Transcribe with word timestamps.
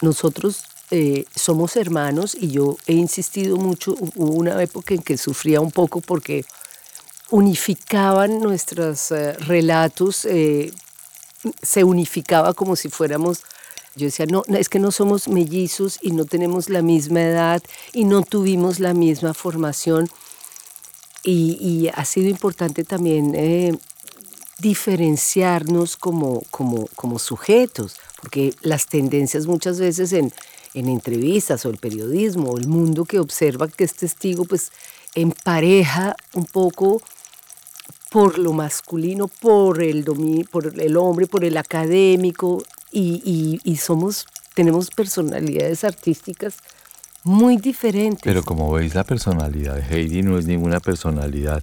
nosotros 0.00 0.62
eh, 0.90 1.26
somos 1.34 1.76
hermanos 1.76 2.34
y 2.34 2.48
yo 2.48 2.78
he 2.86 2.94
insistido 2.94 3.58
mucho, 3.58 3.94
hubo 4.14 4.32
una 4.32 4.62
época 4.62 4.94
en 4.94 5.02
que 5.02 5.18
sufría 5.18 5.60
un 5.60 5.70
poco 5.70 6.00
porque 6.00 6.46
unificaban 7.30 8.40
nuestros 8.40 9.10
eh, 9.10 9.34
relatos, 9.34 10.24
eh, 10.24 10.72
se 11.62 11.84
unificaba 11.84 12.54
como 12.54 12.74
si 12.74 12.88
fuéramos, 12.88 13.42
yo 13.96 14.06
decía, 14.06 14.24
no, 14.26 14.44
es 14.48 14.70
que 14.70 14.78
no 14.78 14.90
somos 14.90 15.28
mellizos 15.28 15.98
y 16.00 16.12
no 16.12 16.24
tenemos 16.24 16.70
la 16.70 16.80
misma 16.80 17.20
edad 17.20 17.62
y 17.92 18.04
no 18.04 18.22
tuvimos 18.22 18.80
la 18.80 18.94
misma 18.94 19.34
formación. 19.34 20.08
Y, 21.24 21.90
ha 21.94 22.04
sido 22.06 22.28
importante 22.28 22.84
también 22.84 23.78
diferenciarnos 24.58 25.96
como, 25.96 26.40
como, 26.50 26.86
como 26.96 27.18
sujetos, 27.18 27.96
porque 28.20 28.52
las 28.62 28.86
tendencias 28.86 29.46
muchas 29.46 29.78
veces 29.78 30.12
en, 30.12 30.32
en 30.74 30.88
entrevistas 30.88 31.64
o 31.66 31.70
el 31.70 31.78
periodismo 31.78 32.50
o 32.50 32.58
el 32.58 32.68
mundo 32.68 33.04
que 33.04 33.18
observa 33.18 33.68
que 33.68 33.84
es 33.84 33.94
testigo, 33.94 34.44
pues 34.44 34.72
empareja 35.14 36.16
un 36.34 36.44
poco 36.44 37.00
por 38.10 38.38
lo 38.38 38.52
masculino, 38.52 39.28
por 39.28 39.82
el, 39.82 40.04
por 40.50 40.80
el 40.80 40.96
hombre, 40.96 41.26
por 41.26 41.44
el 41.44 41.56
académico, 41.56 42.62
y, 42.90 43.78
somos, 43.80 44.26
tenemos 44.54 44.90
personalidades 44.90 45.84
artísticas 45.84 46.56
muy 47.22 47.56
diferentes. 47.56 48.22
Pero 48.22 48.42
como 48.42 48.72
veis, 48.72 48.94
la 48.94 49.04
personalidad 49.04 49.76
de 49.76 49.82
Heidi 49.82 50.22
no 50.22 50.38
es 50.38 50.46
ninguna 50.46 50.80
personalidad. 50.80 51.62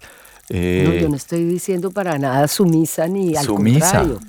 Eh, 0.50 0.84
no, 0.86 0.94
yo 0.94 1.10
no 1.10 1.16
estoy 1.16 1.44
diciendo 1.44 1.90
para 1.90 2.20
nada 2.20 2.48
sumisa 2.48 3.08
ni 3.08 3.36
al 3.36 3.48
contrario. 3.48 4.20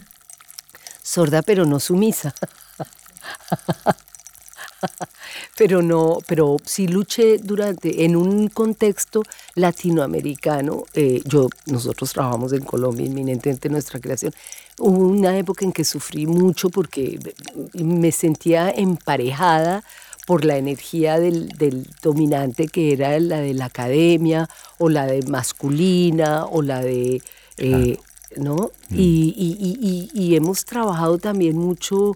Sorda, 1.07 1.43
pero 1.43 1.65
no 1.65 1.79
sumisa. 1.79 2.35
pero 5.57 5.81
no, 5.81 6.19
pero 6.27 6.57
sí 6.65 6.89
luché 6.89 7.39
durante, 7.39 8.05
en 8.05 8.17
un 8.17 8.49
contexto 8.49 9.23
latinoamericano, 9.55 10.83
eh, 10.95 11.23
yo, 11.25 11.49
nosotros 11.67 12.13
trabajamos 12.13 12.53
en 12.55 12.65
Colombia, 12.65 13.07
inminentemente 13.07 13.69
nuestra 13.69 14.01
creación, 14.01 14.35
hubo 14.81 15.07
una 15.07 15.39
época 15.39 15.65
en 15.65 15.73
que 15.73 15.85
sufrí 15.85 16.27
mucho 16.27 16.71
porque 16.71 17.21
me 17.75 18.11
sentía 18.11 18.71
emparejada 18.71 19.85
por 20.27 20.45
la 20.45 20.57
energía 20.57 21.21
del, 21.21 21.87
dominante 22.03 22.67
que 22.67 22.93
era 22.93 23.17
la 23.21 23.39
de 23.39 23.55
la 23.55 23.67
academia 23.67 24.49
o 24.79 24.89
la 24.89 25.07
de 25.07 25.23
masculina 25.23 26.47
o 26.47 26.63
la 26.63 26.81
de... 26.81 27.23
Eh, 27.59 27.97
¿no? 28.37 28.71
Mm. 28.91 28.95
y, 28.99 30.35
hemos 30.37 30.65
trabajado 30.65 31.19
también 31.19 31.57
mucho 31.57 32.15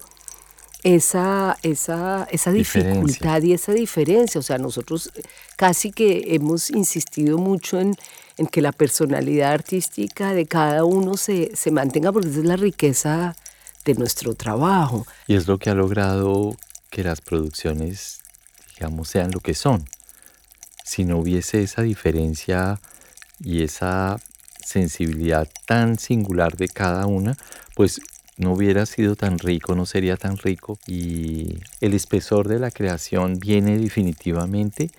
esa, 0.83 1.59
esa, 1.63 2.27
esa 2.31 2.53
dificultad 2.53 3.43
y 3.43 3.53
esa 3.53 3.73
diferencia. 3.73 4.39
O 4.39 4.43
sea, 4.43 4.59
nosotros 4.59 5.11
casi 5.57 5.93
que 5.93 6.35
hemos 6.35 6.71
insistido 6.71 7.39
mucho 7.39 7.81
en, 7.81 7.97
en 8.37 8.47
que 8.47 8.63
la 8.63 8.73
personalidad 8.73 9.53
artística 9.53 10.33
de 10.33 10.47
cada 10.47 10.85
uno 10.85 11.17
se, 11.17 11.55
se 11.55 11.71
mantenga, 11.71 12.13
porque 12.13 12.29
esa 12.29 12.39
es 12.39 12.45
la 12.45 12.57
riqueza 12.57 13.37
de 13.85 13.95
nuestro 13.95 14.35
trabajo. 14.35 15.07
Y 15.27 15.35
es 15.35 15.47
lo 15.47 15.59
que 15.59 15.71
ha 15.71 15.75
logrado 15.75 16.57
que 16.91 17.05
las 17.05 17.21
producciones, 17.21 18.21
digamos, 18.75 19.09
sean 19.09 19.31
lo 19.31 19.41
que 19.41 19.55
son. 19.55 19.85
Si 20.85 21.05
no 21.05 21.19
hubiese 21.19 21.63
esa 21.63 21.83
diferencia 21.83 22.81
y 23.39 23.63
esa 23.63 24.19
sensibilidad 24.65 25.49
tan 25.67 25.99
singular 25.99 26.57
de 26.57 26.69
cada 26.69 27.07
una, 27.07 27.37
pues 27.75 28.01
no 28.37 28.53
hubiera 28.53 28.87
sido 28.87 29.17
tan 29.17 29.39
rico, 29.39 29.75
no 29.75 29.85
sería 29.85 30.17
tan 30.17 30.39
rico 30.39 30.79
y 30.87 31.59
el 31.81 31.95
espesor 31.95 32.49
de 32.49 32.59
la 32.59 32.71
creación 32.71 33.39
viene 33.39 33.79
definitivamente 33.79 34.91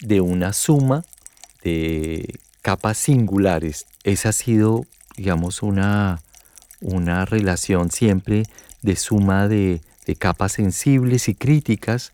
de 0.00 0.20
una 0.20 0.52
suma 0.52 1.04
de 1.62 2.38
capas 2.62 2.96
singulares. 2.96 3.86
Esa 4.04 4.30
ha 4.30 4.32
sido, 4.32 4.86
digamos, 5.16 5.62
una, 5.62 6.22
una 6.80 7.24
relación 7.24 7.90
siempre 7.90 8.44
de 8.80 8.96
suma 8.96 9.48
de, 9.48 9.80
capas 10.18 10.52
sensibles 10.52 11.28
y 11.28 11.34
críticas, 11.34 12.12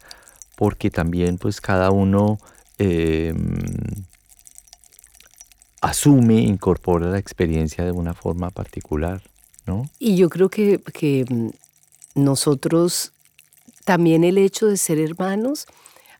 porque 0.56 0.90
también 0.90 1.38
pues 1.38 1.60
cada 1.60 1.90
uno 1.90 2.38
em, 2.78 3.56
asume, 5.80 6.40
incorpora 6.40 7.06
la 7.06 7.18
experiencia 7.18 7.84
de 7.84 7.92
una 7.92 8.14
forma 8.14 8.50
particular. 8.50 9.22
Y 9.98 10.16
yo 10.16 10.28
creo 10.28 10.48
que, 10.48 10.80
mm, 11.28 11.48
nosotros 12.14 13.12
también 13.84 14.24
el 14.24 14.38
hecho 14.38 14.66
de 14.66 14.76
ser 14.76 14.98
hermanos 14.98 15.66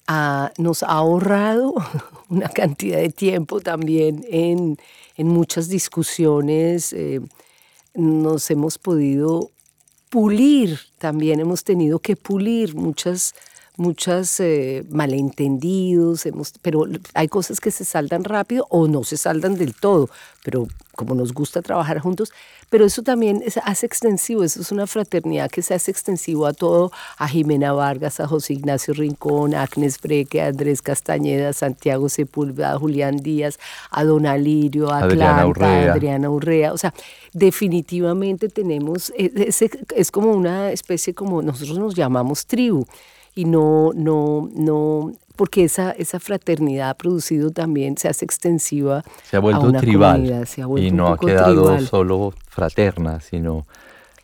ah, 0.06 0.52
nos 0.58 0.82
ha 0.82 0.88
ahorrado 0.88 1.74
una 2.28 2.48
cantidad 2.48 2.98
de 2.98 3.10
tiempo 3.10 3.60
también 3.60 4.24
en, 4.30 4.78
muchas 5.16 5.68
discusiones. 5.68 6.92
Eh, 6.92 7.20
nos 7.94 8.50
hemos 8.50 8.78
podido 8.78 9.50
pulir, 10.10 10.78
también 10.98 11.40
hemos 11.40 11.64
tenido 11.64 11.98
que 11.98 12.14
pulir 12.14 12.76
muchas 12.76 13.34
muchas 13.78 14.40
eh, 14.40 14.84
malentendidos, 14.90 16.26
hemos, 16.26 16.52
pero 16.60 16.84
hay 17.14 17.28
cosas 17.28 17.60
que 17.60 17.70
se 17.70 17.84
saldan 17.84 18.24
rápido 18.24 18.66
o 18.70 18.88
no 18.88 19.04
se 19.04 19.16
saldan 19.16 19.56
del 19.56 19.74
todo, 19.74 20.10
pero 20.44 20.66
como 20.96 21.14
nos 21.14 21.32
gusta 21.32 21.62
trabajar 21.62 22.00
juntos, 22.00 22.32
pero 22.70 22.84
eso 22.84 23.02
también 23.02 23.42
se 23.48 23.60
hace 23.64 23.86
extensivo, 23.86 24.42
eso 24.42 24.60
es 24.60 24.72
una 24.72 24.88
fraternidad 24.88 25.48
que 25.48 25.62
se 25.62 25.74
hace 25.74 25.92
extensivo 25.92 26.44
a 26.44 26.52
todo, 26.52 26.90
a 27.16 27.28
Jimena 27.28 27.72
Vargas, 27.72 28.18
a 28.18 28.26
José 28.26 28.54
Ignacio 28.54 28.94
Rincón, 28.94 29.54
a 29.54 29.62
Agnes 29.62 30.00
Breque, 30.00 30.42
a 30.42 30.48
Andrés 30.48 30.82
Castañeda, 30.82 31.50
a 31.50 31.52
Santiago 31.52 32.08
Sepúlveda, 32.08 32.72
a 32.72 32.78
Julián 32.78 33.18
Díaz, 33.18 33.60
a 33.90 34.02
Don 34.02 34.26
Alirio, 34.26 34.90
a 34.90 34.98
Adriana 35.04 35.42
a 35.42 35.92
Adriana 35.92 36.30
Urrea, 36.30 36.72
o 36.72 36.78
sea, 36.78 36.92
definitivamente 37.32 38.48
tenemos, 38.48 39.12
e, 39.16 39.30
es, 39.36 39.62
es 39.62 40.10
como 40.10 40.32
una 40.32 40.72
especie 40.72 41.14
como 41.14 41.42
nosotros 41.42 41.78
nos 41.78 41.94
llamamos 41.94 42.44
tribu, 42.44 42.86
y 43.38 43.44
no, 43.44 43.92
no, 43.94 44.50
no, 44.52 45.12
porque 45.36 45.62
esa, 45.62 45.92
esa 45.92 46.18
fraternidad 46.18 46.90
ha 46.90 46.94
producido 46.94 47.52
también, 47.52 47.96
se 47.96 48.08
hace 48.08 48.24
extensiva. 48.24 49.04
Se 49.22 49.36
ha 49.36 49.38
vuelto 49.38 49.70
tribal 49.74 50.44
y 50.76 50.90
no 50.90 51.06
ha 51.06 51.18
quedado 51.18 51.78
solo 51.82 52.34
fraterna, 52.48 53.20
sino 53.20 53.64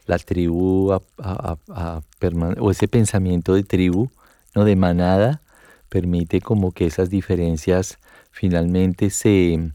la 0.07 0.19
tribu 0.19 0.91
o 0.91 2.71
ese 2.73 2.89
pensamiento 2.89 3.55
de 3.55 3.63
tribu, 3.63 4.11
no 4.53 4.65
de 4.65 4.75
manada, 4.75 5.43
permite 5.89 6.41
como 6.41 6.73
que 6.73 6.87
esas 6.87 7.09
diferencias 7.09 7.99
finalmente 8.33 9.11
se, 9.11 9.71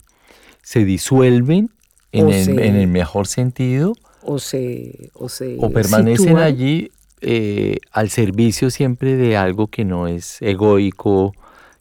se 0.62 0.84
disuelven 0.84 1.70
en 2.12 2.28
el, 2.28 2.58
en 2.58 2.76
el, 2.76 2.88
mejor 2.88 3.26
sentido. 3.26 3.94
O 4.20 4.38
se, 4.38 5.08
o 5.14 5.30
se 5.30 5.56
o 5.58 5.70
permanecen 5.70 6.36
allí 6.36 6.90
eh, 7.20 7.78
al 7.92 8.10
servicio 8.10 8.70
siempre 8.70 9.16
de 9.16 9.36
algo 9.36 9.66
que 9.66 9.84
no 9.84 10.08
es 10.08 10.40
egoico, 10.40 11.34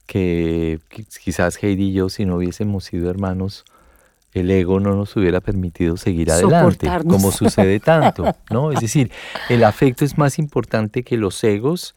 que, 0.05 0.79
quizás 1.23 1.61
Heidi 1.63 1.89
y 1.89 1.93
yo, 1.93 2.09
si 2.09 2.25
no 2.25 2.37
hubiésemos 2.37 2.83
sido 2.85 3.09
hermanos, 3.09 3.63
el 4.33 4.49
ego 4.51 4.79
no 4.79 4.95
nos 4.95 5.15
hubiera 5.15 5.39
permitido 5.39 5.97
seguir 5.97 6.31
adelante, 6.31 6.87
como 7.07 7.31
sucede 7.31 7.79
tanto, 7.79 8.25
¿no? 8.49 8.71
Es 8.71 8.79
decir, 8.79 9.11
el 9.49 9.63
afecto 9.63 10.05
es 10.05 10.17
más 10.17 10.39
importante 10.39 11.03
que 11.03 11.17
los 11.17 11.43
egos 11.43 11.95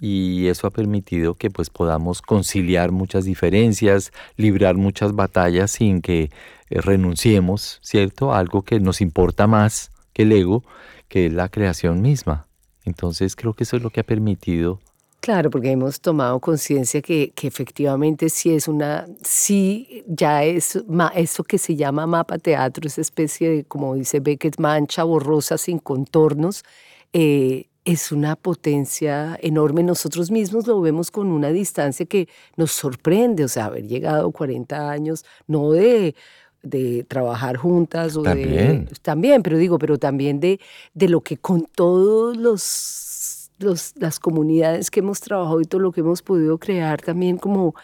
y 0.00 0.48
eso 0.48 0.66
ha 0.66 0.70
permitido 0.70 1.34
que 1.34 1.50
pues 1.50 1.70
podamos 1.70 2.22
conciliar 2.22 2.90
muchas 2.90 3.24
diferencias, 3.24 4.12
librar 4.36 4.76
muchas 4.76 5.14
batallas 5.14 5.70
sin 5.70 6.02
que 6.02 6.30
eh, 6.70 6.80
renunciemos, 6.80 7.78
¿cierto? 7.82 8.32
A 8.32 8.38
algo 8.38 8.62
que 8.62 8.80
nos 8.80 9.00
importa 9.00 9.46
más 9.46 9.92
que 10.12 10.22
el 10.22 10.32
ego, 10.32 10.64
que 11.08 11.26
es 11.26 11.32
la 11.32 11.48
creación 11.48 12.02
misma. 12.02 12.46
Entonces 12.84 13.36
creo 13.36 13.54
que 13.54 13.64
eso 13.64 13.76
es 13.76 13.82
lo 13.82 13.90
que 13.90 14.00
ha 14.00 14.04
permitido. 14.04 14.80
Claro, 15.22 15.50
porque 15.50 15.70
hemos 15.70 16.00
tomado 16.00 16.40
conciencia 16.40 17.00
que, 17.00 17.30
que, 17.30 17.46
efectivamente 17.46 18.28
sí 18.28 18.52
es 18.52 18.66
una, 18.66 19.06
sí 19.22 20.02
ya 20.08 20.42
es 20.42 20.82
eso 21.14 21.44
que 21.44 21.58
se 21.58 21.76
llama 21.76 22.08
mapa 22.08 22.38
teatro, 22.38 22.88
esa 22.88 23.02
especie 23.02 23.48
de, 23.48 23.64
como 23.64 23.94
dice 23.94 24.18
Beckett, 24.18 24.58
mancha 24.58 25.04
borrosa 25.04 25.58
sin 25.58 25.78
contornos, 25.78 26.64
eh, 27.12 27.68
es 27.84 28.10
una 28.10 28.36
potencia 28.36 29.38
enorme. 29.42 29.82
Nosotros 29.84 30.30
mismos 30.32 30.66
lo 30.66 30.80
vemos 30.80 31.10
con 31.12 31.28
una 31.28 31.50
distancia 31.50 32.06
que 32.06 32.28
nos 32.56 32.72
sorprende, 32.72 33.44
o 33.44 33.48
sea, 33.48 33.66
haber 33.66 33.86
llegado 33.86 34.30
40 34.32 34.90
años, 34.90 35.24
no 35.46 35.70
de 35.70 36.16
de 36.62 37.04
trabajar 37.08 37.56
juntas 37.56 38.16
o 38.16 38.22
también. 38.22 38.86
de 38.86 38.94
también 39.02 39.42
pero 39.42 39.58
digo 39.58 39.78
pero 39.78 39.98
también 39.98 40.40
de, 40.40 40.60
de 40.94 41.08
lo 41.08 41.20
que 41.20 41.36
con 41.36 41.66
todos 41.66 42.36
los, 42.36 43.50
los 43.58 43.92
las 43.96 44.20
comunidades 44.20 44.90
que 44.90 45.00
hemos 45.00 45.20
trabajado 45.20 45.60
y 45.60 45.64
todo 45.64 45.80
lo 45.80 45.92
que 45.92 46.00
hemos 46.00 46.22
podido 46.22 46.58
crear 46.58 47.00
también 47.00 47.36
como 47.36 47.74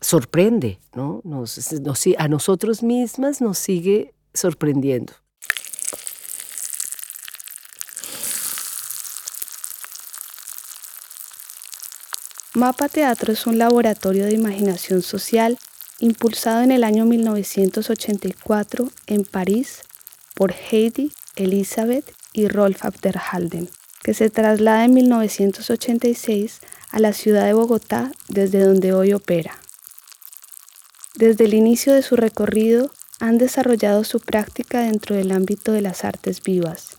sorprende 0.00 0.78
no 0.94 1.20
nos, 1.24 1.58
a 2.16 2.28
nosotros 2.28 2.82
mismas 2.82 3.40
nos 3.40 3.58
sigue 3.58 4.14
sorprendiendo 4.32 5.12
Mapa 12.54 12.88
Teatro 12.88 13.32
es 13.32 13.46
un 13.46 13.58
laboratorio 13.58 14.24
de 14.24 14.32
imaginación 14.32 15.02
social 15.02 15.58
impulsado 16.00 16.62
en 16.62 16.70
el 16.70 16.84
año 16.84 17.04
1984 17.06 18.88
en 19.08 19.24
París 19.24 19.82
por 20.34 20.52
Heidi, 20.52 21.10
Elizabeth 21.34 22.14
y 22.32 22.46
Rolf 22.46 22.84
Abderhalden, 22.84 23.68
que 24.02 24.14
se 24.14 24.30
traslada 24.30 24.84
en 24.84 24.94
1986 24.94 26.60
a 26.90 27.00
la 27.00 27.12
ciudad 27.12 27.46
de 27.46 27.52
Bogotá 27.52 28.12
desde 28.28 28.60
donde 28.60 28.92
hoy 28.92 29.12
opera. 29.12 29.58
Desde 31.16 31.46
el 31.46 31.54
inicio 31.54 31.92
de 31.92 32.02
su 32.02 32.14
recorrido 32.14 32.92
han 33.18 33.38
desarrollado 33.38 34.04
su 34.04 34.20
práctica 34.20 34.82
dentro 34.82 35.16
del 35.16 35.32
ámbito 35.32 35.72
de 35.72 35.80
las 35.80 36.04
artes 36.04 36.40
vivas, 36.42 36.96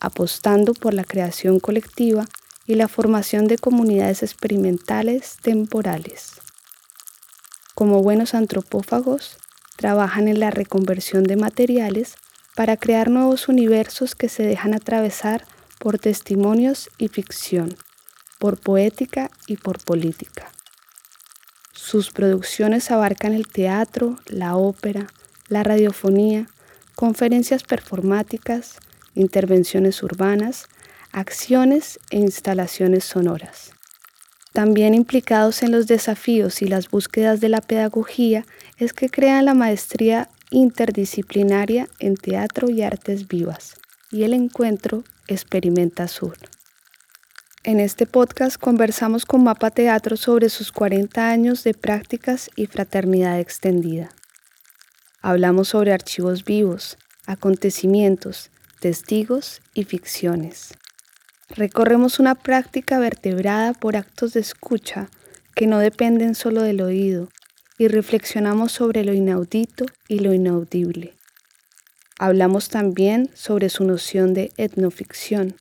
apostando 0.00 0.74
por 0.74 0.92
la 0.92 1.04
creación 1.04 1.60
colectiva 1.60 2.26
y 2.66 2.74
la 2.74 2.88
formación 2.88 3.46
de 3.46 3.58
comunidades 3.58 4.24
experimentales 4.24 5.36
temporales. 5.40 6.40
Como 7.80 8.02
buenos 8.02 8.34
antropófagos, 8.34 9.38
trabajan 9.78 10.28
en 10.28 10.38
la 10.38 10.50
reconversión 10.50 11.24
de 11.24 11.36
materiales 11.36 12.12
para 12.54 12.76
crear 12.76 13.08
nuevos 13.08 13.48
universos 13.48 14.14
que 14.14 14.28
se 14.28 14.42
dejan 14.42 14.74
atravesar 14.74 15.46
por 15.78 15.98
testimonios 15.98 16.90
y 16.98 17.08
ficción, 17.08 17.74
por 18.38 18.60
poética 18.60 19.30
y 19.46 19.56
por 19.56 19.82
política. 19.82 20.52
Sus 21.72 22.10
producciones 22.10 22.90
abarcan 22.90 23.32
el 23.32 23.48
teatro, 23.48 24.18
la 24.26 24.56
ópera, 24.56 25.06
la 25.48 25.62
radiofonía, 25.62 26.48
conferencias 26.96 27.62
performáticas, 27.62 28.76
intervenciones 29.14 30.02
urbanas, 30.02 30.66
acciones 31.12 31.98
e 32.10 32.18
instalaciones 32.18 33.04
sonoras. 33.04 33.72
También 34.52 34.94
implicados 34.94 35.62
en 35.62 35.70
los 35.70 35.86
desafíos 35.86 36.60
y 36.62 36.66
las 36.66 36.90
búsquedas 36.90 37.40
de 37.40 37.48
la 37.48 37.60
pedagogía 37.60 38.46
es 38.78 38.92
que 38.92 39.08
crean 39.08 39.44
la 39.44 39.54
maestría 39.54 40.28
interdisciplinaria 40.50 41.88
en 42.00 42.16
teatro 42.16 42.68
y 42.68 42.82
artes 42.82 43.28
vivas 43.28 43.76
y 44.10 44.24
el 44.24 44.34
encuentro 44.34 45.04
Experimenta 45.28 46.08
Sur. 46.08 46.36
En 47.62 47.78
este 47.78 48.06
podcast 48.06 48.56
conversamos 48.56 49.24
con 49.26 49.44
Mapa 49.44 49.70
Teatro 49.70 50.16
sobre 50.16 50.48
sus 50.48 50.72
40 50.72 51.28
años 51.28 51.62
de 51.62 51.74
prácticas 51.74 52.50
y 52.56 52.66
fraternidad 52.66 53.38
extendida. 53.38 54.08
Hablamos 55.20 55.68
sobre 55.68 55.92
archivos 55.92 56.44
vivos, 56.44 56.96
acontecimientos, 57.26 58.50
testigos 58.80 59.60
y 59.74 59.84
ficciones. 59.84 60.72
Recorremos 61.56 62.20
una 62.20 62.36
práctica 62.36 63.00
vertebrada 63.00 63.72
por 63.72 63.96
actos 63.96 64.34
de 64.34 64.40
escucha 64.40 65.08
que 65.56 65.66
no 65.66 65.80
dependen 65.80 66.36
solo 66.36 66.62
del 66.62 66.80
oído 66.80 67.28
y 67.76 67.88
reflexionamos 67.88 68.70
sobre 68.72 69.04
lo 69.04 69.14
inaudito 69.14 69.86
y 70.06 70.20
lo 70.20 70.32
inaudible. 70.32 71.14
Hablamos 72.18 72.68
también 72.68 73.30
sobre 73.34 73.68
su 73.68 73.84
noción 73.84 74.32
de 74.32 74.52
etnoficción, 74.58 75.56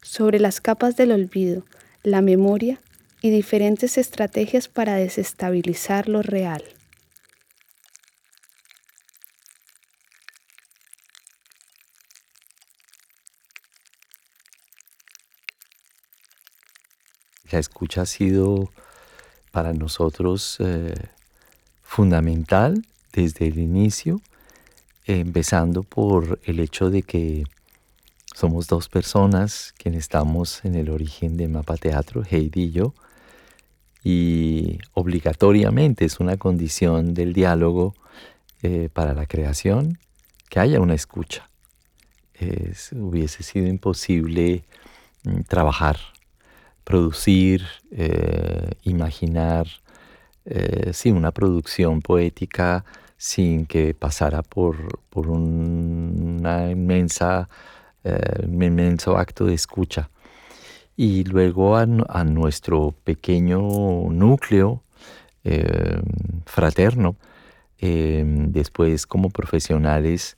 sobre 0.00 0.38
las 0.38 0.60
capas 0.60 0.96
del 0.96 1.10
olvido, 1.10 1.64
la 2.02 2.20
memoria 2.20 2.80
y 3.20 3.30
diferentes 3.30 3.98
estrategias 3.98 4.68
para 4.68 4.94
desestabilizar 4.94 6.08
lo 6.08 6.22
real. 6.22 6.62
La 17.52 17.58
escucha 17.58 18.02
ha 18.02 18.06
sido 18.06 18.70
para 19.50 19.74
nosotros 19.74 20.56
eh, 20.60 20.94
fundamental 21.82 22.86
desde 23.12 23.46
el 23.46 23.58
inicio, 23.58 24.22
empezando 25.04 25.82
por 25.82 26.40
el 26.44 26.60
hecho 26.60 26.88
de 26.88 27.02
que 27.02 27.44
somos 28.34 28.68
dos 28.68 28.88
personas 28.88 29.74
quienes 29.76 30.00
estamos 30.00 30.64
en 30.64 30.76
el 30.76 30.88
origen 30.88 31.36
de 31.36 31.48
Mapa 31.48 31.76
Teatro, 31.76 32.22
Heidi 32.24 32.62
y 32.62 32.70
yo, 32.70 32.94
y 34.02 34.78
obligatoriamente 34.94 36.06
es 36.06 36.20
una 36.20 36.38
condición 36.38 37.12
del 37.12 37.34
diálogo 37.34 37.94
eh, 38.62 38.88
para 38.90 39.12
la 39.12 39.26
creación 39.26 39.98
que 40.48 40.58
haya 40.58 40.80
una 40.80 40.94
escucha. 40.94 41.50
hubiese 42.92 43.42
sido 43.42 43.66
imposible 43.66 44.64
mm, 45.24 45.42
trabajar 45.42 45.98
producir, 46.84 47.64
eh, 47.90 48.70
imaginar, 48.82 49.66
eh, 50.44 50.90
sí, 50.92 51.10
una 51.10 51.30
producción 51.30 52.02
poética 52.02 52.84
sin 53.16 53.66
que 53.66 53.94
pasara 53.94 54.42
por, 54.42 54.98
por 55.08 55.28
una 55.28 56.70
eh, 56.70 56.74
un 58.46 58.62
inmenso 58.62 59.16
acto 59.16 59.44
de 59.46 59.54
escucha. 59.54 60.10
Y 60.96 61.24
luego 61.24 61.76
a, 61.76 61.86
nuestro 61.86 62.94
pequeño 63.04 63.60
núcleo 64.10 64.82
fraterno, 66.46 67.16
después 67.80 69.06
como 69.06 69.30
profesionales, 69.30 70.36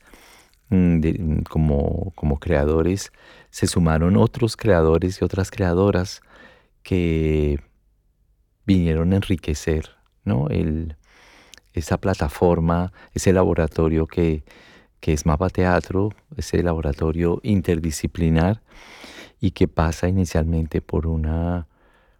mm, 0.70 1.42
como, 1.50 2.12
como 2.14 2.38
creadores, 2.38 3.12
se 3.50 3.66
sumaron 3.66 4.16
otros 4.16 4.56
creadores 4.56 5.20
y 5.20 5.24
otras 5.24 5.50
creadoras 5.50 6.22
que 6.84 7.58
vinieron 8.64 9.12
a 9.12 9.16
enriquecer 9.16 9.90
¿no? 10.24 10.48
Esa 11.72 11.98
plataforma, 11.98 12.92
ese 13.12 13.32
laboratorio 13.32 14.06
que, 14.06 14.44
es 15.02 15.26
Mapa 15.26 15.50
Teatro, 15.50 16.10
ese 16.36 16.62
laboratorio 16.62 17.38
interdisciplinar 17.42 18.62
y 19.38 19.50
que 19.50 19.68
pasa 19.68 20.08
inicialmente 20.08 20.80
por, 20.80 21.06
una, 21.06 21.68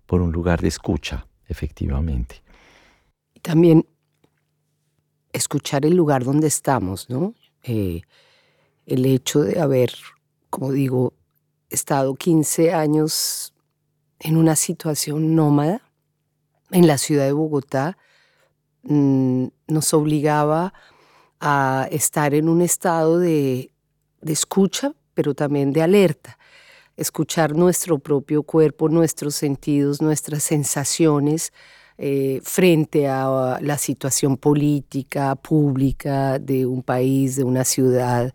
por 0.04 0.20
un 0.20 0.32
lugar 0.32 0.60
de 0.60 0.68
escucha, 0.68 1.26
efectivamente. 1.48 2.42
También 3.40 3.86
escuchar 5.32 5.86
el 5.86 5.96
lugar 5.96 6.24
donde 6.24 6.46
estamos, 6.46 7.08
¿no? 7.08 7.34
Eh, 7.62 8.02
el 8.84 9.06
hecho 9.06 9.40
de 9.40 9.58
haber, 9.60 9.92
como 10.50 10.70
digo, 10.70 11.14
estado 11.70 12.14
15 12.14 12.74
años 12.74 13.53
en 14.24 14.38
una 14.38 14.56
situación 14.56 15.36
nómada 15.36 15.82
en 16.70 16.86
la 16.86 16.98
ciudad 16.98 17.26
de 17.26 17.32
Bogotá, 17.32 17.98
mm, 18.82 19.46
nos 19.68 19.94
obligaba 19.94 20.72
a 21.40 21.86
estar 21.90 22.32
en 22.34 22.48
un 22.48 22.62
estado 22.62 23.18
de, 23.18 23.70
escucha, 24.22 24.94
pero 25.12 25.34
también 25.34 25.72
de 25.72 25.82
alerta. 25.82 26.38
Escuchar 26.96 27.54
nuestro 27.54 27.98
propio 27.98 28.42
cuerpo, 28.42 28.88
nuestros 28.88 29.34
sentidos, 29.34 30.00
nuestras 30.00 30.42
sensaciones 30.42 31.52
eh, 31.98 32.40
frente 32.42 33.06
a 33.08 33.58
la 33.60 33.76
situación 33.76 34.38
política, 34.38 35.36
pública 35.36 36.38
de 36.38 36.64
un 36.64 36.82
país, 36.82 37.36
de 37.36 37.44
una 37.44 37.64
ciudad. 37.64 38.34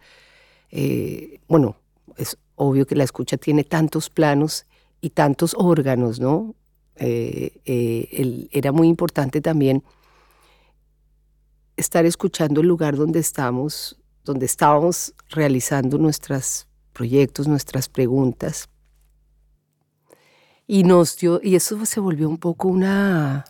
Eh, 0.70 1.40
bueno, 1.48 1.78
es 2.16 2.38
obvio 2.56 2.86
que 2.86 2.96
la 2.96 3.06
escucha 3.06 3.38
tiene 3.38 3.64
tantos 3.64 4.10
planos 4.10 4.68
y 5.02 5.12
tantos 5.12 5.56
órganos, 5.58 6.20
¿no? 6.20 6.56
Eh, 6.96 7.62
eh, 7.66 8.48
era 8.52 8.72
muy 8.72 8.88
importante 8.88 9.40
también 9.40 9.84
estar 11.78 12.06
escuchando 12.06 12.60
el 12.60 12.68
lugar 12.68 12.98
donde 12.98 13.20
estamos, 13.20 13.98
donde 14.26 14.46
estábamos 14.46 15.14
realizando 15.30 15.98
nuestros 15.98 16.68
proyectos, 16.92 17.48
nuestras 17.48 17.88
preguntas. 17.88 18.68
Y 20.68 20.84
nos 20.84 21.18
dio, 21.18 21.40
y 21.42 21.56
eso 21.56 21.86
se 21.86 22.02
volvió 22.02 22.28
un 22.28 22.38
poco 22.38 22.68
una, 22.68 23.46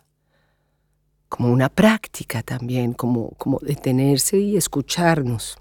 como 1.27 1.51
una 1.51 1.69
práctica 1.69 2.43
también, 2.43 2.93
como, 2.93 3.31
como 3.31 3.59
detenerse 3.59 4.37
y 4.37 4.57
escucharnos. 4.57 5.57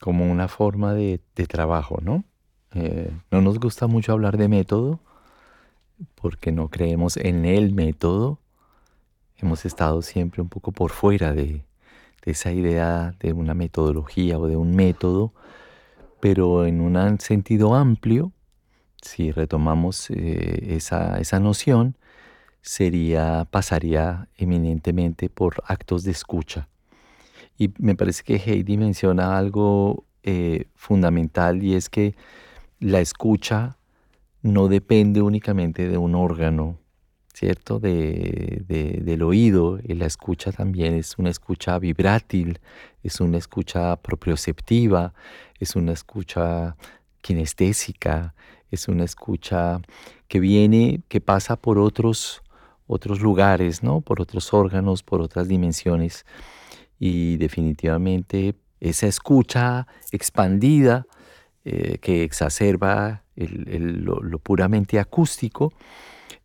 Como 0.00 0.30
una 0.30 0.48
forma 0.48 0.94
de 0.94 1.20
trabajo, 1.46 1.98
¿no? 2.02 2.24
Eh, 2.74 3.10
no 3.30 3.40
nos 3.40 3.58
gusta 3.58 3.86
mucho 3.86 4.12
hablar 4.12 4.36
de 4.36 4.48
método 4.48 5.00
porque 6.14 6.52
no 6.52 6.68
creemos 6.68 7.16
en 7.16 7.44
el 7.44 7.72
método. 7.72 8.38
Hemos 9.38 9.64
estado 9.64 10.02
siempre 10.02 10.42
un 10.42 10.48
poco 10.48 10.72
por 10.72 10.90
fuera 10.90 11.32
de, 11.32 11.64
esa 12.24 12.52
idea 12.52 13.14
de 13.20 13.32
una 13.32 13.54
metodología 13.54 14.38
o 14.38 14.46
de 14.46 14.56
un 14.56 14.76
método, 14.76 15.32
pero 16.20 16.66
en 16.66 16.80
un 16.80 17.18
sentido 17.18 17.74
amplio, 17.74 18.32
si 19.00 19.32
retomamos 19.32 20.10
eh, 20.10 20.74
esa, 20.76 21.18
esa 21.18 21.40
noción, 21.40 21.96
sería, 22.62 23.46
pasaría 23.50 24.28
eminentemente 24.36 25.28
por 25.30 25.62
actos 25.66 26.04
de 26.04 26.10
escucha. 26.10 26.68
Y 27.58 27.72
me 27.78 27.94
parece 27.94 28.22
que 28.22 28.36
Heidi 28.36 28.76
menciona 28.76 29.38
algo 29.38 30.04
eh, 30.22 30.66
fundamental 30.74 31.62
y 31.62 31.74
es 31.74 31.88
que 31.88 32.14
la 32.80 33.00
escucha 33.00 33.76
no 34.42 34.68
depende 34.68 35.20
únicamente 35.20 35.88
de 35.88 35.98
un 35.98 36.14
órgano, 36.14 36.78
¿cierto? 37.32 37.78
De, 37.78 38.64
del 38.66 39.22
oído. 39.22 39.78
Y 39.82 39.94
la 39.94 40.06
escucha 40.06 40.50
también 40.50 40.94
es 40.94 41.18
una 41.18 41.30
escucha 41.30 41.78
vibrátil, 41.78 42.58
es 43.02 43.20
una 43.20 43.38
escucha 43.38 43.96
proprioceptiva, 43.96 45.12
es 45.58 45.76
una 45.76 45.92
escucha 45.92 46.76
kinestésica, 47.20 48.34
es 48.70 48.88
una 48.88 49.04
escucha 49.04 49.80
que 50.26 50.40
viene, 50.40 51.02
que 51.08 51.20
pasa 51.20 51.56
por 51.56 51.78
otros, 51.78 52.42
otros 52.86 53.20
lugares, 53.20 53.82
¿no? 53.82 54.00
Por 54.00 54.22
otros 54.22 54.54
órganos, 54.54 55.02
por 55.02 55.20
otras 55.20 55.48
dimensiones. 55.48 56.24
Y 56.98 57.36
definitivamente 57.36 58.54
esa 58.80 59.06
escucha 59.06 59.86
expandida 60.12 61.06
eh, 61.64 61.98
que 61.98 62.24
exacerba 62.24 63.22
lo, 63.36 64.38
puramente 64.38 64.98
acústico, 64.98 65.72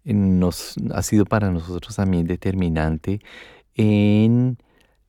nos, 0.04 0.76
ha 0.94 1.02
sido 1.02 1.26
para 1.26 1.52
nosotros 1.52 1.96
también 1.96 2.28
determinante 2.28 3.20
en 3.74 4.58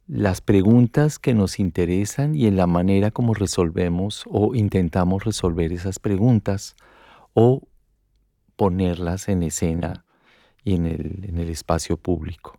las 0.08 0.40
preguntas 0.40 1.18
que 1.18 1.34
nos 1.34 1.58
interesan 1.58 2.34
y 2.34 2.46
en 2.46 2.56
la 2.56 2.66
manera 2.66 3.10
como 3.10 3.34
resolvemos 3.34 4.24
o 4.26 4.54
intentamos 4.54 5.24
resolver 5.24 5.72
esas 5.72 5.98
preguntas 5.98 6.76
o 7.34 7.62
ponerlas 8.56 9.28
en 9.28 9.42
escena 9.42 10.04
y 10.64 10.74
en 10.74 10.86
el 10.86 11.48
espacio 11.48 11.96
público. 11.96 12.58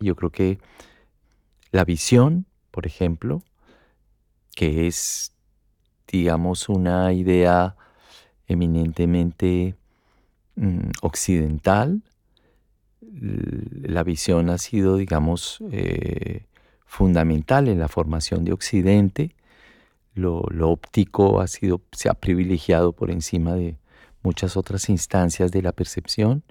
Yo 0.00 0.14
creo 0.14 0.30
que 0.30 0.58
la 1.70 1.84
visión, 1.84 2.46
por 2.70 2.86
ejemplo, 2.86 3.42
que 4.54 4.86
es, 4.86 5.32
digamos, 6.10 6.68
una 6.68 7.12
idea 7.12 7.76
eminentemente 8.46 9.76
mm, 10.56 10.90
occidental. 11.02 12.02
La 13.00 14.02
visión 14.02 14.50
ha 14.50 14.58
sido, 14.58 14.96
digamos, 14.96 15.58
eh, 15.70 16.44
fundamental 16.86 17.68
en 17.68 17.78
la 17.78 17.88
formación 17.88 18.44
de 18.44 18.52
Occidente. 18.52 19.34
Lo, 20.14 20.42
óptico 20.68 21.40
ha 21.40 21.46
sido, 21.46 21.80
se 21.92 22.08
ha 22.08 22.14
privilegiado 22.14 22.92
por 22.92 23.10
encima 23.10 23.54
de 23.54 23.76
muchas 24.22 24.56
otras 24.56 24.88
instancias 24.88 25.52
de 25.52 25.62
la 25.62 25.72
percepción. 25.72 26.42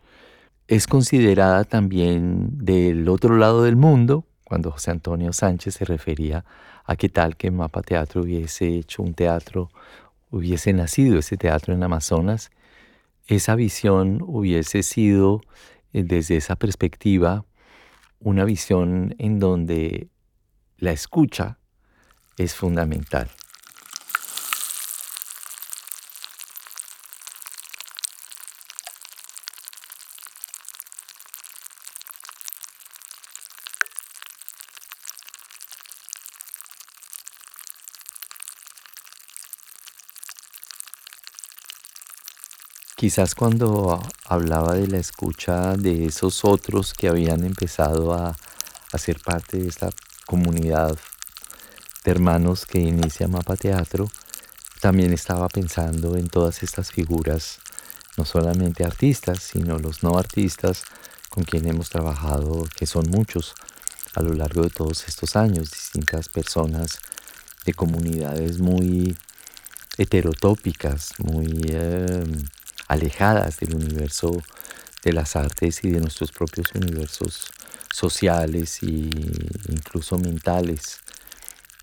Es 0.67 0.87
considerada 0.87 1.63
también 1.63 2.49
del 2.63 3.09
otro 3.09 3.37
lado 3.37 3.63
del 3.63 3.75
mundo, 3.75 4.25
cuando 4.45 4.71
José 4.71 4.91
Antonio 4.91 5.33
Sánchez 5.33 5.75
se 5.75 5.85
refería 5.85 6.39
a 6.39 6.45
qué 6.95 7.09
tal 7.09 7.35
que 7.35 7.51
Mapa 7.51 7.81
Teatro 7.81 8.21
hubiese 8.21 8.67
hecho 8.67 9.03
un 9.03 9.13
teatro 9.13 9.69
hubiese 10.29 10.73
nacido 10.73 11.19
ese 11.19 11.37
teatro 11.37 11.73
en 11.73 11.83
Amazonas, 11.83 12.51
esa 13.27 13.55
visión 13.55 14.21
hubiese 14.25 14.83
sido 14.83 15.41
eh, 15.93 16.03
desde 16.03 16.37
esa 16.37 16.55
perspectiva 16.55 17.45
una 18.19 18.45
visión 18.45 19.15
en 19.19 19.39
donde 19.39 20.09
la 20.77 20.91
escucha 20.91 21.59
es 22.37 22.55
fundamental. 22.55 23.29
Quizás 43.07 43.35
cuando 43.35 44.01
hablaba 44.25 44.73
de 44.73 44.85
la 44.85 44.97
escucha 44.97 45.77
de 45.77 46.07
esos 46.07 46.43
otros 46.43 46.93
que 46.93 47.07
habían 47.07 47.45
empezado 47.45 48.13
a, 48.13 48.35
a 48.91 48.97
ser 48.97 49.21
parte 49.21 49.55
de 49.55 49.69
esta 49.69 49.91
comunidad 50.25 50.93
de 52.03 52.11
hermanos 52.11 52.65
que 52.65 52.79
inicia 52.79 53.29
Mapa 53.29 53.55
Teatro, 53.55 54.09
también 54.81 55.13
estaba 55.13 55.47
pensando 55.47 56.17
en 56.17 56.27
todas 56.27 56.63
estas 56.63 56.91
figuras, 56.91 57.59
no 58.17 58.25
solamente 58.25 58.83
artistas, 58.83 59.41
sino 59.41 59.79
los 59.79 60.03
no 60.03 60.17
artistas 60.17 60.83
con 61.29 61.45
quien 61.45 61.65
hemos 61.65 61.89
trabajado, 61.89 62.67
que 62.75 62.85
son 62.85 63.09
muchos 63.09 63.55
a 64.15 64.21
lo 64.21 64.33
largo 64.33 64.63
de 64.63 64.69
todos 64.69 65.07
estos 65.07 65.37
años, 65.37 65.71
distintas 65.71 66.27
personas 66.27 66.99
de 67.63 67.73
comunidades 67.73 68.59
muy 68.59 69.15
heterotópicas, 69.97 71.13
muy... 71.19 71.61
Em, 71.69 72.49
alejadas 72.87 73.59
del 73.59 73.75
universo 73.75 74.41
de 75.03 75.13
las 75.13 75.35
artes 75.35 75.83
y 75.83 75.89
de 75.89 75.99
nuestros 75.99 76.31
propios 76.31 76.73
universos 76.73 77.51
sociales 77.93 78.79
e 78.83 79.09
incluso 79.69 80.17
mentales. 80.17 80.99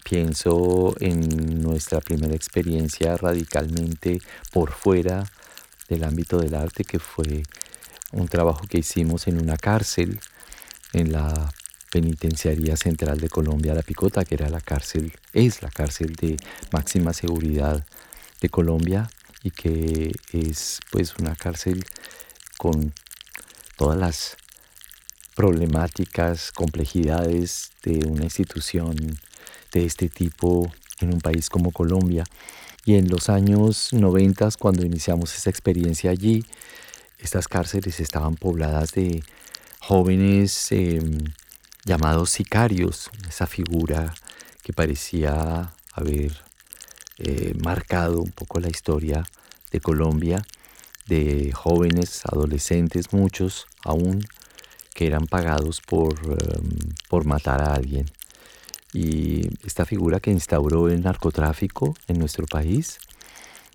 Pienso 0.05 0.95
en 1.01 1.63
nuestra 1.63 2.01
primera 2.01 2.35
experiencia 2.35 3.17
radicalmente 3.17 4.21
por 4.53 4.73
fuera 4.73 5.25
del 5.89 6.05
ámbito 6.05 6.39
del 6.39 6.55
arte, 6.55 6.85
que 6.85 6.99
fue 6.99 7.43
un 8.13 8.29
trabajo 8.29 8.67
que 8.69 8.79
hicimos 8.79 9.27
en 9.27 9.41
una 9.41 9.57
cárcel, 9.57 10.21
en 10.93 11.13
la 11.13 11.53
Penitenciaría 11.91 12.77
Central 12.77 13.19
de 13.21 13.29
Colombia, 13.29 13.75
La 13.75 13.83
Picota, 13.83 14.25
que 14.25 14.35
era 14.35 14.49
la 14.49 14.61
cárcel, 14.61 15.13
es 15.33 15.63
la 15.63 15.71
cárcel 15.71 16.15
de 16.17 16.37
máxima 16.73 17.13
seguridad 17.13 17.87
de 18.41 18.49
Colombia, 18.49 19.09
y 19.45 19.51
que 19.51 20.13
es 20.33 20.81
pues 20.91 21.15
una 21.21 21.37
cárcel 21.37 21.85
con 22.59 22.93
todas 23.77 23.99
las 23.99 24.37
problemáticas, 25.37 26.51
complejidades 26.51 27.71
de 27.83 28.07
una 28.07 28.25
institución 28.25 28.97
de 29.73 29.85
este 29.85 30.09
tipo 30.09 30.73
en 31.01 31.13
un 31.13 31.21
país 31.21 31.51
como 31.51 31.73
Colombia. 31.73 32.25
Y 32.87 32.95
en 32.95 33.09
los 33.09 33.29
años 33.29 33.93
90, 33.93 34.51
cuando 34.59 34.85
iniciamos 34.85 35.35
esta 35.37 35.51
experiencia 35.51 36.11
allí, 36.11 36.45
estas 37.19 37.47
cárceles 37.47 38.01
estaban 38.01 38.37
pobladas 38.37 38.93
de 38.93 39.23
jóvenes 39.81 40.73
em, 40.73 41.19
llamados 41.85 42.31
sicarios, 42.31 43.11
esa 43.29 43.47
figura 43.47 44.15
que 44.63 44.73
parecía 44.73 45.75
haber 45.93 46.33
eh, 47.19 47.55
marcado 47.63 48.21
un 48.21 48.33
poco 48.33 48.61
la 48.61 48.69
historia 48.69 49.25
de 49.71 49.81
Colombia, 49.81 50.45
de 51.07 51.53
jóvenes, 51.53 52.23
adolescentes, 52.25 53.13
muchos 53.13 53.67
aún, 53.85 54.25
que 54.95 55.07
eran 55.07 55.27
pagados 55.27 55.81
por, 55.81 56.15
em, 56.25 56.71
por 57.09 57.25
matar 57.25 57.63
a 57.63 57.75
alguien. 57.75 58.07
Y 58.93 59.49
esta 59.67 59.85
figura 59.85 60.21
que 60.21 60.31
instauró 60.31 60.89
el 60.89 61.03
narcotráfico 61.03 61.95
en 62.09 62.19
nuestro 62.19 62.47
país 62.47 62.99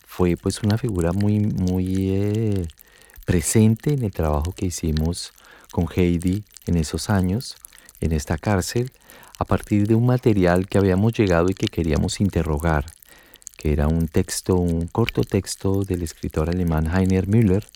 fue 0.08 0.38
pues 0.38 0.64
una 0.64 0.78
figura 0.78 1.12
muy, 1.12 1.40
muy 1.40 2.10
eh, 2.10 2.68
presente 3.26 3.94
en 3.94 4.04
el 4.04 4.12
trabajo 4.12 4.54
que 4.54 4.66
hicimos 4.66 5.34
con 5.72 5.88
Heidi 5.94 6.44
en 6.66 6.78
esos 6.78 7.10
años, 7.10 7.56
en 8.02 8.12
esta 8.14 8.38
cárcel, 8.38 8.92
a 9.38 9.46
partir 9.46 9.88
de 9.88 9.96
un 9.96 10.06
material 10.06 10.68
que 10.68 10.78
habíamos 10.78 11.14
llegado 11.14 11.50
y 11.50 11.54
que 11.54 11.68
queríamos 11.68 12.20
interrogar 12.22 12.86
que 13.60 13.74
era 13.74 13.90
un 13.90 14.08
texto, 14.08 14.56
un 14.56 14.88
corto 14.88 15.26
texto 15.26 15.84
del 15.84 16.02
escritor 16.02 16.50
alemán 16.50 16.88
Heiner 16.88 17.28
Müller, 17.28 17.68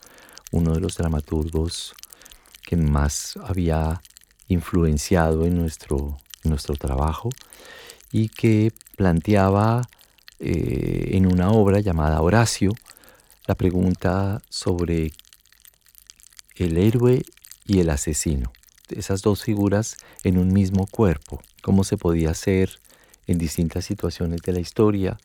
uno 0.53 0.73
de 0.73 0.79
los 0.79 0.95
dramaturgos 0.95 1.93
que 2.65 2.77
más 2.77 3.37
había 3.43 4.01
influenciado 4.47 5.45
en 5.45 5.57
nuestro, 5.57 6.17
nuestro 6.45 6.75
trabajo 6.75 7.31
y 8.13 8.29
que 8.29 8.71
planteaba 8.95 9.81
eh, 10.39 11.09
en 11.17 11.25
una 11.25 11.51
obra 11.51 11.81
llamada 11.81 12.21
Horacio 12.21 12.71
la 13.45 13.55
pregunta 13.55 14.41
sobre 14.47 15.11
el 16.55 16.77
héroe 16.77 17.23
y 17.65 17.79
el 17.81 17.89
asesino, 17.89 18.53
esas 18.87 19.21
dos 19.21 19.43
figuras 19.43 19.97
en 20.23 20.37
un 20.37 20.53
mismo 20.53 20.87
cuerpo, 20.87 21.41
cómo 21.61 21.83
se 21.83 21.97
podía 21.97 22.29
hacer 22.29 22.79
en 23.27 23.37
distintas 23.37 23.83
situaciones 23.83 24.41
de 24.43 24.53
la 24.53 24.61
historia, 24.61 25.17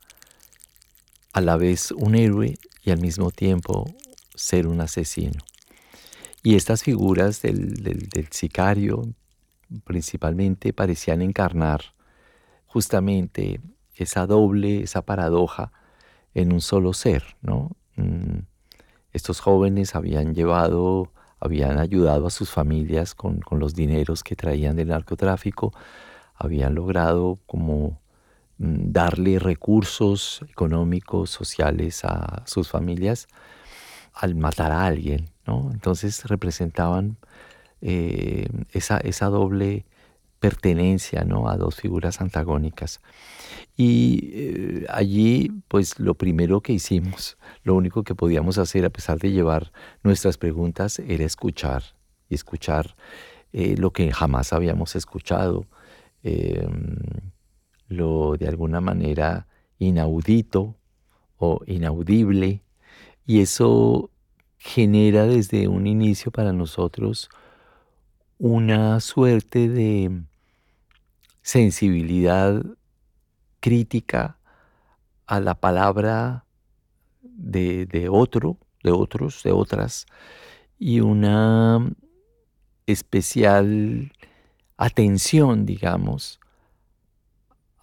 a 1.32 1.40
la 1.40 1.56
vez 1.56 1.92
un 1.92 2.14
héroe 2.14 2.58
y 2.82 2.90
al 2.90 3.00
mismo 3.00 3.30
tiempo 3.30 3.86
ser 4.34 4.66
un 4.66 4.80
asesino. 4.80 5.40
Y 6.42 6.54
estas 6.54 6.82
figuras 6.82 7.42
del, 7.42 8.28
sicario 8.30 9.08
principalmente 9.84 10.72
parecían 10.72 11.20
encarnar 11.20 11.82
justamente 12.66 13.60
esa 13.94 14.26
doble, 14.26 14.82
esa 14.82 15.02
paradoja 15.02 15.72
en 16.34 16.52
un 16.52 16.60
solo 16.60 16.92
ser, 16.92 17.24
¿no? 17.42 17.72
Mm, 17.96 18.38
estos 19.12 19.40
jóvenes 19.40 19.94
habían 19.94 20.34
llevado, 20.34 21.12
habían 21.40 21.78
ayudado 21.78 22.26
a 22.26 22.30
sus 22.30 22.50
familias 22.50 23.14
con, 23.14 23.40
con 23.40 23.58
los 23.58 23.74
dineros 23.74 24.22
que 24.22 24.36
traían 24.36 24.76
del 24.76 24.88
narcotráfico, 24.88 25.72
habían 26.34 26.74
logrado 26.74 27.40
como 27.46 28.00
darle 28.58 29.38
recursos 29.38 30.44
económicos, 30.50 31.30
sociales 31.30 32.04
a 32.04 32.42
sus 32.46 32.68
familias 32.68 33.28
al 34.12 34.34
matar 34.34 34.72
a 34.72 34.84
alguien, 34.84 35.30
¿no? 35.46 35.70
Entonces 35.72 36.24
representaban 36.24 37.18
eh, 37.80 38.48
esa, 38.72 38.98
esa, 38.98 39.26
doble 39.26 39.86
pertenencia 40.40 41.24
¿no? 41.24 41.48
a 41.48 41.56
dos 41.56 41.76
figuras 41.76 42.20
antagónicas. 42.20 43.00
Y 43.76 44.30
eh, 44.32 44.86
allí, 44.88 45.52
pues 45.68 45.98
lo 46.00 46.14
primero 46.14 46.60
que 46.60 46.72
hicimos, 46.72 47.38
lo 47.62 47.74
único 47.74 48.02
que 48.02 48.14
podíamos 48.14 48.58
hacer 48.58 48.84
a 48.84 48.90
pesar 48.90 49.18
de 49.18 49.30
llevar 49.30 49.72
nuestras 50.02 50.38
preguntas, 50.38 50.98
era 50.98 51.24
escuchar 51.24 51.82
y 52.28 52.34
escuchar 52.34 52.96
eh, 53.52 53.76
lo 53.78 53.92
que 53.92 54.12
jamás 54.12 54.52
habíamos 54.52 54.96
escuchado, 54.96 55.66
em, 56.22 56.96
lo 57.88 58.36
de 58.36 58.48
alguna 58.48 58.80
manera 58.80 59.46
inaudito 59.78 60.76
o 61.38 61.60
inaudible, 61.66 62.62
y 63.26 63.40
eso 63.40 64.10
genera 64.58 65.26
desde 65.26 65.68
un 65.68 65.86
inicio 65.86 66.30
para 66.32 66.52
nosotros 66.52 67.28
una 68.38 69.00
suerte 69.00 69.68
de 69.68 70.22
sensibilidad 71.42 72.64
crítica 73.60 74.38
a 75.26 75.40
la 75.40 75.54
palabra 75.54 76.44
de, 77.22 77.86
de 77.86 78.08
otro, 78.08 78.58
de 78.82 78.90
otros, 78.90 79.42
de 79.42 79.52
otras, 79.52 80.06
y 80.78 81.00
una 81.00 81.90
especial 82.86 84.12
atención, 84.76 85.66
digamos, 85.66 86.40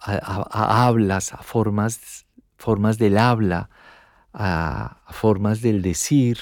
a, 0.06 0.86
hablas, 0.86 1.32
a 1.32 1.38
formas, 1.38 2.26
formas 2.56 2.98
del 2.98 3.18
habla, 3.18 3.68
a, 4.32 5.02
formas 5.10 5.60
del 5.62 5.82
decir 5.82 6.38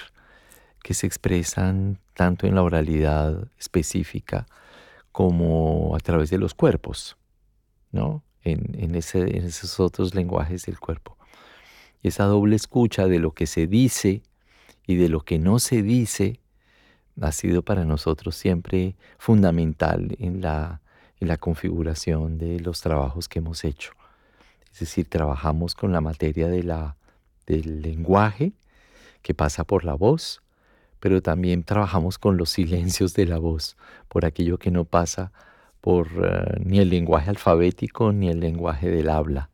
que 0.82 0.94
se 0.94 1.06
expresan 1.06 1.98
tanto 2.14 2.46
en 2.46 2.54
la 2.54 2.62
oralidad 2.62 3.48
específica 3.58 4.46
como 5.12 5.96
a 5.96 6.00
través 6.00 6.30
de 6.30 6.38
los 6.38 6.54
cuerpos, 6.54 7.16
¿no? 7.92 8.22
En, 8.42 8.74
en, 8.78 8.94
en 8.94 9.44
esos 9.44 9.80
otros 9.80 10.14
lenguajes 10.14 10.66
del 10.66 10.78
cuerpo. 10.78 11.16
Esa 12.02 12.24
doble 12.24 12.56
escucha 12.56 13.06
de 13.06 13.18
lo 13.18 13.32
que 13.32 13.46
se 13.46 13.66
dice 13.66 14.22
y 14.86 14.96
de 14.96 15.08
lo 15.08 15.20
que 15.20 15.38
no 15.38 15.58
se 15.58 15.82
dice 15.82 16.40
ha 17.20 17.32
sido 17.32 17.62
para 17.62 17.84
nosotros 17.84 18.36
siempre 18.36 18.96
fundamental 19.18 20.16
en 20.18 20.42
la, 20.42 20.82
en 21.20 21.28
la 21.28 21.36
configuración 21.36 22.38
de 22.38 22.60
los 22.60 22.80
trabajos 22.80 23.28
que 23.28 23.38
hemos 23.38 23.64
hecho. 23.64 23.92
Es 24.72 24.80
decir, 24.80 25.08
trabajamos 25.08 25.74
con 25.74 25.92
la 25.92 26.00
materia 26.00 26.48
del 26.48 27.82
lenguaje 27.82 28.52
que 29.22 29.34
pasa 29.34 29.64
por 29.64 29.84
la 29.84 29.94
voz, 29.94 30.42
pero 31.00 31.22
también 31.22 31.62
trabajamos 31.64 32.18
con 32.18 32.36
los 32.36 32.50
silencios 32.50 33.14
de 33.14 33.26
la 33.26 33.38
voz, 33.38 33.76
por 34.08 34.24
aquello 34.24 34.58
que 34.58 34.70
no 34.70 34.84
pasa 34.84 35.32
por 35.80 36.08
eh, 36.24 36.60
ni 36.64 36.78
el 36.78 36.88
lenguaje 36.88 37.28
alfabético 37.28 38.12
ni 38.12 38.30
el 38.30 38.40
lenguaje 38.40 38.88
del 38.88 39.10
habla. 39.10 39.50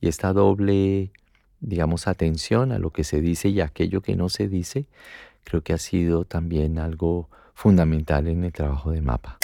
Y 0.00 0.08
esta 0.08 0.32
doble, 0.32 1.12
digamos, 1.60 2.08
atención 2.08 2.72
a 2.72 2.78
lo 2.78 2.90
que 2.90 3.04
se 3.04 3.20
dice 3.20 3.48
y 3.48 3.60
a 3.60 3.66
aquello 3.66 4.00
que 4.00 4.16
no 4.16 4.28
se 4.28 4.48
dice, 4.48 4.86
creo 5.44 5.62
que 5.62 5.74
ha 5.74 5.78
sido 5.78 6.24
también 6.24 6.78
algo 6.80 7.28
fundamental 7.54 8.26
en 8.26 8.42
el 8.42 8.52
trabajo 8.52 8.90
de 8.90 9.00
mapa. 9.00 9.38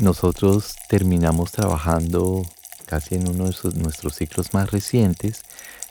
Nosotros 0.00 0.76
terminamos 0.88 1.50
trabajando 1.50 2.46
casi 2.86 3.16
en 3.16 3.28
uno 3.28 3.50
de 3.50 3.80
nuestros 3.80 4.14
ciclos 4.14 4.54
más 4.54 4.70
recientes, 4.70 5.42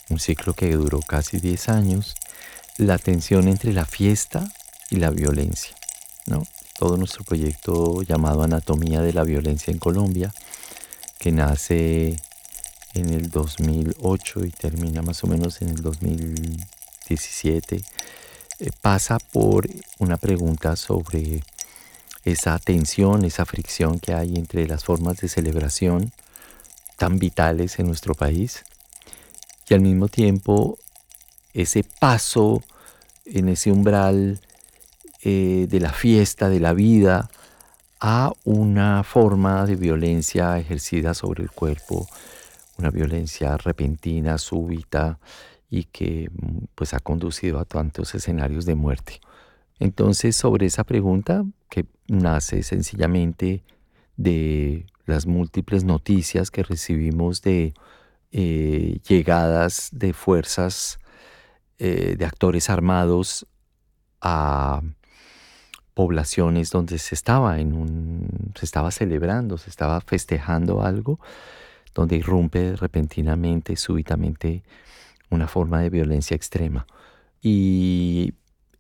un 0.10 0.20
ciclo 0.20 0.54
que 0.54 0.72
duró 0.72 1.02
casi 1.02 1.40
10 1.40 1.68
años, 1.68 2.16
la 2.78 3.00
tensión 3.00 3.50
entre 3.50 3.74
la 3.74 3.84
fiesta 3.84 4.50
y 4.90 4.96
la 4.96 5.10
violencia. 5.10 5.76
¿no? 6.26 6.48
Todo 6.80 6.96
nuestro 6.96 7.26
proyecto 7.26 8.02
llamado 8.02 8.44
Anatomía 8.44 9.02
de 9.02 9.12
la 9.12 9.26
Violencia 9.26 9.72
en 9.72 9.80
Colombia, 9.80 10.34
que 11.20 11.34
nace 11.34 12.16
en 12.94 13.14
el 13.14 13.30
2008 13.30 14.46
y 14.46 14.52
termina 14.52 15.02
más 15.02 15.22
o 15.26 15.28
menos 15.28 15.62
en 15.62 15.68
el 15.70 15.82
2017, 15.82 17.82
eh, 18.60 18.72
pasa 18.82 19.20
por 19.20 19.68
una 20.00 20.16
pregunta 20.16 20.78
sobre 20.78 21.42
esa 22.32 22.60
tensión, 22.60 23.24
esa 23.24 23.46
fricción 23.46 24.00
que 24.00 24.14
hay 24.14 24.36
entre 24.36 24.68
las 24.68 24.84
formas 24.84 25.18
de 25.18 25.30
celebración 25.30 26.12
tan 26.98 27.20
vitales 27.20 27.80
en 27.80 27.88
nuestro 27.88 28.16
país 28.16 28.66
y 29.70 29.74
al 29.74 29.82
mismo 29.82 30.08
tiempo 30.08 30.78
ese 31.54 31.84
paso 31.84 32.64
en 33.26 33.50
ese 33.50 33.72
umbral 33.72 34.40
eh, 35.24 35.68
de 35.70 35.80
la 35.80 35.92
fiesta, 35.92 36.50
de 36.50 36.60
la 36.60 36.74
vida, 36.74 37.30
a 38.00 38.32
una 38.44 39.04
forma 39.04 39.66
de 39.66 39.76
violencia 39.76 40.58
ejercida 40.60 41.14
sobre 41.14 41.44
el 41.44 41.52
cuerpo, 41.52 42.08
una 42.78 42.92
violencia 42.92 43.58
repentina, 43.58 44.38
súbita 44.38 45.18
y 45.70 45.86
que 45.86 46.30
pues 46.76 46.94
ha 46.94 47.00
conducido 47.00 47.60
a 47.60 47.66
tantos 47.66 48.14
escenarios 48.14 48.66
de 48.66 48.76
muerte. 48.76 49.20
Entonces, 49.80 50.36
sobre 50.36 50.68
esa 50.68 50.84
pregunta, 50.84 51.44
que 51.70 51.86
nace 52.08 52.64
sencillamente 52.64 53.64
de 54.16 54.86
las 55.06 55.26
múltiples 55.26 55.84
noticias 55.84 56.52
que 56.52 56.64
recibimos 56.64 57.42
de 57.42 57.74
eh, 58.32 59.00
llegadas 59.08 59.90
de 59.92 60.14
fuerzas 60.14 61.00
eh, 61.80 62.16
de 62.18 62.26
actores 62.26 62.70
armados 62.70 63.48
a 64.22 64.82
poblaciones 65.94 66.72
donde 66.72 67.00
se 67.00 67.16
estaba 67.16 67.60
en 67.60 67.74
un 67.74 68.52
se 68.56 68.66
estaba 68.66 68.92
celebrando, 68.92 69.58
se 69.58 69.70
estaba 69.70 70.02
festejando 70.02 70.84
algo, 70.84 71.20
donde 71.94 72.18
irrumpe 72.18 72.76
repentinamente, 72.76 73.76
súbitamente 73.76 74.64
una 75.30 75.48
forma 75.48 75.82
de 75.82 75.90
violencia 75.90 76.36
extrema. 76.36 76.86
Y 77.42 78.34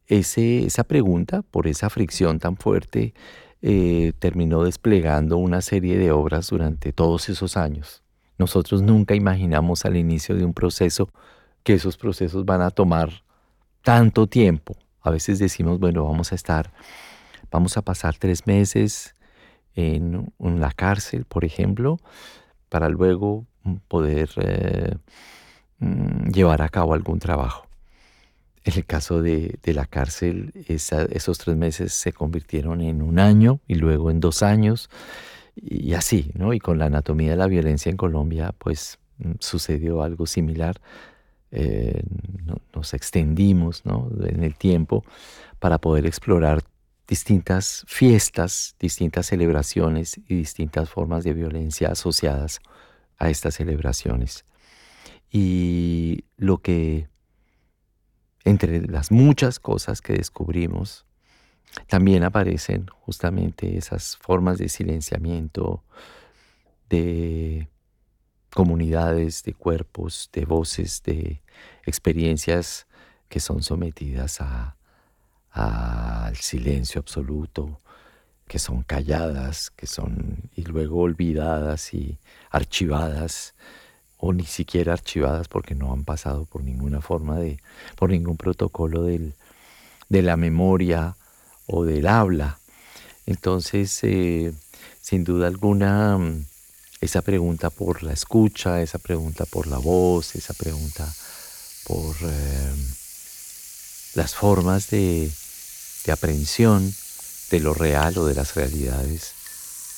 esa 0.07 0.83
pregunta, 0.83 1.41
por 1.41 1.67
esa 1.67 1.89
fricción 1.89 2.39
tan 2.39 2.57
fuerte, 2.57 3.13
eh, 3.61 4.13
terminó 4.19 4.63
desplegando 4.63 5.37
una 5.37 5.61
serie 5.61 5.97
de 5.97 6.11
obras 6.11 6.49
durante 6.49 6.93
todos 6.93 7.29
esos 7.29 7.57
años. 7.57 8.03
Nosotros 8.37 8.81
nunca 8.81 9.15
imaginamos 9.15 9.83
al 9.85 9.97
inicio 9.97 10.35
de 10.35 10.45
un 10.45 10.53
proceso 10.53 11.09
que 11.63 11.73
esos 11.73 11.97
procesos 11.97 12.45
van 12.45 12.61
a 12.61 12.69
tomar 12.69 13.23
tanto 13.81 14.27
tiempo. 14.27 14.77
A 15.01 15.09
veces 15.09 15.39
decimos, 15.39 15.79
bueno, 15.79 16.05
vamos 16.05 16.31
a 16.31 16.35
estar, 16.35 16.71
vamos 17.51 17.77
a 17.77 17.81
pasar 17.81 18.15
tres 18.17 18.45
meses 18.45 19.15
en, 19.75 20.31
la 20.39 20.71
cárcel, 20.71 21.25
por 21.25 21.45
ejemplo, 21.45 21.99
para 22.69 22.89
luego 22.89 23.45
poder 23.87 24.29
eh, 24.37 24.95
mm, 25.79 26.29
llevar 26.29 26.61
a 26.61 26.69
cabo 26.69 26.93
algún 26.93 27.19
trabajo. 27.19 27.66
En 28.67 28.73
el 28.73 28.86
caso 28.86 29.21
de, 29.21 29.58
la 29.63 29.86
cárcel, 29.86 30.51
esos 30.67 31.38
tres 31.38 31.56
meses 31.56 31.93
se 31.93 32.12
convirtieron 32.12 32.82
en 32.82 33.01
un 33.01 33.17
año 33.17 33.62
y 33.65 33.75
luego 33.75 34.12
en 34.12 34.19
dos 34.19 34.43
años 34.43 34.89
y 35.56 35.93
así, 35.93 36.32
¿no? 36.34 36.51
Y 36.51 36.60
con 36.60 36.77
la 36.77 36.88
anatomía 36.88 37.32
de 37.32 37.38
la 37.38 37.47
violencia 37.47 37.89
en 37.89 37.95
Colombia, 37.95 38.53
pues 38.58 38.99
mm, 39.19 39.36
sucedió 39.39 40.03
algo 40.03 40.25
similar. 40.25 40.82
Eh, 41.51 42.03
nos 42.75 42.93
extendimos 42.93 43.86
¿no? 43.86 44.10
en 44.21 44.43
el 44.43 44.56
tiempo 44.56 45.06
para 45.60 45.77
poder 45.77 46.06
explorar 46.06 46.62
distintas 47.08 47.86
fiestas, 47.88 48.75
distintas 48.82 49.27
celebraciones 49.27 50.19
y 50.27 50.36
distintas 50.36 50.89
formas 50.89 51.23
de 51.23 51.34
violencia 51.34 51.88
asociadas 51.91 52.60
a 53.17 53.30
estas 53.30 53.56
celebraciones. 53.56 54.43
Y 55.32 56.25
lo 56.36 56.58
que 56.58 57.08
entre 58.47 58.88
las 58.88 59.12
muchas 59.12 59.60
cosas 59.60 60.01
que 60.01 60.13
descubrimos, 60.13 61.05
también 61.88 62.23
aparecen 62.23 62.88
justamente 62.88 63.77
esas 63.77 64.15
formas 64.17 64.57
de 64.57 64.69
silenciamiento, 64.69 65.83
de 66.89 67.67
comunidades, 68.53 69.43
de 69.43 69.53
cuerpos, 69.53 70.29
de 70.31 70.45
voces, 70.45 71.03
de 71.03 71.41
experiencias 71.86 72.88
que 73.27 73.41
son 73.41 73.62
sometidas 73.62 74.39
al 75.51 76.36
silencio 76.38 76.99
absoluto, 76.99 77.81
que 78.47 78.60
son 78.60 78.83
calladas, 78.83 79.71
que 79.71 79.88
son 79.88 80.49
y 80.55 80.63
luego 80.63 81.01
olvidadas 81.01 81.93
y 81.93 82.17
archivadas 82.49 83.55
o 84.17 84.34
ni 84.34 84.45
siquiera 84.45 84.93
archivadas 84.93 85.47
porque 85.47 85.75
no 85.75 85.93
han 85.93 86.03
pasado 86.03 86.45
por 86.45 86.63
ninguna 86.63 87.01
forma 87.01 87.38
de, 87.38 87.60
por 87.95 88.10
ningún 88.10 88.38
protocolo 88.38 89.03
del, 89.03 89.34
de 90.10 90.21
la 90.21 90.38
memoria 90.38 91.15
o 91.67 91.84
del 91.84 92.08
habla. 92.08 92.60
Entonces, 93.25 93.99
eh, 94.03 94.53
sin 95.01 95.23
duda 95.23 95.47
alguna, 95.47 96.17
esa 97.01 97.21
pregunta 97.21 97.69
por 97.69 98.03
la 98.03 98.13
escucha, 98.13 98.82
esa 98.82 98.97
pregunta 98.97 99.45
por 99.45 99.67
la 99.67 99.77
voz, 99.77 100.36
esa 100.36 100.53
pregunta 100.53 101.13
por 101.86 102.15
eh, 102.23 102.75
las 104.15 104.34
formas 104.34 104.89
de, 104.89 105.30
de, 106.06 106.12
aprehensión 106.12 106.93
de 107.51 107.60
lo 107.60 107.73
real 107.73 108.17
o 108.17 108.25
de 108.25 108.34
las 108.34 108.56
realidades, 108.56 109.34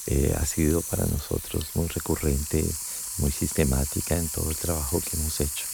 eh, 0.07 0.35
ha 0.39 0.45
sido 0.45 0.81
para 0.81 1.05
nosotros 1.05 1.69
muy 1.75 1.87
recurrente 1.87 2.65
muy 3.19 3.31
sistemática 3.31 4.15
en 4.15 4.29
todo 4.29 4.49
el 4.49 4.57
trabajo 4.57 5.01
que 5.01 5.17
hemos 5.17 5.39
hecho. 5.41 5.68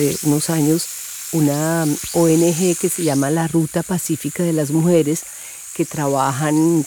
Hace 0.00 0.26
unos 0.26 0.50
años 0.50 0.86
una 1.32 1.84
ONG 2.14 2.76
que 2.76 2.88
se 2.88 3.04
llama 3.04 3.30
la 3.30 3.46
Ruta 3.46 3.82
Pacífica 3.82 4.42
de 4.42 4.52
las 4.52 4.70
Mujeres, 4.70 5.22
que 5.74 5.84
trabajan 5.84 6.84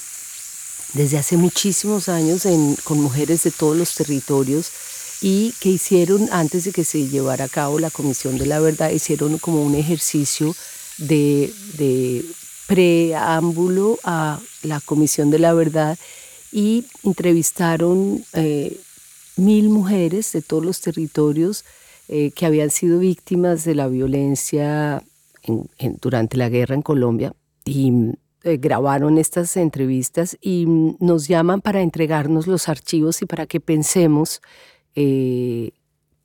desde 0.93 1.17
hace 1.17 1.37
muchísimos 1.37 2.09
años 2.09 2.45
con 2.83 2.99
mujeres 2.99 3.43
de 3.43 3.51
todos 3.51 3.77
los 3.77 3.95
territorios 3.95 4.69
y 5.21 5.53
que 5.59 5.69
hicieron, 5.69 6.27
antes 6.31 6.65
de 6.65 6.73
que 6.73 6.83
se 6.83 7.07
llevara 7.07 7.45
a 7.45 7.49
cabo 7.49 7.79
la 7.79 7.89
Comisión 7.89 8.37
de 8.37 8.45
la 8.45 8.59
Verdad, 8.59 8.89
hicieron 8.91 9.37
como 9.37 9.63
un 9.63 9.75
ejercicio 9.75 10.53
de, 10.97 12.25
preámbulo 12.67 13.99
a 14.03 14.39
la 14.63 14.81
Comisión 14.81 15.29
de 15.29 15.39
la 15.39 15.53
Verdad 15.53 15.97
y 16.51 16.85
entrevistaron 17.03 18.25
eh, 18.33 18.77
mil 19.37 19.69
mujeres 19.69 20.31
de 20.33 20.41
todos 20.41 20.65
los 20.65 20.81
territorios 20.81 21.63
eh, 22.07 22.31
que 22.31 22.45
habían 22.45 22.69
sido 22.69 22.99
víctimas 22.99 23.63
de 23.63 23.75
la 23.75 23.87
violencia 23.87 25.03
durante 26.01 26.37
la 26.37 26.49
guerra 26.49 26.75
en 26.75 26.81
Colombia 26.81 27.33
y 27.65 27.91
eh, 28.43 28.57
grabaron 28.57 29.17
estas 29.17 29.55
entrevistas 29.55 30.37
y 30.41 30.65
mm, 30.65 30.97
nos 30.99 31.27
llaman 31.29 31.61
para 31.61 31.81
entregarnos 31.81 32.45
los 32.45 32.67
archivos 32.67 33.21
y 33.21 33.25
para 33.25 33.45
que 33.45 33.61
pensemos 33.61 34.41
eh, 34.95 35.71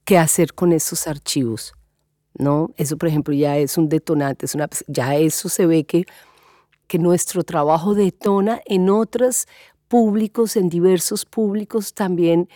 qué 0.05 0.19
hacer 0.19 0.55
con 0.55 0.73
esos 0.73 1.07
archivos. 1.07 1.75
¿no? 2.35 2.73
Eso, 2.77 2.97
por 2.97 3.09
ejemplo, 3.09 3.35
ya 3.35 3.57
es 3.57 3.79
un 3.79 3.89
detonante, 3.89 4.47
es 4.47 4.55
una, 4.57 4.69
ya 4.89 5.15
eso 5.15 5.49
se 5.49 5.67
ve 5.67 5.85
que, 5.85 6.07
que 6.87 6.99
nuestro 6.99 7.45
trabajo 7.45 7.95
detona 7.95 8.61
en 8.67 8.91
otros 8.91 9.47
públicos, 9.87 10.57
en 10.57 10.69
diversos 10.69 11.25
públicos 11.25 11.95
también 11.95 12.49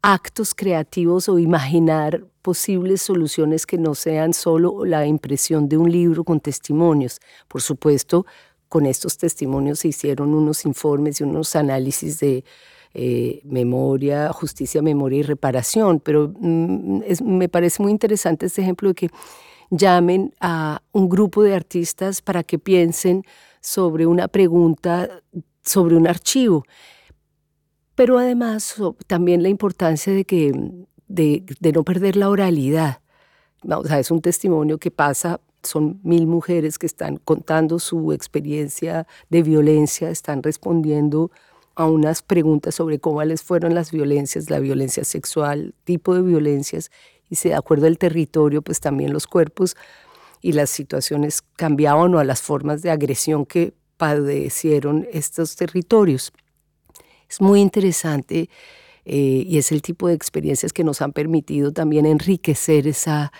actos 0.00 0.54
creativos 0.54 1.28
o 1.28 1.38
imaginar 1.38 2.24
posibles 2.48 3.02
soluciones 3.02 3.66
que 3.66 3.76
no 3.76 3.94
sean 3.94 4.32
solo 4.32 4.86
la 4.86 5.06
impresión 5.06 5.68
de 5.68 5.76
un 5.76 5.92
libro 5.92 6.24
con 6.24 6.40
testimonios. 6.40 7.20
Por 7.46 7.60
supuesto, 7.60 8.24
con 8.70 8.86
estos 8.86 9.18
testimonios 9.18 9.80
se 9.80 9.88
hicieron 9.88 10.32
unos 10.32 10.64
informes 10.64 11.20
y 11.20 11.24
unos 11.24 11.54
análisis 11.56 12.20
de 12.20 12.44
eh, 12.94 13.42
memoria, 13.44 14.32
justicia, 14.32 14.80
memoria 14.80 15.18
y 15.18 15.22
reparación, 15.24 16.00
pero 16.00 16.32
mm, 16.40 17.02
me 17.22 17.50
parece 17.50 17.82
muy 17.82 17.92
interesante 17.92 18.46
este 18.46 18.62
ejemplo 18.62 18.88
de 18.88 18.94
que 18.94 19.10
llamen 19.68 20.32
a 20.40 20.80
un 20.92 21.10
grupo 21.10 21.42
de 21.42 21.54
artistas 21.54 22.22
para 22.22 22.44
que 22.44 22.58
piensen 22.58 23.24
sobre 23.60 24.06
una 24.06 24.26
pregunta, 24.26 25.20
sobre 25.62 25.96
un 25.96 26.06
archivo 26.08 26.64
pero 27.94 28.16
además 28.16 28.76
también 29.08 29.42
la 29.42 29.48
importancia 29.48 30.12
de, 30.12 30.24
que, 30.24 30.52
de, 31.08 31.44
no 31.74 31.84
perder 31.84 32.16
la 32.16 32.28
oralidad. 32.28 33.00
O 33.68 33.84
sea, 33.84 33.98
es 33.98 34.10
un 34.10 34.20
testimonio 34.20 34.78
que 34.78 34.90
pasa, 34.90 35.40
son 35.62 36.00
mil 36.04 36.26
mujeres 36.26 36.78
que 36.78 36.86
están 36.86 37.16
contando 37.16 37.78
su 37.78 38.12
experiencia 38.12 39.06
de 39.28 39.42
violencia, 39.42 40.10
están 40.10 40.42
respondiendo 40.42 41.30
a 41.74 41.86
unas 41.86 42.22
preguntas 42.22 42.74
sobre 42.74 42.98
cómo 42.98 43.22
les 43.24 43.42
fueron 43.42 43.74
las 43.74 43.90
violencias, 43.90 44.50
la 44.50 44.58
violencia 44.58 45.04
sexual, 45.04 45.74
tipo 45.84 46.14
de 46.14 46.22
violencias, 46.22 46.90
y 47.30 47.36
de 47.36 47.54
acuerdo 47.54 47.86
al 47.86 47.98
territorio, 47.98 48.62
pues 48.62 48.80
también 48.80 49.12
los 49.12 49.26
cuerpos 49.26 49.76
y 50.40 50.52
las 50.52 50.70
situaciones 50.70 51.42
cambiaban 51.56 52.14
o 52.14 52.18
a 52.18 52.24
las 52.24 52.40
formas 52.40 52.82
de 52.82 52.90
agresión 52.90 53.44
que 53.44 53.74
padecieron 53.96 55.06
estos 55.12 55.56
territorios. 55.56 56.32
Es 57.28 57.40
muy 57.40 57.60
interesante 57.60 58.48
eh, 59.08 59.44
y 59.46 59.56
es 59.56 59.72
el 59.72 59.80
tipo 59.80 60.08
de 60.08 60.14
experiencias 60.14 60.74
que 60.74 60.84
nos 60.84 61.00
han 61.00 61.12
permitido 61.12 61.72
también 61.72 62.04
enriquecer 62.04 62.86
esa, 62.86 63.32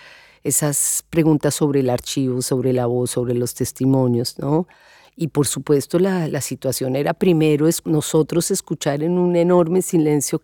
esas 0.42 1.04
preguntas 1.10 1.54
sobre 1.54 1.80
el 1.80 1.90
archivo, 1.90 2.40
sobre 2.40 2.72
la 2.72 2.86
voz, 2.86 3.10
sobre 3.10 3.34
los 3.34 3.54
testimonios, 3.54 4.38
¿no? 4.38 4.66
Y 5.14 5.28
por 5.28 5.46
supuesto 5.46 5.98
la, 5.98 6.26
la 6.26 6.40
situación 6.40 6.96
era 6.96 7.12
primero 7.12 7.68
es 7.68 7.84
nosotros 7.84 8.50
escuchar 8.50 9.02
en 9.02 9.18
un 9.18 9.36
enorme 9.36 9.82
silencio 9.82 10.40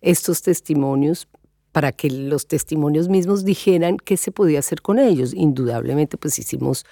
estos 0.00 0.40
testimonios 0.40 1.28
para 1.72 1.92
que 1.92 2.08
los 2.08 2.46
testimonios 2.46 3.08
mismos 3.08 3.44
dijeran 3.44 3.98
qué 3.98 4.16
se 4.16 4.32
podía 4.32 4.60
hacer 4.60 4.80
con 4.80 4.98
ellos. 4.98 5.34
Indudablemente, 5.34 6.16
pues 6.16 6.38
hicimos 6.38 6.86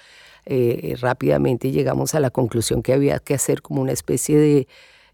eh, 0.45 0.95
rápidamente, 0.99 1.71
llegamos 1.71 2.13
a 2.13 2.19
la 2.19 2.29
conclusión 2.29 2.83
que 2.83 2.93
había 2.93 3.19
que 3.19 3.33
hacer 3.33 3.61
como 3.63 3.81
una 3.81 3.93
especie 3.93 4.37
de 4.37 4.67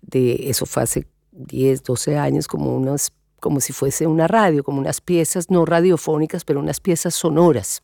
de 0.05 0.49
eso 0.49 0.65
fue 0.65 0.83
hace 0.83 1.07
10, 1.35 1.83
12 1.83 2.17
años, 2.17 2.47
como, 2.47 2.75
unos, 2.75 3.11
como 3.39 3.59
si 3.59 3.73
fuese 3.73 4.07
una 4.07 4.27
radio, 4.27 4.63
como 4.63 4.79
unas 4.79 5.01
piezas 5.01 5.49
no 5.49 5.65
radiofónicas, 5.65 6.45
pero 6.45 6.59
unas 6.59 6.79
piezas 6.79 7.15
sonoras. 7.15 7.81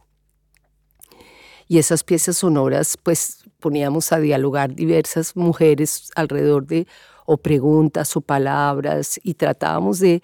Y 1.67 1.77
esas 1.77 2.03
piezas 2.03 2.37
sonoras, 2.37 2.97
pues 3.01 3.43
poníamos 3.59 4.11
a 4.11 4.19
dialogar 4.19 4.73
diversas 4.73 5.35
mujeres 5.35 6.09
alrededor 6.15 6.65
de 6.65 6.87
o 7.25 7.37
preguntas 7.37 8.15
o 8.15 8.21
palabras 8.21 9.19
y 9.23 9.35
tratábamos 9.35 9.99
de 9.99 10.23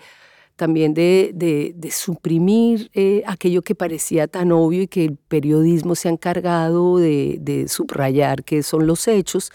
también 0.55 0.93
de, 0.93 1.31
de, 1.35 1.91
suprimir 1.91 2.89
eh, 2.93 3.23
aquello 3.27 3.61
que 3.61 3.75
parecía 3.75 4.27
tan 4.27 4.51
obvio 4.51 4.83
y 4.83 4.87
que 4.87 5.05
el 5.05 5.17
periodismo 5.17 5.95
se 5.95 6.07
ha 6.07 6.11
encargado 6.11 6.97
de, 6.97 7.37
de 7.41 7.67
subrayar, 7.67 8.43
que 8.43 8.63
son 8.63 8.87
los 8.87 9.07
hechos, 9.07 9.51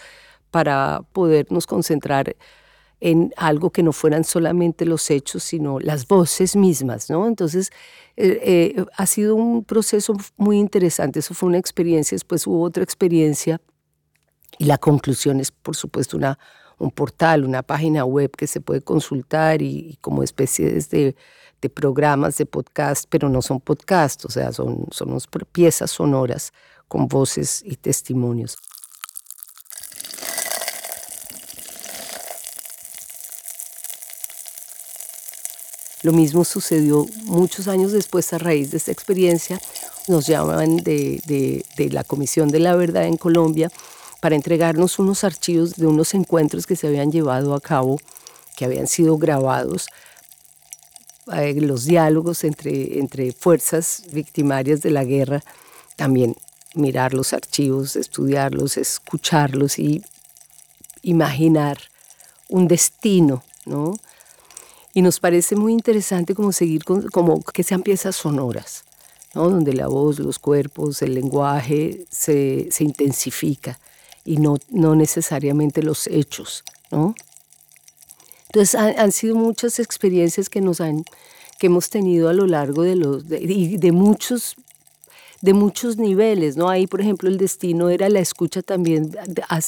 para 0.50 1.02
podernos 1.12 1.66
concentrar 1.66 2.37
en 3.00 3.32
algo 3.36 3.70
que 3.70 3.82
no 3.82 3.92
fueran 3.92 4.24
solamente 4.24 4.84
los 4.84 5.10
hechos, 5.10 5.42
sino 5.42 5.80
las 5.80 6.06
voces 6.06 6.54
mismas, 6.54 7.08
¿no? 7.08 7.26
Entonces, 7.26 7.70
eh, 8.16 8.74
eh, 8.76 8.84
ha 8.96 9.06
sido 9.06 9.34
un 9.34 9.64
proceso 9.64 10.14
muy 10.36 10.58
interesante, 10.58 11.20
eso 11.20 11.32
fue 11.32 11.48
una 11.48 11.58
experiencia, 11.58 12.14
después 12.14 12.46
hubo 12.46 12.62
otra 12.62 12.82
experiencia 12.82 13.60
y 14.58 14.66
la 14.66 14.76
conclusión 14.76 15.40
es, 15.40 15.50
por 15.50 15.74
supuesto, 15.74 16.18
una, 16.18 16.38
un 16.78 16.90
portal, 16.90 17.44
una 17.44 17.62
página 17.62 18.04
web 18.04 18.30
que 18.36 18.46
se 18.46 18.60
puede 18.60 18.82
consultar 18.82 19.62
y, 19.62 19.98
como 20.02 20.22
especies 20.22 20.90
de, 20.90 21.16
de, 21.62 21.70
programas 21.70 22.36
de 22.36 22.44
podcast, 22.44 23.06
pero 23.08 23.30
no 23.30 23.40
son 23.40 23.60
podcasts, 23.60 24.26
o 24.26 24.30
sea, 24.30 24.52
son, 24.52 24.86
son 24.90 25.18
piezas 25.52 25.90
sonoras 25.90 26.52
con 26.88 27.08
voces 27.08 27.62
y 27.64 27.76
testimonios. 27.76 28.58
Lo 36.02 36.12
mismo 36.12 36.44
sucedió 36.44 37.06
muchos 37.24 37.68
años 37.68 37.92
después 37.92 38.32
a 38.32 38.38
raíz 38.38 38.70
de 38.70 38.78
esta 38.78 38.92
experiencia. 38.92 39.60
Nos 40.08 40.26
llaman 40.26 40.78
de, 40.78 41.64
la 41.90 42.04
Comisión 42.04 42.48
de 42.48 42.58
la 42.58 42.74
Verdad 42.74 43.04
en 43.04 43.18
Colombia 43.18 43.70
para 44.20 44.34
entregarnos 44.34 44.98
unos 44.98 45.24
archivos 45.24 45.76
de 45.76 45.86
unos 45.86 46.14
encuentros 46.14 46.66
que 46.66 46.76
se 46.76 46.86
habían 46.86 47.12
llevado 47.12 47.54
a 47.54 47.60
cabo, 47.60 47.98
que 48.56 48.64
habían 48.64 48.86
sido 48.86 49.18
grabados 49.18 49.88
eh, 51.34 51.54
los 51.60 51.84
diálogos 51.84 52.44
entre, 52.44 52.98
entre 52.98 53.32
fuerzas 53.32 54.04
victimarias 54.12 54.80
de 54.80 54.90
la 54.90 55.04
guerra, 55.04 55.42
también 55.96 56.34
mirar 56.74 57.12
los 57.12 57.32
archivos, 57.34 57.96
estudiarlos, 57.96 58.78
escucharlos 58.78 59.78
y 59.78 60.02
imaginar 61.02 61.78
un 62.48 62.68
destino, 62.68 63.42
¿no? 63.66 63.94
Y 64.92 65.03
nos 65.03 65.20
parece 65.20 65.57
muy 65.57 65.72
interesante 65.72 66.35
como 66.35 66.53
seguir 66.53 66.85
con, 66.85 67.09
como 67.09 67.42
que 67.42 67.62
sean 67.62 67.83
piezas 67.83 68.16
sonoras, 68.16 68.85
¿no? 69.35 69.48
donde 69.48 69.72
la 69.72 69.87
voz, 69.87 70.18
los 70.18 70.38
cuerpos, 70.38 71.03
el 71.03 71.14
lenguaje 71.14 72.07
se, 72.11 72.68
se 72.70 72.85
intensifica 72.85 73.79
y 74.24 74.38
no, 74.38 74.57
no 74.70 74.96
necesariamente 74.96 75.83
los 75.83 76.07
hechos. 76.09 76.64
¿no? 76.90 77.14
Entonces 78.48 78.74
han, 78.74 79.12
sido 79.12 79.37
muchas 79.37 79.79
experiencias 79.79 80.48
que 80.48 80.61
nos 80.61 80.81
han 80.81 81.05
que 81.59 81.66
hemos 81.66 81.90
tenido 81.90 82.29
a 82.31 82.33
lo 82.33 82.46
largo 82.46 82.83
de 82.83 82.96
los 82.96 83.29
de, 83.29 83.76
de 83.79 83.92
muchos 83.92 84.57
de 85.40 85.55
muchos 85.55 85.96
niveles, 85.96 86.57
¿no? 86.57 86.68
Ahí, 86.68 86.87
por 86.87 87.00
ejemplo, 87.00 87.29
el 87.29 87.38
destino 87.38 87.88
era 87.88 88.09
la 88.11 88.20
escucha 88.20 88.61
también 88.61 89.16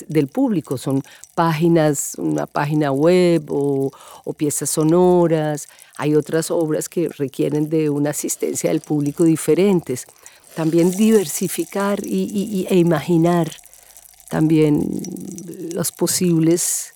del 0.09 0.29
público, 0.29 0.77
son 0.77 1.03
páginas, 1.35 2.15
una 2.19 2.47
página 2.47 2.93
web 2.93 3.47
o, 3.49 3.91
piezas 4.37 4.71
sonoras, 4.71 5.69
hay 5.97 6.15
otras 6.15 6.51
obras 6.51 6.89
que 6.89 7.09
requieren 7.09 7.69
de 7.69 7.91
una 7.91 8.11
asistencia 8.11 8.71
del 8.71 8.81
público 8.81 9.25
diferentes. 9.25 10.07
También 10.55 10.91
diversificar 10.91 12.01
y, 12.05 12.67
e 12.69 12.77
imaginar 12.77 13.51
también 14.29 14.87
los 15.73 15.93
posibles 15.93 16.93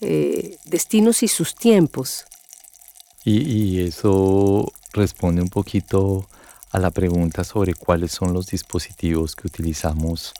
eh, 0.00 0.56
destinos 0.64 1.22
y 1.22 1.28
sus 1.28 1.54
tiempos. 1.54 2.24
y 3.24 3.80
eso 3.80 4.70
responde 4.92 5.40
un 5.40 5.48
poquito 5.48 6.28
a 6.72 6.78
la 6.78 6.90
pregunta 6.90 7.44
sobre 7.44 7.74
cuáles 7.74 8.12
son 8.12 8.32
los 8.32 8.46
dispositivos 8.46 9.36
que 9.36 9.46
utilizamos, 9.46 10.32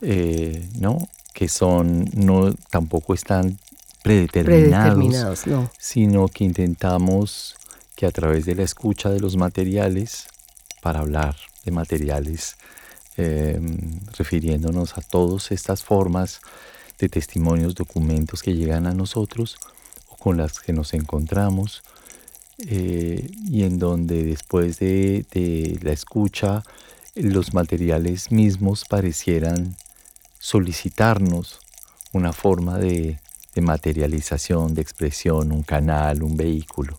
eh, 0.00 0.68
¿no? 0.78 0.98
Que 1.34 1.48
son, 1.48 2.08
no, 2.14 2.52
tampoco 2.70 3.12
están 3.12 3.58
predeterminados, 4.02 5.44
sino 5.78 6.28
que 6.28 6.44
intentamos 6.44 7.54
que 7.94 8.06
a 8.06 8.10
través 8.10 8.46
de 8.46 8.54
la 8.54 8.62
escucha 8.62 9.10
de 9.10 9.20
los 9.20 9.36
materiales, 9.36 10.26
para 10.80 11.00
hablar 11.00 11.36
de 11.64 11.70
materiales, 11.70 12.56
em, 13.16 14.00
refiriéndonos 14.16 14.96
a 14.96 15.02
todas 15.02 15.52
estas 15.52 15.84
formas 15.84 16.40
de 16.98 17.10
testimonios, 17.10 17.74
documentos 17.74 18.42
que 18.42 18.54
llegan 18.54 18.86
a 18.86 18.94
nosotros 18.94 19.56
o 20.08 20.16
con 20.16 20.38
las 20.38 20.60
que 20.60 20.72
nos 20.72 20.94
encontramos, 20.94 21.82
eh, 22.68 23.28
y 23.48 23.64
en 23.64 23.78
donde 23.78 24.22
después 24.22 24.78
de, 24.78 25.78
la 25.82 25.92
escucha 25.92 26.62
los 27.14 27.54
materiales 27.54 28.30
mismos 28.30 28.84
parecieran 28.88 29.76
solicitarnos 30.38 31.60
una 32.12 32.32
forma 32.32 32.78
de, 32.78 33.18
materialización, 33.60 34.74
de 34.74 34.82
expresión, 34.82 35.52
un 35.52 35.62
canal, 35.62 36.22
un 36.22 36.36
vehículo. 36.36 36.98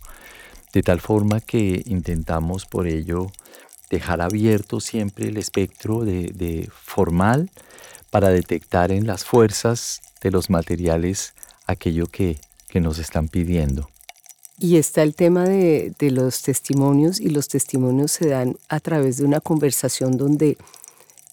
De 0.71 0.83
tal 0.83 0.99
forma 0.99 1.39
que 1.39 1.81
intentamos 1.85 2.65
por 2.65 2.87
ello 2.87 3.31
dejar 3.89 4.21
abierto 4.21 4.79
siempre 4.79 5.27
el 5.29 5.37
espectro 5.37 6.03
de, 6.03 6.69
formal 6.71 7.49
para 8.11 8.29
detectar 8.29 8.91
en 8.91 9.07
las 9.07 9.23
fuerzas 9.23 10.01
de 10.21 10.31
los 10.31 10.49
materiales 10.49 11.33
aquello 11.67 12.07
que 12.07 12.37
nos 12.75 12.99
están 12.99 13.27
pidiendo. 13.29 13.92
Y 14.63 14.77
está 14.77 15.03
el 15.03 15.13
tema 15.13 15.43
de, 15.43 15.93
los 15.99 16.41
testimonios 16.41 17.19
y 17.19 17.27
los 17.27 17.49
testimonios 17.49 18.13
se 18.13 18.29
dan 18.29 18.55
a 18.69 18.79
través 18.79 19.17
de 19.17 19.25
una 19.25 19.41
conversación 19.41 20.15
donde 20.15 20.57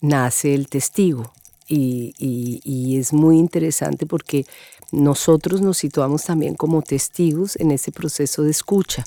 nace 0.01 0.53
el 0.53 0.66
testigo. 0.66 1.31
Y, 1.69 2.97
es 2.99 3.12
muy 3.12 3.38
interesante 3.38 4.05
porque 4.05 4.47
nosotros 4.90 5.61
nos 5.61 5.79
situamos 5.79 6.25
también 6.25 6.57
como 6.57 6.83
testigos 6.83 7.55
en 7.55 7.71
ese 7.71 7.93
proceso 7.93 8.43
de 8.43 8.51
escucha. 8.51 9.07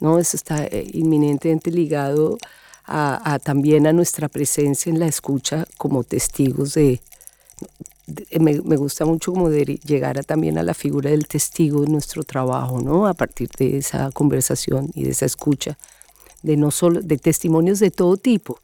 ¿no? 0.00 0.18
Eso 0.18 0.36
está 0.36 0.66
eh, 0.66 0.86
inminentemente 0.92 1.70
ligado 1.70 2.36
a, 2.84 3.38
también 3.42 3.86
a 3.86 3.94
nuestra 3.94 4.28
presencia 4.28 4.90
en 4.90 4.98
la 4.98 5.06
escucha 5.06 5.64
como 5.78 6.04
testigos 6.04 6.74
de, 6.74 7.00
me, 8.40 8.76
gusta 8.76 9.04
mucho 9.04 9.32
como 9.32 9.48
llegar 9.50 10.18
a, 10.18 10.22
también 10.22 10.58
a 10.58 10.62
la 10.62 10.74
figura 10.74 11.10
del 11.10 11.26
testigo 11.26 11.84
en 11.84 11.92
nuestro 11.92 12.24
trabajo, 12.24 12.80
¿no? 12.80 13.06
A 13.06 13.14
partir 13.14 13.48
de 13.58 13.78
esa 13.78 14.10
conversación 14.10 14.90
y 14.94 15.04
de 15.04 15.10
esa 15.10 15.26
escucha, 15.26 15.78
de 16.42 16.56
no 16.56 16.70
solo, 16.70 17.00
de 17.00 17.18
testimonios 17.18 17.78
de 17.78 17.90
todo 17.90 18.16
tipo, 18.16 18.58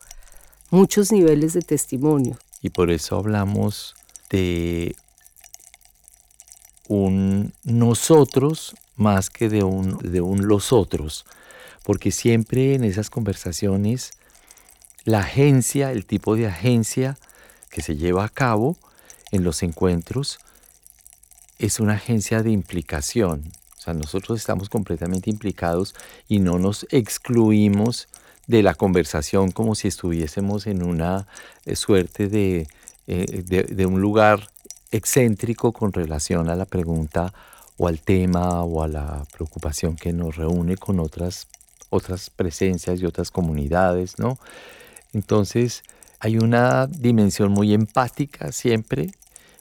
muchos 0.71 1.13
niveles 1.13 1.53
de 1.53 1.63
testimonio. 1.63 2.37
Y 2.61 2.71
por 2.71 2.91
eso 2.91 3.17
hablamos 3.17 3.95
de 4.31 4.97
un 6.89 7.53
nosotros 7.65 8.75
más 8.97 9.31
que 9.31 9.49
de 9.49 9.63
un, 9.63 9.99
de 9.99 10.21
un 10.21 10.49
los 10.49 10.73
otros, 10.73 11.25
porque 11.85 12.11
siempre 12.11 12.75
en 12.75 12.83
esas 12.83 13.11
conversaciones 13.11 14.11
la 15.05 15.21
agencia, 15.21 15.93
el 15.93 16.05
tipo 16.05 16.35
de 16.35 16.49
agencia 16.49 17.17
que 17.71 17.81
se 17.81 17.97
lleva 17.97 18.25
a 18.25 18.29
cabo, 18.29 18.77
en 19.31 19.45
los 19.45 19.63
encuentros 19.63 20.39
es 21.59 21.81
una 21.81 21.95
agencia 21.95 22.43
de 22.43 22.51
implicación. 22.51 23.51
O 23.79 23.81
sea, 23.81 23.95
nosotros 23.95 24.39
estamos 24.39 24.69
completamente 24.69 25.31
implicados 25.31 25.95
y 26.29 26.39
no 26.39 26.59
nos 26.59 26.87
excluimos 26.91 28.09
de 28.47 28.63
la 28.63 28.75
conversación 28.75 29.51
como 29.51 29.75
si 29.75 29.89
estuviésemos 29.89 30.67
en 30.67 30.83
una 30.83 31.27
eh, 31.67 31.77
suerte 31.77 32.29
de, 32.29 32.67
eh, 33.07 33.45
de, 33.47 33.87
un 33.87 34.01
lugar 34.01 34.49
excéntrico 34.91 35.73
con 35.73 35.93
relación 35.93 36.49
a 36.49 36.57
la 36.57 36.65
pregunta 36.65 37.33
o 37.77 37.89
al 37.89 38.01
tema 38.01 38.63
o 38.63 38.83
a 38.83 38.89
la 38.89 39.25
preocupación 39.33 39.97
que 39.97 40.13
nos 40.13 40.37
reúne 40.37 40.77
con 40.77 40.99
otras, 40.99 41.47
otras 41.91 42.31
presencias 42.31 43.01
y 43.01 43.07
otras 43.07 43.31
comunidades, 43.31 44.19
¿no? 44.19 44.39
Entonces, 45.13 45.83
hay 46.19 46.39
una 46.39 46.87
dimensión 46.87 47.53
muy 47.53 47.75
empática 47.75 48.51
siempre 48.51 49.11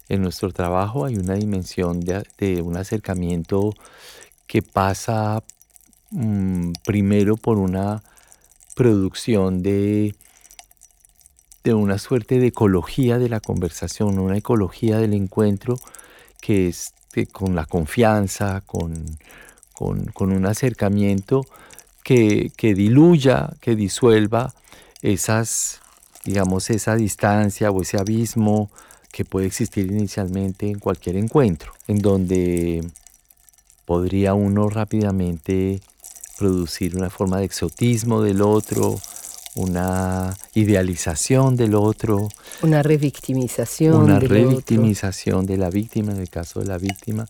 en 0.10 0.22
nuestro 0.22 0.52
trabajo, 0.52 1.06
hay 1.06 1.15
una 1.15 1.34
dimensión 1.34 2.00
de, 2.00 2.62
un 2.62 2.78
acercamiento 2.78 3.74
que 4.46 4.62
pasa 4.62 5.43
mm, 6.12 6.72
primero 6.86 7.38
por 7.38 7.58
una 7.58 8.02
producción 8.76 9.62
de, 9.63 10.15
de 11.63 11.74
una 11.74 11.98
suerte 11.98 12.39
de 12.39 12.48
ecología 12.48 13.17
de 13.17 13.30
la 13.30 13.39
conversación, 13.39 14.20
una 14.20 14.38
ecología 14.38 14.98
del 14.98 15.13
encuentro 15.13 15.78
que 16.41 16.67
es 16.67 16.93
con 17.32 17.56
la 17.56 17.65
confianza, 17.65 18.62
con, 18.62 18.93
con, 19.74 20.32
un 20.32 20.46
acercamiento 20.46 21.41
que, 22.04 22.52
que 22.56 22.76
diluya, 22.76 23.56
que 23.60 23.76
disuelva 23.76 24.54
esas 25.02 25.82
digamos, 26.28 26.70
esa 26.70 26.96
distancia 26.96 27.72
o 27.72 27.82
ese 27.82 27.98
abismo 27.98 28.70
que 29.12 29.26
puede 29.26 29.48
existir 29.48 29.91
inicialmente 29.91 30.70
en 30.70 30.80
cualquier 30.80 31.17
encuentro, 31.17 31.74
en 31.88 32.00
donde 32.00 32.88
podría 33.86 34.34
uno 34.34 34.70
rápidamente 34.70 35.82
producir 36.38 36.96
una 36.96 37.10
forma 37.10 37.39
de 37.39 37.46
exotismo 37.46 38.22
del 38.22 38.41
otro, 38.41 39.00
una 39.56 40.36
idealización 40.54 41.56
del 41.56 41.74
otro. 41.76 42.28
Una 42.62 42.84
revictimización. 42.84 43.96
Una 43.96 44.20
revictimización 44.20 45.46
de 45.46 45.58
la 45.58 45.70
víctima, 45.70 46.12
en 46.12 46.20
el 46.20 46.30
caso 46.30 46.60
de 46.60 46.67
la 46.67 46.78
víctima. 46.78 47.28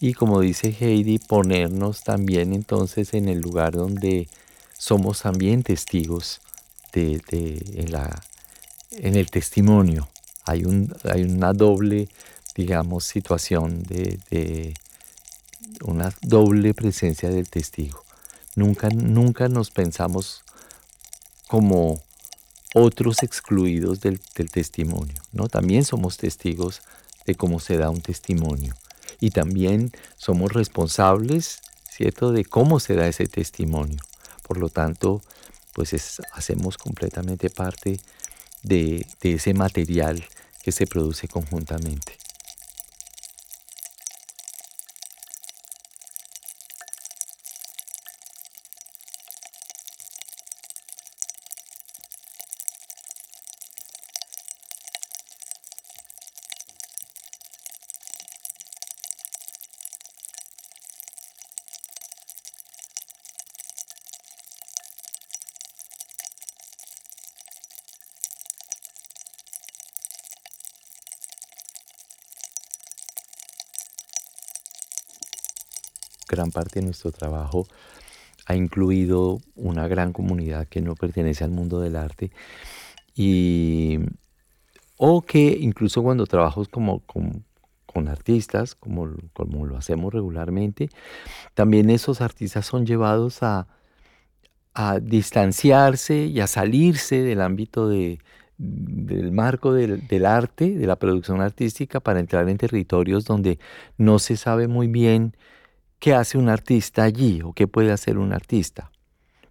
Y 0.00 0.14
como 0.14 0.40
dice 0.40 0.74
Heidi, 0.80 1.18
ponernos 1.18 2.02
también 2.02 2.54
entonces 2.54 3.14
en 3.14 3.28
el 3.28 3.40
lugar 3.40 3.74
donde 3.74 4.28
somos 4.76 5.22
también 5.22 5.62
testigos 5.62 6.40
de, 6.92 7.20
de 7.30 7.86
la 7.88 8.20
en 8.92 9.14
el 9.16 9.30
testimonio. 9.30 10.08
Hay, 10.44 10.64
un, 10.64 10.94
hay 11.04 11.22
una 11.22 11.52
doble, 11.52 12.08
digamos, 12.54 13.04
situación 13.04 13.82
de, 13.82 14.74
una 15.84 16.12
doble 16.22 16.74
presencia 16.74 17.30
del 17.30 17.48
testigo. 17.48 18.04
Nunca, 18.56 18.88
nunca 18.88 19.48
nos 19.48 19.70
pensamos 19.70 20.42
como 21.48 22.02
otros 22.74 23.22
excluidos 23.22 24.00
del, 24.00 24.20
testimonio, 24.20 25.14
¿no? 25.32 25.48
También 25.48 25.84
somos 25.84 26.16
testigos 26.16 26.82
de 27.26 27.34
cómo 27.34 27.60
se 27.60 27.76
da 27.76 27.90
un 27.90 28.00
testimonio 28.00 28.74
y 29.20 29.30
también 29.30 29.92
somos 30.16 30.52
responsables, 30.52 31.60
¿cierto?, 31.88 32.32
de 32.32 32.44
cómo 32.44 32.80
se 32.80 32.94
da 32.94 33.08
ese 33.08 33.26
testimonio. 33.26 33.98
Por 34.46 34.58
lo 34.58 34.68
tanto, 34.68 35.22
pues 35.72 36.20
hacemos 36.32 36.78
completamente 36.78 37.50
parte 37.50 38.00
de, 38.62 39.06
ese 39.22 39.54
material 39.54 40.24
que 40.62 40.72
se 40.72 40.86
produce 40.86 41.28
conjuntamente. 41.28 42.18
Gran 76.40 76.50
parte 76.50 76.80
de 76.80 76.86
nuestro 76.86 77.12
trabajo 77.12 77.66
ha 78.46 78.56
incluido 78.56 79.40
una 79.54 79.86
gran 79.86 80.12
comunidad 80.12 80.66
que 80.66 80.80
no 80.80 80.94
pertenece 80.94 81.44
al 81.44 81.50
mundo 81.50 81.80
del 81.80 81.96
arte 81.96 82.30
y 83.14 83.98
o 84.96 85.20
que 85.22 85.58
incluso 85.60 86.02
cuando 86.02 86.26
trabajo 86.26 86.64
como, 86.70 87.00
con, 87.00 87.44
artistas, 88.08 88.74
como, 88.74 89.08
como 89.34 89.66
lo 89.66 89.76
hacemos 89.76 90.12
regularmente, 90.14 90.88
también 91.54 91.90
esos 91.90 92.20
artistas 92.22 92.64
son 92.64 92.86
llevados 92.86 93.42
a, 93.42 93.66
a 94.72 95.00
distanciarse 95.00 96.24
y 96.24 96.40
a 96.40 96.46
salirse 96.46 97.22
del 97.22 97.40
ámbito 97.40 97.88
de, 97.88 98.18
del 98.56 99.32
marco 99.32 99.72
del, 99.74 100.06
del, 100.06 100.26
arte, 100.26 100.70
de 100.70 100.86
la 100.86 100.96
producción 100.96 101.40
artística, 101.40 102.00
para 102.00 102.20
entrar 102.20 102.48
en 102.48 102.58
territorios 102.58 103.24
donde 103.24 103.58
no 103.98 104.18
se 104.18 104.36
sabe 104.36 104.68
muy 104.68 104.86
bien 104.86 105.34
qué 106.00 106.14
hace 106.14 106.38
un 106.38 106.48
artista 106.48 107.04
allí 107.04 107.42
o 107.42 107.52
qué 107.52 107.68
puede 107.68 107.92
hacer 107.92 108.18
un 108.18 108.32
artista. 108.32 108.90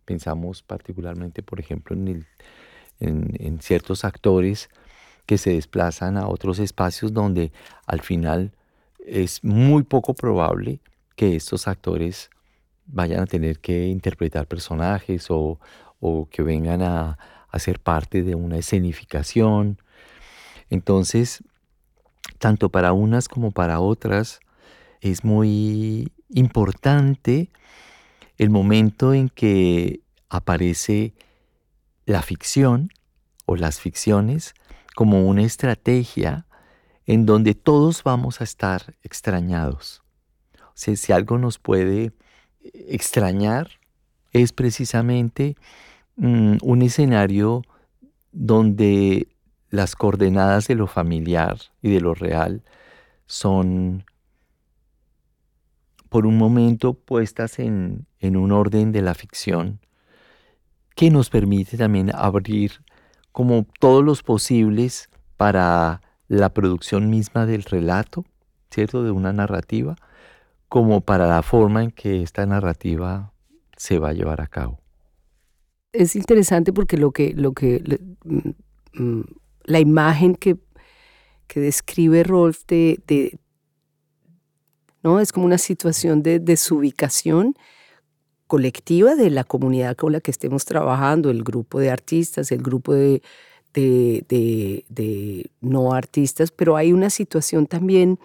Pensamos 0.04 0.64
particularmente, 0.64 1.44
por 1.44 1.60
ejemplo, 1.60 1.96
en, 1.96 2.26
ciertos 3.62 4.04
actores 4.04 4.70
que 5.26 5.38
se 5.38 5.52
desplazan 5.54 6.18
a 6.18 6.28
otros 6.28 6.60
espacios 6.60 7.14
donde 7.14 7.54
al 7.86 8.02
final 8.02 8.52
es 9.06 9.44
muy 9.44 9.84
poco 9.84 10.16
probable 10.16 10.82
que 11.16 11.36
estos 11.36 11.68
actores 11.68 12.30
vayan 12.88 13.22
a 13.22 13.26
tener 13.28 13.60
que 13.60 13.88
interpretar 13.88 14.48
personajes 14.48 15.28
o, 15.30 15.60
que 16.32 16.42
vengan 16.42 16.82
a, 16.82 17.20
a 17.50 17.60
ser 17.60 17.80
parte 17.80 18.24
de 18.24 18.34
una 18.34 18.58
escenificación. 18.58 19.78
Entonces, 20.70 21.44
tanto 22.40 22.70
para 22.70 22.94
unas 22.94 23.28
como 23.28 23.52
para 23.52 23.80
otras, 23.80 24.40
es 25.02 25.24
muy 25.24 26.12
importante 26.30 27.50
el 28.38 28.50
momento 28.50 29.14
en 29.14 29.30
que 29.30 30.02
aparece 30.30 31.14
la 32.06 32.22
ficción 32.22 32.90
o 33.46 33.56
las 33.56 33.80
ficciones 33.80 34.54
como 34.96 35.28
una 35.28 35.44
estrategia 35.44 36.46
en 37.06 37.26
donde 37.26 37.56
todos 37.56 38.04
vamos 38.04 38.42
a 38.42 38.44
estar 38.44 38.96
extrañados. 39.04 40.04
O 40.60 40.72
sea, 40.76 40.96
si 40.96 41.12
algo 41.12 41.38
nos 41.38 41.58
puede 41.58 42.14
extrañar, 42.62 43.72
es 44.32 44.54
precisamente 44.54 45.56
mm, 46.16 46.58
un 46.62 46.82
escenario 46.82 47.64
donde 48.32 49.28
las 49.70 49.96
coordenadas 49.96 50.68
de 50.68 50.76
lo 50.76 50.88
familiar 50.88 51.58
y 51.82 51.90
de 51.90 52.02
lo 52.02 52.14
real 52.14 52.64
son 53.26 54.06
por 56.10 56.26
un 56.26 56.38
momento 56.38 56.94
puestas 56.94 57.60
en, 57.60 58.08
un 58.22 58.52
orden 58.52 58.92
de 58.92 59.02
la 59.02 59.14
ficción 59.14 59.80
que 60.96 61.10
nos 61.10 61.30
permite 61.30 61.78
también 61.78 62.12
abrir 62.14 62.84
como 63.32 63.66
todos 63.80 64.04
los 64.04 64.24
posibles 64.24 65.10
para 65.38 66.02
la 66.28 66.50
producción 66.50 67.10
misma 67.10 67.46
del 67.46 67.64
relato, 67.64 68.26
¿cierto? 68.70 69.04
De 69.04 69.12
una 69.12 69.32
narrativa, 69.32 69.96
como 70.68 71.02
para 71.02 71.28
la 71.28 71.42
forma 71.42 71.84
en 71.84 71.92
que 71.92 72.22
esta 72.22 72.46
narrativa 72.46 73.32
se 73.78 73.98
va 73.98 74.10
a 74.10 74.14
llevar 74.14 74.42
a 74.42 74.48
cabo. 74.48 74.80
Es 75.94 76.16
interesante 76.16 76.74
porque 76.74 76.98
lo 76.98 77.12
que, 77.12 77.34
lo 77.34 77.54
que 77.54 77.82
mm, 78.26 78.50
mm, 79.02 79.24
la 79.64 79.80
imagen 79.80 80.36
que, 80.36 80.58
que 81.48 81.60
describe 81.60 82.24
Rolf 82.24 82.66
de, 82.68 83.40
¿no? 85.04 85.20
Es 85.20 85.32
como 85.32 85.46
una 85.46 85.58
situación 85.58 86.24
de 86.24 86.40
desubicación 86.40 87.56
colectiva 88.48 89.16
de 89.16 89.30
la 89.30 89.44
comunidad 89.44 89.96
con 89.96 90.12
la 90.12 90.22
que 90.22 90.32
estemos 90.32 90.66
trabajando, 90.66 91.30
el 91.30 91.44
grupo 91.44 91.80
de 91.80 91.92
artistas, 91.92 92.52
el 92.52 92.64
grupo 92.64 92.94
de, 92.94 93.22
no 95.62 95.94
artistas, 95.94 96.52
pero 96.52 96.76
hay 96.76 96.92
una 96.92 97.12
situación 97.12 97.68
también, 97.68 98.20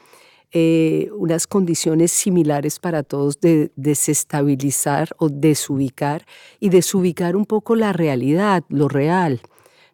eh, 0.50 1.10
unas 1.14 1.46
condiciones 1.46 2.10
similares 2.10 2.78
para 2.78 3.02
todos 3.02 3.38
de 3.40 3.70
desestabilizar 3.76 5.14
o 5.18 5.28
desubicar 5.28 6.24
y 6.58 6.70
desubicar 6.70 7.36
un 7.36 7.44
poco 7.44 7.76
la 7.76 7.92
realidad, 7.92 8.64
lo 8.70 8.88
real. 8.88 9.42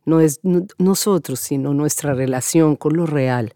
No 0.04 0.20
es 0.20 0.40
nosotros, 0.78 1.40
sino 1.40 1.74
nuestra 1.74 2.14
relación 2.14 2.76
con 2.76 2.96
lo 2.96 3.06
real 3.06 3.54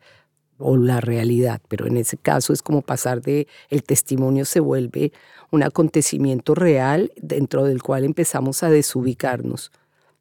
o 0.58 0.76
la 0.76 1.00
realidad, 1.00 1.60
pero 1.68 1.86
en 1.86 1.96
ese 1.96 2.16
caso 2.16 2.52
es 2.52 2.62
como 2.62 2.82
pasar 2.82 3.22
de 3.22 3.48
el 3.70 3.82
testimonio 3.82 4.44
se 4.44 4.60
vuelve 4.60 5.12
un 5.50 5.62
acontecimiento 5.62 6.54
real 6.54 7.12
dentro 7.16 7.64
del 7.64 7.82
cual 7.82 8.04
empezamos 8.04 8.62
a 8.62 8.70
desubicarnos, 8.70 9.72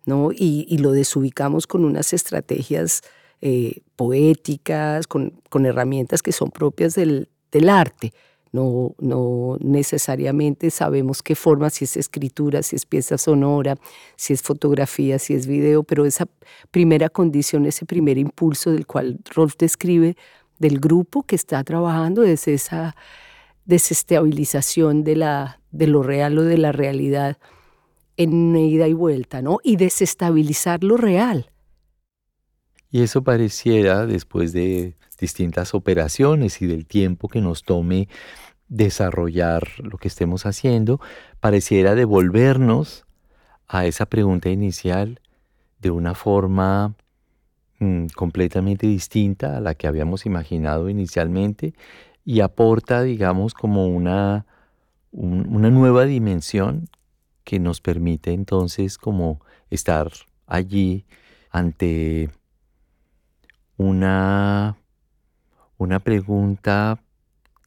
¿no? 0.06 0.32
Y, 0.32 0.78
lo 0.80 0.92
desubicamos 0.92 1.68
con 1.68 1.86
unas 1.86 2.14
estrategias 2.14 3.02
eh, 3.42 3.82
poéticas, 3.96 5.08
con, 5.08 5.42
con, 5.50 5.66
herramientas 5.66 6.22
que 6.22 6.32
son 6.32 6.52
propias 6.52 6.96
del, 6.96 7.30
del 7.52 7.70
arte, 7.70 8.14
no, 8.54 8.96
no, 9.00 9.58
necesariamente 9.62 10.70
sabemos 10.70 11.24
qué 11.24 11.36
forma, 11.36 11.72
si 11.72 11.86
es 11.86 11.98
escritura, 11.98 12.62
si 12.62 12.76
es 12.76 12.86
pieza 12.86 13.18
sonora, 13.18 13.78
si 14.16 14.32
es 14.34 14.44
fotografía, 14.44 15.18
si 15.18 15.34
es 15.34 15.48
video, 15.48 15.82
pero 15.82 16.06
esa 16.06 16.28
primera 16.70 17.10
condición, 17.10 17.66
ese 17.66 17.88
primer 17.88 18.20
impulso 18.20 18.72
del 18.72 18.86
cual 18.86 19.20
Rolf 19.34 19.56
describe 19.58 20.16
del 20.60 20.80
grupo 20.80 21.24
que 21.24 21.36
está 21.36 21.64
trabajando 21.64 22.22
es 22.22 22.48
esa 22.48 22.96
desestabilización 23.66 25.04
de, 25.04 25.16
la, 25.16 25.60
de 25.72 25.88
lo 25.88 26.04
real 26.04 26.38
o 26.38 26.44
de 26.44 26.60
la 26.60 26.72
realidad 26.72 27.40
en 28.18 28.56
ida 28.56 28.88
y 28.88 28.94
vuelta, 28.94 29.42
¿no? 29.42 29.58
Y 29.64 29.78
desestabilizar 29.78 30.84
lo 30.84 30.98
real. 30.98 31.50
Y 32.92 33.02
eso 33.02 33.24
pareciera, 33.24 34.06
después 34.06 34.54
de 34.54 34.96
distintas 35.20 35.74
operaciones 35.74 36.62
y 36.62 36.68
del 36.68 36.86
tiempo 36.86 37.28
que 37.28 37.42
nos 37.42 37.64
tome 37.64 38.08
desarrollar 38.68 39.64
lo 39.80 39.98
que 39.98 40.08
estemos 40.08 40.46
haciendo, 40.46 41.00
pareciera 41.40 41.96
devolvernos 41.96 43.06
a 43.68 43.86
esa 43.86 44.06
pregunta 44.06 44.50
inicial 44.50 45.20
de 45.80 45.92
una 45.92 46.16
forma 46.16 46.96
mm, 47.80 48.08
completamente 48.16 48.88
distinta 48.88 49.58
a 49.58 49.62
la 49.62 49.76
que 49.76 49.88
habíamos 49.88 50.26
imaginado 50.26 50.90
inicialmente 50.90 51.74
y 52.26 52.40
aporta, 52.40 53.04
digamos, 53.04 53.54
como 53.54 53.88
una, 53.88 54.46
una 55.12 55.70
nueva 55.70 56.06
dimensión 56.06 56.90
que 57.44 57.60
nos 57.60 57.82
permite 57.82 58.32
entonces 58.32 58.98
como 58.98 59.42
estar 59.70 60.12
allí 60.48 61.06
ante 61.52 62.30
una, 63.78 64.78
una 65.78 66.00
pregunta 66.00 67.04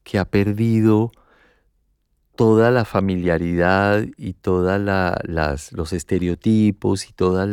que 0.06 0.20
ha 0.20 0.24
perdido 0.24 1.10
toda 2.36 2.70
la 2.70 2.84
familiaridad 2.84 4.06
y 4.16 4.34
todos 4.34 4.80
los 5.72 5.92
estereotipos 5.92 7.10
y 7.10 7.12
todos 7.12 7.48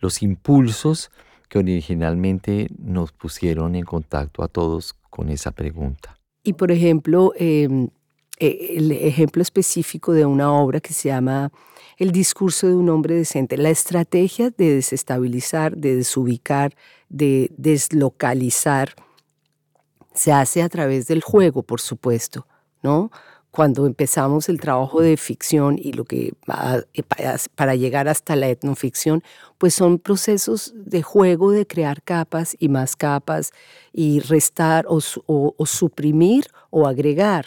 los 0.00 0.22
impulsos 0.22 1.10
que 1.50 1.58
originalmente 1.58 2.68
nos 2.78 3.12
pusieron 3.12 3.74
en 3.74 3.84
contacto 3.84 4.42
a 4.42 4.48
todos 4.48 4.94
con 5.10 5.28
esa 5.28 5.50
pregunta. 5.50 6.16
Y 6.42 6.54
por 6.54 6.72
ejemplo, 6.72 7.34
em, 7.36 7.88
e, 8.38 8.76
el 8.78 8.90
ejemplo 8.92 9.42
específico 9.42 10.12
de 10.12 10.24
una 10.24 10.50
obra 10.50 10.80
que 10.80 10.94
se 10.94 11.10
llama 11.10 11.52
El 11.98 12.12
discurso 12.12 12.66
de 12.66 12.76
un 12.76 12.88
hombre 12.88 13.14
decente, 13.14 13.58
la 13.58 13.70
estrategia 13.70 14.50
de 14.56 14.76
desestabilizar, 14.76 15.76
de 15.76 15.96
desubicar, 15.96 16.72
de 17.10 17.50
deslocalizar 17.58 18.94
se 20.14 20.32
hace 20.32 20.62
a 20.62 20.68
través 20.68 21.06
del 21.06 21.22
juego, 21.22 21.62
por 21.62 21.80
supuesto, 21.80 22.46
¿no? 22.82 23.10
Cuando 23.50 23.86
empezamos 23.86 24.48
el 24.48 24.60
trabajo 24.60 25.00
de 25.00 25.16
ficción 25.16 25.78
y 25.78 25.92
lo 25.92 26.04
que 26.04 26.34
eh, 26.94 27.02
para 27.54 27.74
llegar 27.74 28.06
hasta 28.06 28.36
la 28.36 28.48
etnoficción, 28.48 29.22
pues 29.56 29.74
son 29.74 29.98
procesos 29.98 30.74
de 30.76 31.02
juego 31.02 31.50
de 31.50 31.66
crear 31.66 32.02
capas 32.02 32.56
y 32.58 32.68
más 32.68 32.94
capas 32.94 33.52
y 33.92 34.20
restar 34.20 34.86
o, 34.88 35.00
suprimir 35.00 36.46
o 36.70 36.86
agregar, 36.86 37.46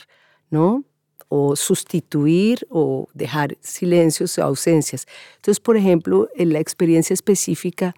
¿no? 0.50 0.84
o 1.30 1.56
sustituir 1.56 2.68
o 2.70 3.08
dejar 3.14 3.58
silencios 3.62 4.38
o 4.38 4.44
ausencias. 4.44 5.06
Entonces, 5.38 5.62
por 5.62 5.78
ejemplo, 5.78 6.28
en 6.36 6.52
la 6.52 6.60
experiencia 6.60 7.14
específica 7.14 7.96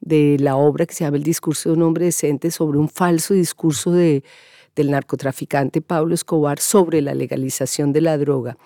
de 0.00 0.36
la 0.38 0.56
obra 0.56 0.86
que 0.86 0.94
se 0.94 1.04
llama 1.04 1.16
El 1.16 1.22
discurso 1.22 1.68
de 1.68 1.76
un 1.76 1.82
hombre 1.82 2.06
decente 2.06 2.50
sobre 2.50 2.78
un 2.78 2.88
falso 2.88 3.34
discurso 3.34 3.92
de, 3.92 4.24
del 4.74 4.90
narcotraficante 4.90 5.80
Pablo 5.80 6.14
Escobar 6.14 6.60
sobre 6.60 7.02
la 7.02 7.14
legalización 7.14 7.92
de 7.92 8.00
la 8.00 8.18
droga. 8.18 8.56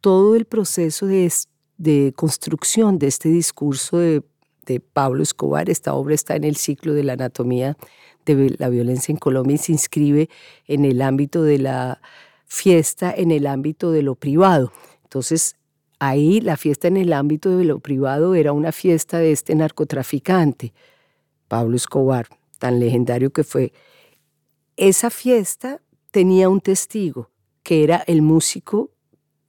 Todo 0.00 0.36
el 0.36 0.44
proceso 0.44 1.06
de, 1.06 1.32
de 1.76 2.12
construcción 2.14 2.98
de 2.98 3.08
este 3.08 3.28
discurso 3.28 3.98
de, 3.98 4.22
de 4.66 4.80
Pablo 4.80 5.22
Escobar, 5.22 5.70
esta 5.70 5.94
obra 5.94 6.14
está 6.14 6.36
en 6.36 6.44
el 6.44 6.56
ciclo 6.56 6.94
de 6.94 7.04
la 7.04 7.14
anatomía 7.14 7.76
de 8.24 8.54
la 8.58 8.68
violencia 8.68 9.12
en 9.12 9.18
Colombia 9.18 9.54
y 9.54 9.58
se 9.58 9.72
inscribe 9.72 10.28
en 10.66 10.84
el 10.84 11.00
ámbito 11.00 11.42
de 11.42 11.58
la 11.58 12.00
fiesta 12.48 13.12
en 13.14 13.30
el 13.30 13.46
ámbito 13.46 13.92
de 13.92 14.02
lo 14.02 14.14
privado. 14.14 14.72
Entonces, 15.04 15.56
ahí 15.98 16.40
la 16.40 16.56
fiesta 16.56 16.88
en 16.88 16.96
el 16.96 17.12
ámbito 17.12 17.56
de 17.56 17.64
lo 17.64 17.80
privado 17.80 18.34
era 18.34 18.52
una 18.52 18.72
fiesta 18.72 19.18
de 19.18 19.32
este 19.32 19.54
narcotraficante, 19.54 20.72
Pablo 21.48 21.76
Escobar, 21.76 22.28
tan 22.58 22.80
legendario 22.80 23.30
que 23.30 23.44
fue. 23.44 23.72
Esa 24.76 25.10
fiesta 25.10 25.80
tenía 26.10 26.48
un 26.48 26.60
testigo, 26.60 27.30
que 27.62 27.84
era 27.84 28.02
el 28.06 28.22
músico 28.22 28.90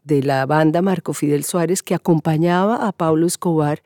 de 0.03 0.23
la 0.23 0.45
banda 0.45 0.81
Marco 0.81 1.13
Fidel 1.13 1.43
Suárez, 1.43 1.83
que 1.83 1.95
acompañaba 1.95 2.87
a 2.87 2.91
Pablo 2.91 3.27
Escobar 3.27 3.83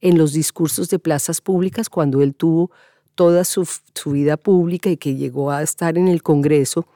en 0.00 0.16
los 0.16 0.32
discursos 0.32 0.88
de 0.88 0.98
plazas 0.98 1.40
públicas 1.40 1.88
cuando 1.88 2.22
él 2.22 2.34
tuvo 2.34 2.70
toda 3.14 3.44
su, 3.44 3.66
vida 4.06 4.36
pública 4.36 4.90
y 4.90 4.96
que 4.96 5.16
llegó 5.16 5.50
a 5.50 5.62
estar 5.62 5.98
en 5.98 6.06
el 6.06 6.22
Congreso 6.22 6.86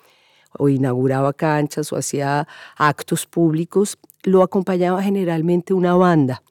o 0.57 0.69
inauguraba 0.69 1.33
canchas 1.33 1.93
o 1.93 1.97
hacía 1.97 2.47
actos 2.77 3.27
públicos, 3.27 3.99
lo 4.23 4.43
acompañaba 4.43 5.03
generalmente 5.03 5.75
una 5.75 5.95
banda, 5.95 6.43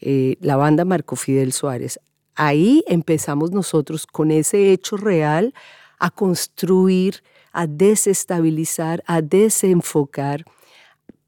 eh, 0.00 0.36
la 0.40 0.56
banda 0.56 0.84
Marco 0.84 1.16
Fidel 1.16 1.52
Suárez. 1.52 2.00
Ahí 2.34 2.82
empezamos 2.86 3.50
nosotros 3.50 4.06
con 4.06 4.30
ese 4.30 4.72
hecho 4.72 4.96
real 4.96 5.54
a 5.98 6.10
construir, 6.10 7.22
a 7.52 7.66
desestabilizar, 7.66 9.04
a 9.06 9.20
desenfocar, 9.20 10.44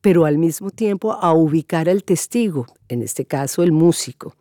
pero 0.01 0.25
al 0.25 0.39
mismo 0.39 0.71
tiempo 0.71 1.13
a 1.13 1.33
ubicar 1.33 1.89
al 1.89 2.05
testigo, 2.05 2.67
en 2.89 3.03
este 3.03 3.25
caso 3.27 3.63
el 3.63 3.73
músico. 3.73 4.35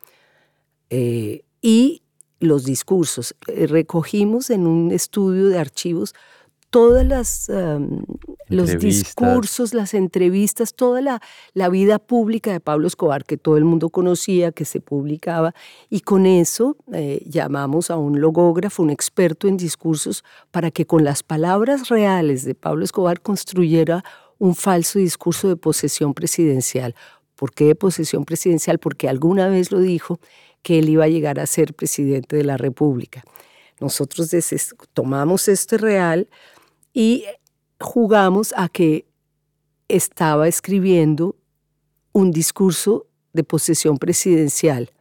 Eh, 0.89 1.43
y 1.61 2.03
los 2.39 2.65
discursos. 2.65 3.35
Eh, 3.47 3.67
recogimos 3.67 4.49
en 4.49 4.67
un 4.67 4.91
estudio 4.91 5.47
de 5.47 5.57
archivos 5.57 6.13
todas 6.74 7.05
las 7.05 7.51
los 8.49 8.80
discursos, 8.80 9.76
las 9.76 9.93
entrevistas, 9.93 10.74
toda 10.74 11.01
la, 11.01 11.21
la, 11.53 11.69
vida 11.69 11.99
pública 11.99 12.51
de 12.51 12.59
Pablo 12.59 12.88
Escobar 12.88 13.26
que 13.26 13.38
todo 13.38 13.57
el 13.57 13.63
mundo 13.63 13.89
conocía, 13.89 14.51
que 14.51 14.65
se 14.65 14.82
publicaba, 14.82 15.53
y 15.91 16.01
con 16.01 16.26
eso 16.26 16.76
eh, 16.91 17.24
llamamos 17.28 17.91
a 17.91 17.97
un 17.97 18.19
logógrafo, 18.19 18.82
un 18.82 18.89
experto 18.89 19.47
en 19.47 19.55
discursos, 19.55 20.24
para 20.49 20.71
que 20.71 20.86
con 20.86 21.03
las 21.03 21.21
palabras 21.21 21.89
reales 21.89 22.43
de 22.43 22.55
Pablo 22.55 22.84
Escobar 22.84 23.21
construyera 23.21 24.03
un 24.39 24.55
falso 24.55 24.97
discurso 24.97 25.47
de 25.47 25.55
posesión 25.55 26.15
presidencial. 26.15 26.95
¿Por 27.36 27.53
qué 27.53 27.65
de 27.65 27.76
posesión 27.76 28.26
presidencial? 28.26 28.80
Porque 28.80 29.07
alguna 29.07 29.47
vez 29.47 29.71
lo 29.71 29.80
dijo 29.80 30.19
que 30.63 30.80
él 30.80 30.89
iba 30.89 31.03
a 31.03 31.09
llegar 31.09 31.39
a 31.39 31.45
ser 31.45 31.76
presidente 31.76 32.36
de 32.36 32.43
la 32.43 32.57
República. 32.57 33.24
Nosotros 33.80 34.30
tomamos 34.93 35.47
este 35.47 35.78
real 35.78 36.28
y 36.93 37.25
jugamos 37.79 38.53
a 38.55 38.69
que 38.69 39.05
estaba 39.87 40.47
escribiendo 40.47 41.35
un 42.13 42.31
discurso 42.31 43.07
de 43.33 43.43
posesión 43.43 43.97
presidencial. 43.97 44.91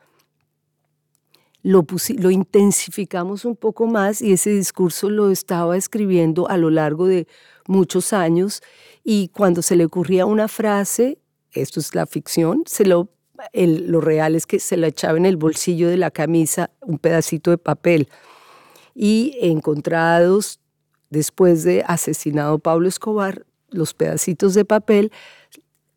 Lo, 1.63 1.87
intensificamos 2.31 3.45
un 3.45 3.55
poco 3.55 3.87
más 3.87 4.21
y 4.21 4.33
ese 4.33 4.51
discurso 4.51 5.11
lo 5.11 5.31
estaba 5.31 5.77
escribiendo 5.77 6.49
a 6.49 6.57
lo 6.57 6.71
largo 6.71 7.07
de 7.07 7.29
muchos 7.69 8.13
años 8.13 8.63
y 9.05 9.29
cuando 9.29 9.63
se 9.63 9.77
le 9.77 9.85
ocurría 9.85 10.27
una 10.27 10.49
frase, 10.49 11.19
esto 11.53 11.79
es 11.79 11.95
la 11.95 12.07
ficción, 12.07 12.65
se 12.67 12.85
lo 12.85 13.11
lo 13.55 14.01
real 14.01 14.37
es 14.37 14.47
que 14.47 14.61
se 14.61 14.77
la 14.77 14.87
echaba 14.87 15.19
en 15.19 15.27
el 15.27 15.37
bolsillo 15.37 15.89
de 15.89 15.97
la 15.97 16.13
camisa 16.13 16.71
un 16.81 16.99
pedacito 16.99 17.51
de 17.51 17.59
papel. 17.59 18.09
Y 18.95 19.37
encontrados 19.41 20.61
después 21.13 21.63
de 21.63 21.85
asesinado 21.87 22.59
Pablo 22.59 22.89
Escobar, 22.89 23.45
los 23.71 23.93
pedacitos 23.93 24.55
de 24.55 24.65
papel, 24.65 25.13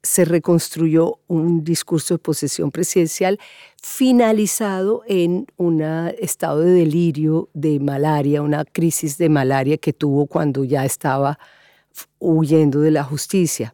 se 0.04 0.26
reconstruyó 0.26 1.20
un 1.28 1.64
discurso 1.64 2.16
de 2.16 2.20
posesión 2.20 2.70
presidencial 2.70 3.40
finalizado 3.82 5.04
en 5.08 5.48
un 5.56 5.82
estado 6.20 6.60
de 6.60 6.72
delirio 6.72 7.50
de 7.54 7.80
malaria, 7.80 8.42
una 8.42 8.66
crisis 8.66 9.18
de 9.18 9.30
malaria 9.30 9.78
que 9.78 9.94
tuvo 9.94 10.28
cuando 10.28 10.64
ya 10.66 10.86
estaba 10.86 11.40
huyendo 12.20 12.82
de 12.82 12.92
la 12.92 13.04
justicia. 13.04 13.74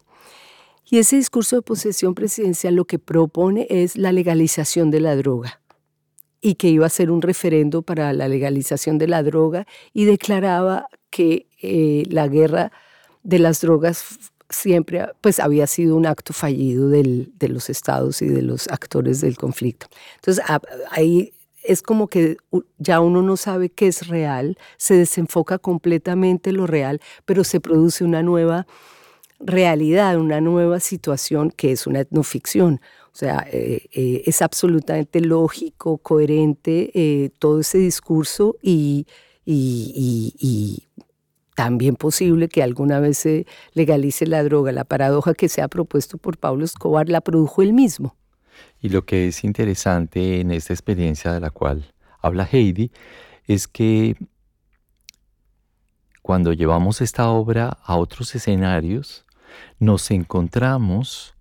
Y 0.89 0.99
ese 0.99 1.15
discurso 1.15 1.55
de 1.55 1.63
posesión 1.63 2.13
presidencial 2.13 2.75
lo 2.75 2.85
que 2.85 2.99
propone 2.99 3.65
es 3.69 3.97
la 3.97 4.11
legalización 4.11 4.91
de 4.91 4.99
la 4.99 5.15
droga 5.15 5.59
y 6.39 6.55
que 6.55 6.69
iba 6.69 6.85
a 6.85 6.89
ser 6.89 7.09
un 7.09 7.21
referendo 7.21 7.81
para 7.81 8.13
la 8.13 8.27
legalización 8.27 8.99
de 8.99 9.07
la 9.07 9.23
droga 9.23 9.65
y 9.91 10.05
declaraba 10.05 10.87
que 11.11 11.47
eh, 11.61 12.03
la 12.09 12.27
guerra 12.27 12.71
de 13.21 13.37
las 13.37 13.61
drogas 13.61 14.17
siempre 14.49 15.07
pues 15.21 15.39
había 15.39 15.67
sido 15.67 15.95
un 15.95 16.07
acto 16.07 16.33
fallido 16.33 16.89
del, 16.89 17.31
de 17.37 17.49
los 17.49 17.69
estados 17.69 18.21
y 18.21 18.27
de 18.27 18.41
los 18.41 18.67
actores 18.67 19.21
del 19.21 19.37
conflicto. 19.37 19.87
Entonces 20.15 20.43
ahí 20.89 21.33
es 21.63 21.81
como 21.81 22.07
que 22.07 22.37
ya 22.77 22.99
uno 22.99 23.21
no 23.21 23.37
sabe 23.37 23.69
qué 23.69 23.87
es 23.87 24.07
real, 24.07 24.57
se 24.77 24.95
desenfoca 24.95 25.59
completamente 25.59 26.51
lo 26.51 26.67
real, 26.67 26.99
pero 27.25 27.43
se 27.43 27.59
produce 27.59 28.03
una 28.03 28.23
nueva 28.23 28.65
realidad, 29.39 30.17
una 30.17 30.41
nueva 30.41 30.79
situación 30.79 31.51
que 31.51 31.71
es 31.71 31.87
una 31.87 32.01
etnoficción. 32.01 32.81
O 33.13 33.15
sea, 33.15 33.45
eh, 33.51 33.87
eh, 33.91 34.23
es 34.25 34.41
absolutamente 34.41 35.19
lógico, 35.19 35.97
coherente 35.97 36.91
eh, 36.93 37.29
todo 37.39 37.59
ese 37.59 37.77
discurso 37.77 38.55
y, 38.61 39.05
y, 39.45 40.87
también 41.55 41.95
posible 41.95 42.47
que 42.47 42.63
alguna 42.63 42.99
vez 42.99 43.17
se 43.17 43.45
legalice 43.73 44.25
la 44.25 44.43
droga. 44.43 44.71
La 44.71 44.85
paradoja 44.85 45.33
que 45.33 45.49
se 45.49 45.61
ha 45.61 45.67
propuesto 45.67 46.17
por 46.17 46.37
Pablo 46.37 46.65
Escobar 46.65 47.09
la 47.09 47.21
produjo 47.21 47.61
él 47.61 47.73
mismo. 47.73 48.15
Y 48.79 48.89
lo 48.89 49.05
que 49.05 49.27
es 49.27 49.43
interesante 49.43 50.39
en 50.39 50.51
esta 50.51 50.73
experiencia 50.73 51.31
de 51.31 51.39
la 51.39 51.49
cual 51.49 51.93
habla 52.21 52.47
Heidi 52.51 52.91
es 53.47 53.67
que 53.67 54.15
cuando 56.21 56.53
llevamos 56.53 57.01
esta 57.01 57.29
obra 57.29 57.77
a 57.83 57.97
otros 57.97 58.33
escenarios, 58.35 59.25
nos 59.79 60.11
encontramos 60.11 61.35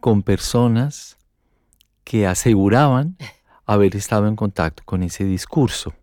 con 0.00 0.22
personas 0.22 1.16
que 2.04 2.26
aseguraban 2.26 3.16
haber 3.66 3.96
estado 3.96 4.28
en 4.28 4.36
contacto 4.36 4.82
con 4.84 5.02
ese 5.02 5.24
discurso. 5.24 5.94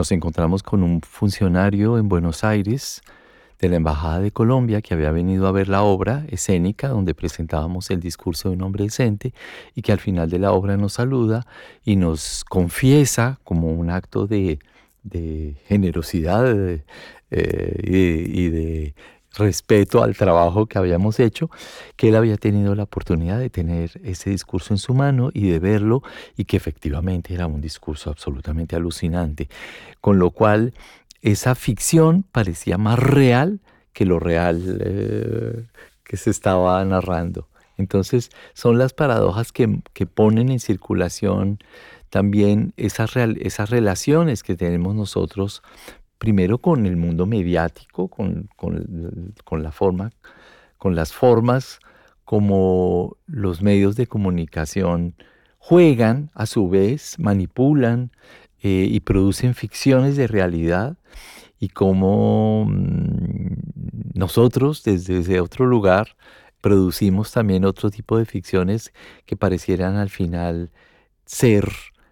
Nos 0.00 0.12
encontramos 0.12 0.62
con 0.62 0.82
un 0.82 1.02
funcionario 1.02 1.98
en 1.98 2.08
Buenos 2.08 2.42
Aires 2.42 3.02
de 3.58 3.68
la 3.68 3.76
Embajada 3.76 4.18
de 4.20 4.30
Colombia 4.30 4.80
que 4.80 4.94
había 4.94 5.10
venido 5.10 5.46
a 5.46 5.52
ver 5.52 5.68
la 5.68 5.82
obra 5.82 6.24
escénica 6.30 6.88
donde 6.88 7.14
presentábamos 7.14 7.90
el 7.90 8.00
discurso 8.00 8.48
de 8.48 8.56
un 8.56 8.62
hombre 8.62 8.84
decente 8.84 9.34
y 9.74 9.82
que 9.82 9.92
al 9.92 9.98
final 9.98 10.30
de 10.30 10.38
la 10.38 10.52
obra 10.52 10.78
nos 10.78 10.94
saluda 10.94 11.46
y 11.84 11.96
nos 11.96 12.46
confiesa 12.46 13.40
como 13.44 13.68
un 13.74 13.90
acto 13.90 14.26
de, 14.26 14.58
generosidad 15.66 16.46
eh, 16.50 16.82
y 17.84 18.48
de 18.48 18.94
respeto 19.34 20.02
al 20.02 20.16
trabajo 20.16 20.66
que 20.66 20.78
habíamos 20.78 21.20
hecho, 21.20 21.50
que 21.96 22.08
él 22.08 22.16
había 22.16 22.36
tenido 22.36 22.74
la 22.74 22.84
oportunidad 22.84 23.38
de 23.38 23.50
tener 23.50 24.00
ese 24.04 24.30
discurso 24.30 24.74
en 24.74 24.78
su 24.78 24.94
mano 24.94 25.30
y 25.32 25.48
de 25.48 25.58
verlo 25.58 26.02
y 26.36 26.44
que 26.44 26.56
efectivamente 26.56 27.34
era 27.34 27.46
un 27.46 27.60
discurso 27.60 28.10
absolutamente 28.10 28.76
alucinante, 28.76 29.48
con 30.00 30.18
lo 30.18 30.30
cual 30.30 30.74
esa 31.22 31.54
ficción 31.54 32.24
parecía 32.30 32.78
más 32.78 32.98
real 32.98 33.60
que 33.92 34.04
lo 34.04 34.18
real 34.18 34.78
eh, 34.82 35.64
que 36.04 36.16
se 36.16 36.30
estaba 36.30 36.84
narrando. 36.84 37.46
Entonces 37.76 38.30
son 38.52 38.78
las 38.78 38.92
paradojas 38.92 39.52
que, 39.52 39.80
ponen 40.06 40.50
en 40.50 40.60
circulación 40.60 41.58
también 42.10 42.74
esas, 42.76 43.16
esas 43.16 43.70
relaciones 43.70 44.42
que 44.42 44.56
tenemos 44.56 44.94
nosotros 44.94 45.62
primero 46.20 46.58
con 46.58 46.84
el 46.84 46.98
mundo 46.98 47.24
mediático, 47.24 48.08
con, 48.08 48.50
la 49.62 49.72
forma, 49.72 50.12
con 50.76 50.94
las 50.94 51.14
formas 51.14 51.80
como 52.26 53.16
los 53.26 53.62
medios 53.62 53.96
de 53.96 54.06
comunicación 54.06 55.14
juegan, 55.58 56.30
a 56.34 56.44
su 56.44 56.68
vez, 56.68 57.18
manipulan 57.18 58.12
eh, 58.62 58.86
y 58.90 59.00
producen 59.00 59.54
ficciones 59.54 60.18
de 60.18 60.26
realidad 60.26 60.98
y 61.58 61.70
cómo 61.70 62.66
mm, 62.68 63.54
nosotros 64.12 64.84
desde 64.84 65.40
otro 65.40 65.64
lugar 65.64 66.16
producimos 66.60 67.32
también 67.32 67.64
otro 67.64 67.90
tipo 67.90 68.18
de 68.18 68.26
ficciones 68.26 68.92
que 69.24 69.36
parecieran 69.36 69.96
al 69.96 70.10
final 70.10 70.70
ser 71.24 71.66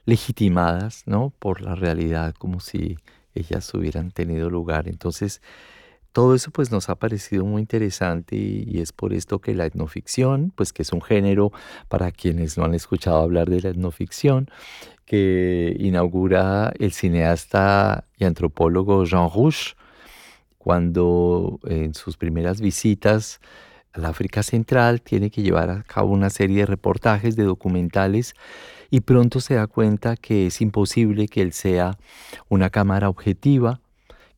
legitimadas 0.07 1.03
¿no? 1.05 1.31
por 1.39 1.61
la 1.61 1.75
realidad, 1.75 2.35
como 2.39 2.61
si 2.61 2.97
ellas 3.41 3.73
hubieran 3.75 4.11
tenido 4.11 4.51
lugar. 4.51 4.89
Entonces, 4.89 5.41
todo 6.13 6.35
eso 6.35 6.51
pues 6.51 6.71
nos 6.73 6.89
ha 6.89 6.97
parecido 6.97 7.45
muy 7.45 7.61
interesante 7.61 8.37
y, 8.37 8.81
es 8.81 8.93
por 8.93 9.13
esto 9.13 9.41
que 9.41 9.55
la 9.55 9.67
etnoficción, 9.67 10.53
pues 10.57 10.73
que 10.73 10.83
es 10.83 10.93
un 10.93 11.03
género 11.03 11.53
para 11.89 12.11
quienes 12.11 12.59
no 12.59 12.65
han 12.65 12.75
escuchado 12.75 13.19
hablar 13.19 13.49
de 13.51 13.61
la 13.61 13.69
etnoficción, 13.71 14.51
que 15.05 15.77
inaugura 15.79 16.73
el 16.79 16.93
cineasta 16.93 18.05
y 18.17 18.25
antropólogo 18.25 19.05
Jean 19.05 19.31
Rouge 19.33 19.75
cuando 20.59 21.61
en 21.65 21.95
sus 21.95 22.17
primeras 22.17 22.61
visitas 22.61 23.41
al 23.99 24.05
África 24.07 24.43
Central 24.43 25.03
tiene 25.03 25.31
que 25.31 25.43
llevar 25.43 25.71
a 25.71 25.83
cabo 25.83 26.13
una 26.13 26.31
serie 26.31 26.59
de 26.59 26.67
reportajes, 26.67 27.37
de 27.37 27.45
documentales, 27.45 28.35
y 28.91 29.01
pronto 29.01 29.41
se 29.41 29.55
da 29.55 29.67
cuenta 29.67 30.17
que 30.17 30.47
es 30.47 30.61
imposible 30.61 31.29
que 31.29 31.43
él 31.43 31.53
sea 31.53 31.99
una 32.49 32.71
cámara 32.71 33.09
objetiva, 33.09 33.81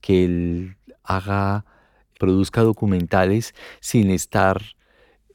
que 0.00 0.24
él 0.24 0.76
haga, 1.04 1.64
produzca 2.18 2.62
documentales 2.62 3.54
sin 3.80 4.10
estar 4.10 4.60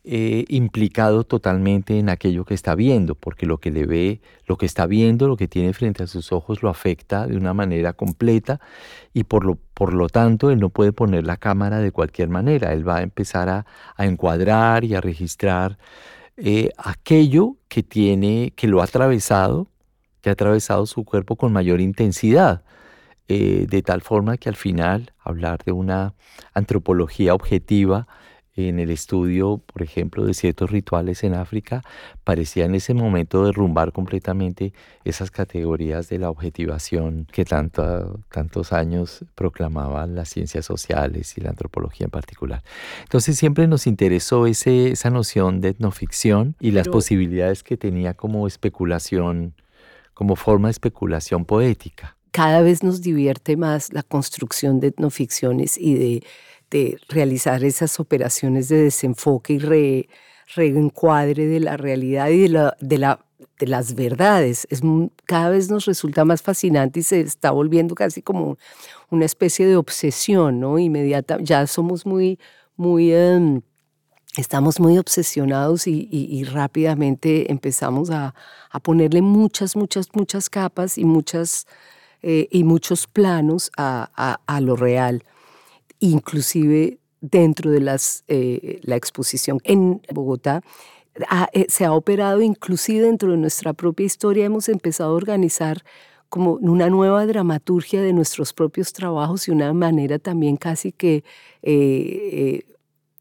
eh, 0.08 0.46
implicado 0.50 1.24
totalmente 1.24 1.98
en 1.98 2.10
aquello 2.10 2.46
que 2.46 2.54
está 2.54 2.76
viendo, 2.76 3.16
porque 3.16 3.48
lo 3.48 3.58
que 3.58 3.72
le 3.72 3.88
ve, 3.88 4.22
lo 4.46 4.56
que 4.56 4.68
está 4.68 4.86
viendo, 4.86 5.28
lo 5.28 5.36
que 5.36 5.48
tiene 5.48 5.74
frente 5.74 6.04
a 6.04 6.08
sus 6.08 6.32
ojos 6.32 6.62
lo 6.62 6.70
afecta 6.70 7.26
de 7.26 7.36
una 7.36 7.56
manera 7.56 7.94
completa 7.94 8.60
y 9.14 9.24
por 9.24 9.44
lo, 9.46 9.58
por 9.74 9.96
lo 9.96 10.08
tanto 10.08 10.52
él 10.52 10.60
no 10.60 10.70
puede 10.70 10.92
poner 10.92 11.26
la 11.26 11.38
cámara 11.38 11.80
de 11.80 11.92
cualquier 11.92 12.30
manera, 12.30 12.72
él 12.74 12.88
va 12.88 12.98
a 12.98 13.02
empezar 13.02 13.50
a, 13.50 13.66
encuadrar 13.98 14.84
y 14.84 14.94
a 14.94 15.02
registrar 15.02 15.80
eh, 16.38 16.70
aquello 16.78 17.58
que 17.68 17.82
tiene, 17.82 18.54
que 18.56 18.68
lo 18.68 18.82
ha 18.82 18.84
atravesado, 18.84 19.70
que 20.22 20.30
ha 20.30 20.34
atravesado 20.34 20.86
su 20.86 21.04
cuerpo 21.04 21.36
con 21.36 21.52
mayor 21.52 21.82
intensidad. 21.82 22.64
Eh, 23.28 23.66
de 23.68 23.82
tal 23.82 24.02
forma 24.02 24.38
que 24.38 24.50
al 24.50 24.56
final 24.56 25.14
hablar 25.20 25.64
de 25.66 25.72
una 25.72 26.14
antropología 26.54 27.34
objetiva 27.34 28.08
en 28.56 28.80
el 28.80 28.90
estudio, 28.90 29.58
por 29.58 29.82
ejemplo, 29.82 30.26
de 30.26 30.34
ciertos 30.34 30.72
rituales 30.72 31.24
en 31.24 31.34
África, 31.34 31.84
parecía 32.24 32.66
en 32.66 32.76
ese 32.76 32.94
momento 32.94 33.46
derrumbar 33.46 33.92
completamente 33.92 34.74
esas 35.04 35.30
categorías 35.30 36.08
de 36.08 36.20
la 36.20 36.30
objetivación 36.30 37.28
que 37.32 37.44
tanto, 37.44 38.22
tantos 38.32 38.72
años 38.72 39.26
proclamaban 39.36 40.16
las 40.16 40.30
ciencias 40.30 40.66
sociales 40.66 41.38
y 41.38 41.42
la 41.42 41.50
antropología 41.50 42.06
en 42.06 42.12
particular. 42.12 42.64
Entonces 43.04 43.38
siempre 43.38 43.68
nos 43.68 43.88
interesó 43.88 44.48
ese, 44.48 44.92
esa 44.92 45.10
noción 45.10 45.60
de 45.60 45.70
etnoficción 45.70 46.56
y 46.60 46.72
las 46.72 46.88
posibilidades 46.88 47.62
que 47.62 47.76
tenía 47.76 48.14
como 48.14 48.48
especulación, 48.48 49.54
como 50.14 50.38
forma 50.38 50.70
de 50.70 50.74
especulación 50.74 51.44
poética. 51.44 52.16
Cada 52.32 52.62
vez 52.62 52.84
nos 52.84 53.02
divierte 53.02 53.56
más 53.56 53.94
la 53.94 54.04
construcción 54.04 54.82
de 54.82 54.88
etnoficciones 54.88 55.78
y 55.78 55.96
de 55.96 56.24
de 56.70 56.98
realizar 57.10 57.64
esas 57.64 58.00
operaciones 58.00 58.70
de 58.70 58.84
desenfoque 58.84 59.54
y 59.54 60.08
reencuadre 60.56 61.48
de 61.48 61.60
la 61.60 61.78
realidad 61.78 62.30
y 62.30 62.42
de, 62.42 62.50
la, 62.50 62.78
de, 62.80 62.98
la, 62.98 63.26
de 63.60 63.68
las 63.68 63.96
verdades. 63.96 64.68
Es, 64.70 64.82
cada 65.26 65.50
vez 65.50 65.70
nos 65.70 65.86
resulta 65.86 66.26
más 66.26 66.42
fascinante 66.42 67.00
y 67.00 67.04
se 67.04 67.22
está 67.22 67.52
volviendo 67.52 67.96
casi 67.96 68.22
como 68.22 68.58
una 69.10 69.26
especie 69.26 69.68
de 69.68 69.76
obsesión, 69.78 70.60
¿no? 70.60 70.80
Inmediata, 70.80 71.38
ya 71.42 71.68
somos 71.68 72.06
muy, 72.06 72.40
muy, 72.76 73.14
em, 73.14 73.62
estamos 74.38 74.80
muy 74.80 74.98
obsesionados 74.98 75.88
y, 75.88 76.44
rápidamente 76.44 77.52
empezamos 77.52 78.10
a, 78.10 78.34
ponerle 78.84 79.22
muchas, 79.22 79.78
muchas, 79.78 80.10
muchas 80.14 80.50
capas 80.50 80.98
y, 80.98 81.06
muchas, 81.06 81.66
eh, 82.22 82.50
y 82.52 82.66
muchos 82.66 83.08
planos 83.08 83.72
a, 83.78 84.42
a 84.46 84.62
lo 84.62 84.76
real 84.76 85.24
inclusive 86.00 87.00
dentro 87.22 87.72
de 87.72 87.80
las, 87.82 88.24
eh, 88.28 88.80
la 88.84 88.96
exposición 88.96 89.60
en 89.64 90.02
Bogotá. 90.14 90.62
Eh, 91.54 91.66
se 91.70 91.86
ha 91.86 91.94
operado 91.94 92.42
inclusive 92.42 93.06
dentro 93.06 93.32
de 93.32 93.38
nuestra 93.38 93.74
propia 93.74 94.06
historia, 94.06 94.46
hemos 94.46 94.68
empezado 94.70 95.12
a 95.12 95.16
organizar 95.16 95.84
como 96.30 96.54
una 96.54 96.90
nueva 96.90 97.26
dramaturgia 97.26 98.02
de 98.02 98.12
nuestros 98.12 98.52
propios 98.52 98.92
trabajos 98.92 99.48
y 99.48 99.52
una 99.52 99.72
manera 99.74 100.20
también 100.20 100.58
casi 100.58 100.92
que 100.92 101.24
eh, 101.62 102.64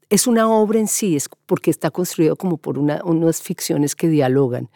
es 0.09 0.27
una 0.27 0.49
obra 0.49 0.79
en 0.79 0.87
sí, 0.87 1.15
es 1.15 1.29
porque 1.45 1.71
está 1.71 1.89
construido 1.89 2.35
como 2.35 2.57
por 2.57 2.77
una, 2.77 3.01
unas 3.05 3.41
ficciones 3.41 3.95
que 3.95 4.09
dialogan, 4.09 4.69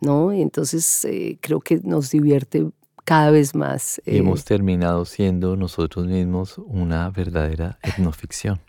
¿no? 0.00 0.32
entonces 0.32 1.06
creo 1.40 1.60
que 1.60 1.80
nos 1.82 2.10
divierte 2.10 2.66
cada 3.06 3.30
vez 3.30 3.54
más. 3.54 4.02
Y 4.04 4.18
hemos 4.18 4.40
eh, 4.40 4.44
terminado 4.46 5.04
siendo 5.04 5.56
nosotros 5.56 6.06
mismos 6.06 6.58
una 6.58 7.08
verdadera 7.08 7.78
etnoficción. 7.82 8.60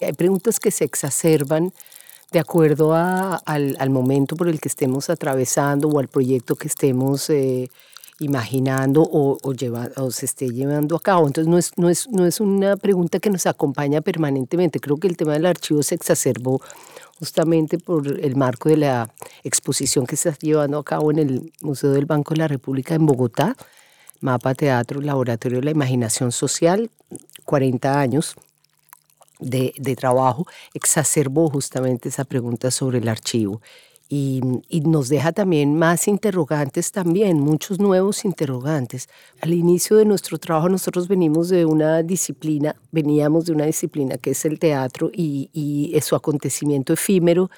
Hay 0.00 0.12
preguntas 0.12 0.60
que 0.60 0.70
se 0.70 0.84
exacerban 0.84 1.72
de 2.32 2.38
acuerdo 2.38 2.94
al, 2.94 3.90
momento 3.90 4.36
por 4.36 4.48
el 4.48 4.60
que 4.60 4.68
estemos 4.68 5.10
atravesando 5.10 5.88
o 5.88 5.98
al 5.98 6.08
proyecto 6.08 6.56
que 6.56 6.66
estemos 6.66 7.30
eh, 7.30 7.70
imaginando 8.18 9.02
o, 9.02 9.38
o, 9.42 10.10
se 10.10 10.26
esté 10.26 10.48
llevando 10.48 10.96
a 10.96 11.00
cabo. 11.00 11.26
Entonces 11.26 11.48
no 11.48 11.58
es, 11.58 11.72
no, 11.76 11.88
es, 11.88 12.08
no 12.10 12.26
es 12.26 12.40
una 12.40 12.76
pregunta 12.76 13.20
que 13.20 13.30
nos 13.30 13.46
acompaña 13.46 14.00
permanentemente. 14.00 14.80
Creo 14.80 14.96
que 14.96 15.08
el 15.08 15.16
tema 15.16 15.34
del 15.34 15.46
archivo 15.46 15.82
se 15.82 15.94
exacerbó 15.94 16.60
justamente 17.18 17.78
por 17.78 18.20
el 18.20 18.36
marco 18.36 18.68
de 18.68 18.78
la 18.78 19.08
exposición 19.44 20.06
que 20.06 20.16
se 20.16 20.30
está 20.30 20.46
llevando 20.46 20.78
a 20.78 20.84
cabo 20.84 21.10
en 21.10 21.18
el 21.18 21.52
Museo 21.62 21.90
del 21.90 22.06
Banco 22.06 22.34
de 22.34 22.40
la 22.40 22.48
República 22.48 22.94
en 22.94 23.06
Bogotá, 23.06 23.56
Mapa 24.20 24.54
Teatro, 24.54 25.00
Laboratorio 25.00 25.58
de 25.58 25.64
la 25.64 25.70
Imaginación 25.70 26.32
Social, 26.32 26.90
40 27.44 28.00
años 28.00 28.36
de, 29.38 29.96
trabajo 29.96 30.46
exacerbó 30.74 31.48
justamente 31.50 32.08
esa 32.08 32.24
pregunta 32.24 32.70
sobre 32.70 32.98
el 32.98 33.08
archivo. 33.08 33.60
Y, 34.08 34.40
nos 34.84 35.08
deja 35.08 35.32
también 35.32 35.76
más 35.76 36.06
interrogantes 36.06 36.92
también, 36.92 37.40
muchos 37.40 37.80
nuevos 37.80 38.24
interrogantes. 38.24 39.08
Al 39.40 39.52
inicio 39.52 39.96
de 39.96 40.04
nuestro 40.04 40.38
trabajo 40.38 40.68
nosotros 40.68 41.08
venimos 41.08 41.48
de 41.48 41.64
una 41.64 42.04
disciplina, 42.04 42.76
veníamos 42.92 43.46
de 43.46 43.52
una 43.52 43.66
disciplina 43.66 44.16
que 44.16 44.30
es 44.30 44.44
el 44.44 44.60
teatro 44.60 45.10
y, 45.12 45.50
y 45.52 46.00
su 46.02 46.14
acontecimiento 46.14 46.92
efímero, 46.92 47.50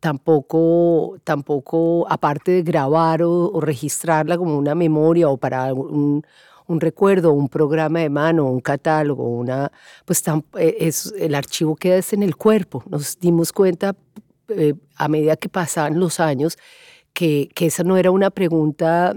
tampoco, 0.00 1.18
tampoco 1.22 2.06
aparte 2.10 2.50
de 2.50 2.62
grabar 2.62 3.22
o, 3.22 3.52
o, 3.52 3.60
registrarla 3.60 4.36
como 4.38 4.58
una 4.58 4.74
memoria 4.74 5.28
o 5.28 5.36
para 5.36 5.72
un, 5.74 6.24
un 6.70 6.80
recuerdo, 6.80 7.32
un 7.32 7.48
programa 7.48 7.98
de 7.98 8.08
mano, 8.08 8.46
un 8.46 8.60
catálogo, 8.60 9.24
una, 9.28 9.72
pues 10.04 10.22
eh, 10.56 10.76
es, 10.78 11.12
el 11.18 11.34
archivo 11.34 11.74
queda 11.74 12.00
en 12.12 12.22
el 12.22 12.36
cuerpo. 12.36 12.84
Nos 12.88 13.18
dimos 13.18 13.52
cuenta 13.52 13.96
eh, 14.48 14.74
a 14.94 15.08
medida 15.08 15.36
que 15.36 15.48
pasaban 15.48 15.98
los 15.98 16.20
años 16.20 16.58
que, 17.12 17.48
que 17.54 17.66
esa 17.66 17.82
no 17.82 17.96
era 17.96 18.12
una 18.12 18.30
pregunta 18.30 19.16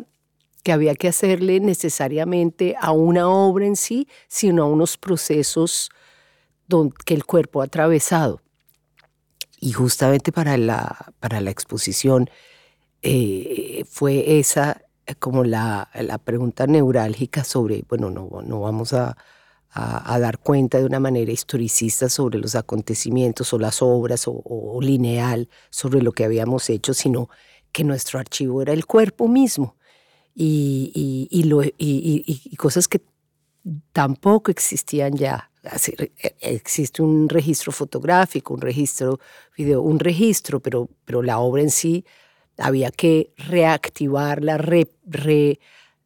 que 0.64 0.72
había 0.72 0.96
que 0.96 1.10
hacerle 1.10 1.60
necesariamente 1.60 2.76
a 2.80 2.92
una 2.92 3.30
obra 3.30 3.66
en 3.68 3.76
sí, 3.76 4.08
sino 4.28 4.64
a 4.64 4.68
unos 4.68 4.98
procesos 4.98 5.92
que 7.06 7.14
el 7.14 7.26
cuerpo 7.26 7.62
ha 7.62 7.66
atravesado. 7.66 8.42
Y 9.60 9.74
justamente 9.74 10.32
para 10.32 10.58
la, 10.58 11.14
para 11.20 11.40
la 11.40 11.52
exposición 11.52 12.32
eh, 13.04 13.84
fue 13.88 14.40
esa 14.40 14.82
como 15.20 15.44
la, 15.44 15.90
la, 15.94 16.18
pregunta 16.18 16.68
neurálgica 16.68 17.44
sobre, 17.44 17.84
bueno, 17.90 18.10
no, 18.10 18.30
no 18.46 18.62
vamos 18.62 18.94
a, 18.94 19.18
a, 19.70 20.20
dar 20.20 20.40
cuenta 20.40 20.78
de 20.80 20.86
una 20.86 21.00
manera 21.00 21.32
historicista 21.32 22.10
sobre 22.10 22.40
los 22.40 22.56
acontecimientos 22.56 23.54
o 23.54 23.60
las 23.60 23.82
obras 23.82 24.24
o, 24.28 24.80
lineal 24.82 25.50
sobre 25.70 26.02
lo 26.02 26.12
que 26.12 26.24
habíamos 26.24 26.70
hecho, 26.70 26.94
sino 26.94 27.30
que 27.72 27.84
nuestro 27.84 28.20
archivo 28.20 28.62
era 28.62 28.74
el 28.74 28.86
cuerpo 28.86 29.28
mismo 29.28 29.76
y, 30.36 30.92
y, 30.94 31.28
y, 31.40 31.44
lo, 31.44 31.64
y 31.64 32.56
cosas 32.56 32.88
que 32.88 33.02
tampoco 33.92 34.52
existían 34.52 35.16
ya. 35.16 35.50
E, 35.64 36.12
existe 36.42 37.02
un 37.02 37.30
registro 37.30 37.72
fotográfico, 37.72 38.54
un 38.54 38.62
registro 38.62 39.20
video, 39.58 39.82
un 39.82 40.00
registro, 40.00 40.60
pero, 40.60 40.90
pero 41.06 41.22
la 41.22 41.40
obra 41.40 41.62
en 41.62 41.72
sí 41.72 42.06
había 42.58 42.92
que 42.92 43.32
reactivarla, 43.38 44.58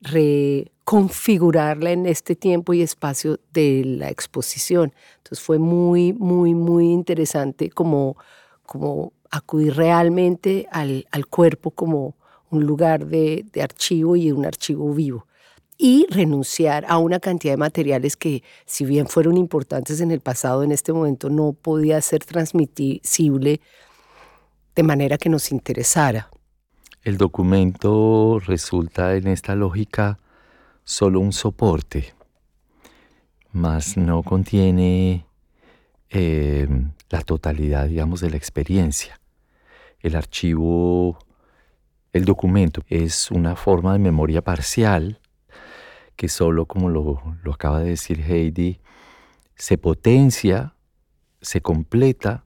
reconfigurarla 0.02 1.92
en 1.92 2.06
este 2.06 2.36
tiempo 2.36 2.74
y 2.74 2.82
espacio 2.82 3.40
de 3.54 3.84
la 3.86 4.10
exposición. 4.10 4.94
Entonces 5.18 5.44
fue 5.44 5.60
muy, 5.60 6.14
muy, 6.14 6.54
muy 6.54 6.92
interesante 6.92 7.70
como, 7.70 8.18
como 8.66 9.14
acudir 9.30 9.76
realmente 9.76 10.68
al, 10.72 11.06
cuerpo 11.30 11.72
como 11.72 12.16
un 12.50 12.66
lugar 12.66 13.06
de, 13.08 13.46
de 13.52 13.62
archivo 13.62 14.16
y 14.16 14.32
un 14.32 14.46
archivo 14.46 14.94
vivo 14.94 15.28
y 15.78 16.08
renunciar 16.10 16.86
a 16.88 16.98
una 16.98 17.20
cantidad 17.20 17.54
de 17.54 17.58
materiales 17.58 18.18
que, 18.18 18.44
si 18.66 18.84
bien 18.86 19.08
fueron 19.08 19.38
importantes 19.38 20.02
en 20.02 20.12
el 20.12 20.22
pasado, 20.22 20.64
en 20.64 20.72
este 20.72 20.92
momento 20.92 21.30
no 21.30 21.54
podía 21.54 22.02
ser 22.02 22.26
transmisible 22.26 23.62
de 24.76 24.84
manera 24.84 25.18
que 25.18 25.30
nos 25.30 25.52
interesara. 25.52 26.30
El 27.04 27.18
documento 27.18 28.40
resulta 28.46 29.16
en 29.16 29.28
esta 29.28 29.56
lógica 29.56 30.20
solo 30.84 31.20
un 31.20 31.34
soporte 31.34 32.18
mas 33.58 33.98
no 33.98 34.24
contiene 34.24 35.26
eh, 36.10 36.68
la 37.10 37.22
totalidad, 37.22 37.88
digamos, 37.88 38.22
de 38.22 38.30
la 38.30 38.38
experiencia. 38.38 39.20
El 40.00 40.16
archivo, 40.16 41.18
el 42.14 42.26
documento, 42.26 42.84
es 42.88 43.32
una 43.32 43.56
forma 43.56 43.94
de 43.94 44.00
memoria 44.00 44.44
parcial 44.44 45.20
que 46.16 46.30
solo, 46.30 46.66
como 46.66 46.90
lo, 46.90 47.22
lo 47.44 47.54
acaba 47.54 47.80
de 47.80 47.90
decir 47.90 48.22
Heidi, 48.22 48.80
se 49.56 49.78
potencia, 49.78 50.76
se 51.42 51.62
completa 51.62 52.46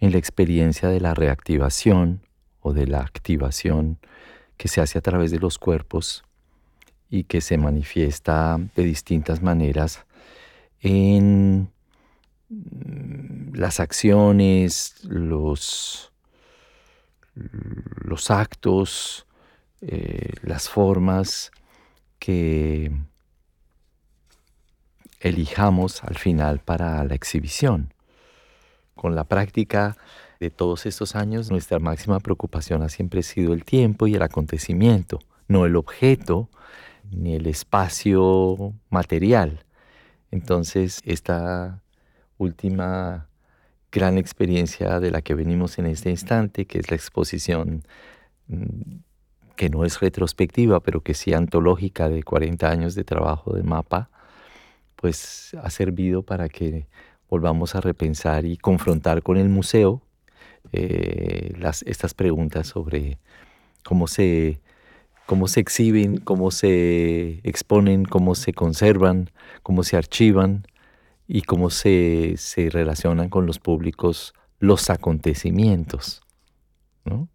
en 0.00 0.12
la 0.12 0.18
experiencia 0.18 0.88
de 0.88 1.00
la 1.00 1.14
reactivación 1.14 2.20
o 2.64 2.72
de 2.72 2.86
la 2.86 3.00
activación 3.00 3.98
que 4.56 4.68
se 4.68 4.80
hace 4.80 4.98
a 4.98 5.02
través 5.02 5.30
de 5.30 5.38
los 5.38 5.58
cuerpos 5.58 6.24
y 7.10 7.24
que 7.24 7.42
se 7.42 7.58
manifiesta 7.58 8.58
de 8.74 8.82
distintas 8.82 9.42
maneras 9.42 10.06
en 10.80 11.68
mm, 12.48 13.54
las 13.54 13.80
acciones, 13.80 14.96
los, 15.04 16.10
los 17.34 18.30
actos, 18.30 19.26
eh, 19.82 20.32
las 20.40 20.70
formas 20.70 21.50
que 22.18 22.90
elijamos 25.20 26.02
al 26.02 26.16
final 26.16 26.60
para 26.60 27.04
la 27.04 27.14
exhibición. 27.14 27.92
Con 28.94 29.14
la 29.14 29.24
práctica 29.24 29.98
de 30.44 30.50
todos 30.50 30.84
estos 30.84 31.16
años, 31.16 31.50
nuestra 31.50 31.78
máxima 31.78 32.20
preocupación 32.20 32.82
ha 32.82 32.90
siempre 32.90 33.22
sido 33.22 33.54
el 33.54 33.64
tiempo 33.64 34.06
y 34.06 34.14
el 34.14 34.22
acontecimiento, 34.22 35.20
no 35.48 35.64
el 35.64 35.74
objeto 35.74 36.50
ni 37.10 37.34
el 37.34 37.46
espacio 37.46 38.74
material. 38.90 39.64
Entonces, 40.30 41.00
esta 41.06 41.80
última 42.36 43.28
gran 43.90 44.18
experiencia 44.18 45.00
de 45.00 45.10
la 45.10 45.22
que 45.22 45.34
venimos 45.34 45.78
en 45.78 45.86
este 45.86 46.10
instante, 46.10 46.66
que 46.66 46.78
es 46.78 46.90
la 46.90 46.96
exposición 46.96 47.82
mm, 48.48 48.98
que 49.56 49.70
no 49.70 49.84
es 49.84 50.00
retrospectiva, 50.00 50.80
pero 50.80 51.00
que 51.00 51.14
sí 51.14 51.32
antológica 51.32 52.10
de 52.10 52.22
40 52.22 52.68
años 52.68 52.94
de 52.94 53.04
trabajo 53.04 53.54
de 53.54 53.62
mapa, 53.62 54.10
pues 54.96 55.56
ha 55.62 55.70
servido 55.70 56.22
para 56.22 56.50
que 56.50 56.86
volvamos 57.30 57.74
a 57.74 57.80
repensar 57.80 58.44
y 58.44 58.58
confrontar 58.58 59.22
con 59.22 59.38
el 59.38 59.48
museo 59.48 60.02
eh, 60.76 61.54
las, 61.58 61.82
estas 61.82 62.14
preguntas 62.14 62.66
sobre 62.66 63.18
cómo 63.82 64.06
se, 64.06 64.60
cómo 65.26 65.48
se 65.48 65.60
exhiben, 65.60 66.18
cómo 66.18 66.50
se 66.50 67.40
exponen, 67.44 68.04
cómo 68.04 68.34
se 68.34 68.52
conservan, 68.52 69.30
cómo 69.62 69.82
se 69.82 69.96
archivan 69.96 70.66
y 71.26 71.42
cómo 71.42 71.70
se, 71.70 72.34
se 72.36 72.70
relacionan 72.70 73.28
con 73.28 73.46
los 73.46 73.58
públicos 73.58 74.34
los 74.58 74.90
acontecimientos. 74.90 76.22
¿no? 77.04 77.28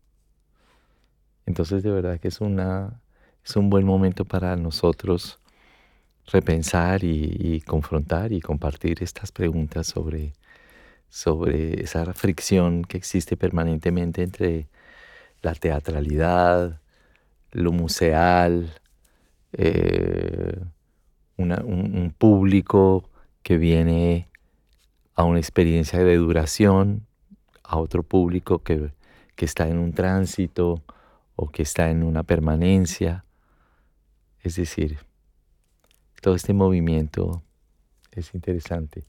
Entonces 1.45 1.83
de 1.83 1.91
verdad 1.91 2.19
que 2.19 2.27
es, 2.27 2.41
una, 2.41 3.01
es 3.45 3.55
un 3.55 3.69
buen 3.69 3.85
momento 3.85 4.25
para 4.25 4.55
nosotros 4.55 5.39
repensar 6.31 7.03
y, 7.03 7.61
confrontar 7.61 8.31
y 8.31 8.41
compartir 8.41 9.01
estas 9.01 9.31
preguntas 9.31 9.87
sobre, 9.87 10.33
sobre 11.09 11.81
esa 11.81 12.13
fricción 12.13 12.83
que 12.83 12.97
existe 12.97 13.37
permanentemente 13.37 14.23
entre 14.23 14.67
la 15.41 15.53
teatralidad, 15.55 16.79
lo 17.51 17.71
museal, 17.71 18.73
eh, 19.53 20.59
un, 21.37 22.13
público 22.17 23.09
que 23.43 23.57
viene 23.57 24.27
a 25.15 25.23
una 25.23 25.39
experiencia 25.39 25.99
de 25.99 26.15
duración, 26.17 27.05
a 27.63 27.77
otro 27.77 28.03
público 28.03 28.59
que, 28.59 28.91
que 29.35 29.45
está 29.45 29.67
en 29.67 29.79
un 29.79 29.93
tránsito, 29.93 30.83
o 31.41 31.47
que 31.47 31.63
está 31.63 31.89
en 31.89 32.03
una 32.03 32.23
permanencia. 32.23 33.23
Es 34.41 34.57
decir, 34.57 34.99
todo 36.21 36.35
este 36.35 36.51
movimiento 36.51 37.41
es 38.11 38.33
interesante. 38.35 39.05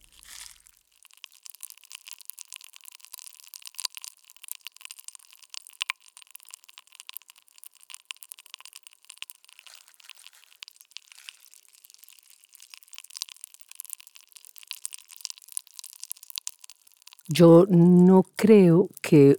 Yo 17.33 17.65
no 17.69 18.25
creo 18.35 18.89
que 19.01 19.39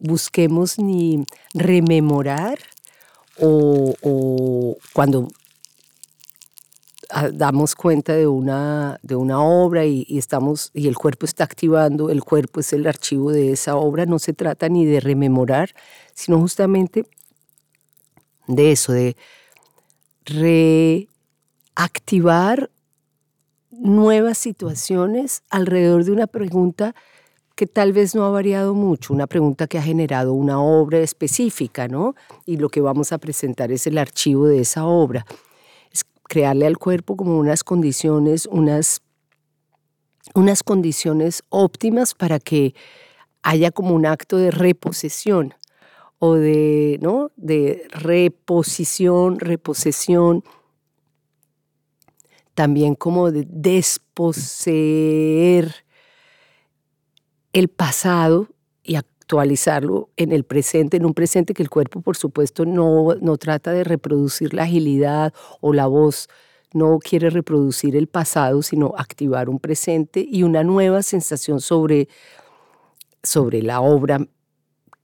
busquemos 0.00 0.76
ni 0.80 1.24
rememorar 1.54 2.58
o, 3.38 4.76
cuando 4.92 5.28
damos 7.32 7.76
cuenta 7.76 8.14
de 8.14 8.26
una, 8.26 8.98
de 9.04 9.14
una 9.14 9.40
obra 9.40 9.86
y, 9.86 10.04
estamos, 10.18 10.72
y 10.74 10.88
el 10.88 10.96
cuerpo 10.96 11.26
está 11.26 11.44
activando, 11.44 12.10
el 12.10 12.24
cuerpo 12.24 12.58
es 12.58 12.72
el 12.72 12.88
archivo 12.88 13.30
de 13.30 13.52
esa 13.52 13.76
obra, 13.76 14.04
no 14.04 14.18
se 14.18 14.32
trata 14.32 14.68
ni 14.68 14.84
de 14.84 14.98
rememorar, 14.98 15.76
sino 16.14 16.40
justamente 16.40 17.06
de 18.48 18.72
eso, 18.72 18.92
de 18.92 19.16
reactivar 21.76 22.68
nuevas 23.70 24.38
situaciones 24.38 25.44
alrededor 25.50 26.02
de 26.04 26.10
una 26.10 26.26
pregunta 26.26 26.96
que 27.58 27.66
tal 27.66 27.92
vez 27.92 28.14
no 28.14 28.24
ha 28.24 28.30
variado 28.30 28.72
mucho, 28.72 29.12
una 29.12 29.26
pregunta 29.26 29.66
que 29.66 29.78
ha 29.78 29.82
generado 29.82 30.32
una 30.32 30.60
obra 30.60 31.00
específica, 31.00 31.88
¿no? 31.88 32.14
Y 32.46 32.56
lo 32.56 32.68
que 32.68 32.80
vamos 32.80 33.10
a 33.10 33.18
presentar 33.18 33.72
es 33.72 33.88
el 33.88 33.98
archivo 33.98 34.46
de 34.46 34.60
esa 34.60 34.86
obra. 34.86 35.26
Es 35.90 36.04
crearle 36.22 36.68
al 36.68 36.78
cuerpo 36.78 37.16
como 37.16 37.36
unas 37.36 37.64
condiciones, 37.64 38.46
unas, 38.46 39.02
unas 40.36 40.62
condiciones 40.62 41.42
óptimas 41.48 42.14
para 42.14 42.38
que 42.38 42.76
haya 43.42 43.72
como 43.72 43.92
un 43.92 44.06
acto 44.06 44.36
de 44.36 44.52
reposesión 44.52 45.52
o 46.20 46.34
de, 46.34 47.00
¿no? 47.02 47.32
de 47.34 47.88
reposición, 47.90 49.40
reposesión, 49.40 50.44
también 52.54 52.94
como 52.94 53.32
de 53.32 53.48
desposeer 53.48 54.48
el 57.52 57.68
pasado 57.68 58.48
y 58.82 58.96
actualizarlo 58.96 60.10
en 60.16 60.32
el 60.32 60.44
presente, 60.44 60.96
en 60.96 61.04
un 61.04 61.14
presente 61.14 61.54
que 61.54 61.62
el 61.62 61.70
cuerpo, 61.70 62.00
por 62.00 62.16
supuesto, 62.16 62.64
no, 62.64 63.14
no 63.20 63.36
trata 63.36 63.72
de 63.72 63.84
reproducir 63.84 64.54
la 64.54 64.64
agilidad 64.64 65.34
o 65.60 65.72
la 65.72 65.86
voz, 65.86 66.28
no 66.72 66.98
quiere 66.98 67.30
reproducir 67.30 67.96
el 67.96 68.06
pasado, 68.06 68.62
sino 68.62 68.94
activar 68.96 69.48
un 69.48 69.58
presente 69.58 70.26
y 70.26 70.42
una 70.42 70.64
nueva 70.64 71.02
sensación 71.02 71.60
sobre, 71.60 72.08
sobre 73.22 73.62
la 73.62 73.80
obra 73.80 74.26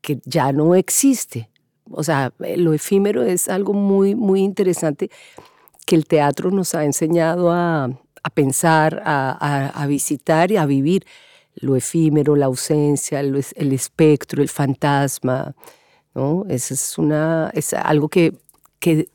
que 0.00 0.20
ya 0.24 0.52
no 0.52 0.74
existe. 0.74 1.50
O 1.90 2.02
sea, 2.02 2.32
lo 2.38 2.72
efímero 2.72 3.22
es 3.22 3.48
algo 3.48 3.72
muy, 3.72 4.14
muy 4.14 4.40
interesante 4.40 5.10
que 5.86 5.96
el 5.96 6.06
teatro 6.06 6.50
nos 6.50 6.74
ha 6.74 6.84
enseñado 6.84 7.50
a, 7.52 7.90
pensar, 8.32 9.02
a, 9.04 9.68
a 9.68 9.86
visitar 9.86 10.50
y 10.50 10.56
a 10.56 10.64
vivir 10.64 11.04
lo 11.56 11.76
efímero, 11.76 12.36
la 12.36 12.46
ausencia, 12.46 13.20
el, 13.20 13.36
espectro, 13.72 14.42
el 14.42 14.48
fantasma, 14.48 15.54
¿no? 16.14 16.44
Eso 16.48 16.74
es, 16.74 16.98
una, 16.98 17.50
es 17.54 17.72
algo 17.72 18.08
que, 18.08 18.34
que 18.78 19.08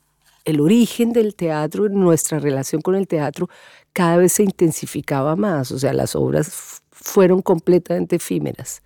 el 0.46 0.62
origen 0.62 1.14
del 1.14 1.36
teatro, 1.36 1.90
nuestra 1.90 2.40
relación 2.40 2.82
con 2.82 2.96
el 2.96 3.08
teatro, 3.08 3.50
cada 3.94 4.18
vez 4.18 4.34
se 4.34 4.44
intensificaba 4.44 5.36
más, 5.36 5.72
o 5.72 5.80
sea, 5.80 5.94
las 5.94 6.16
obras 6.16 6.82
fueron 6.92 7.42
completamente 7.42 8.18
efímeras. 8.18 8.82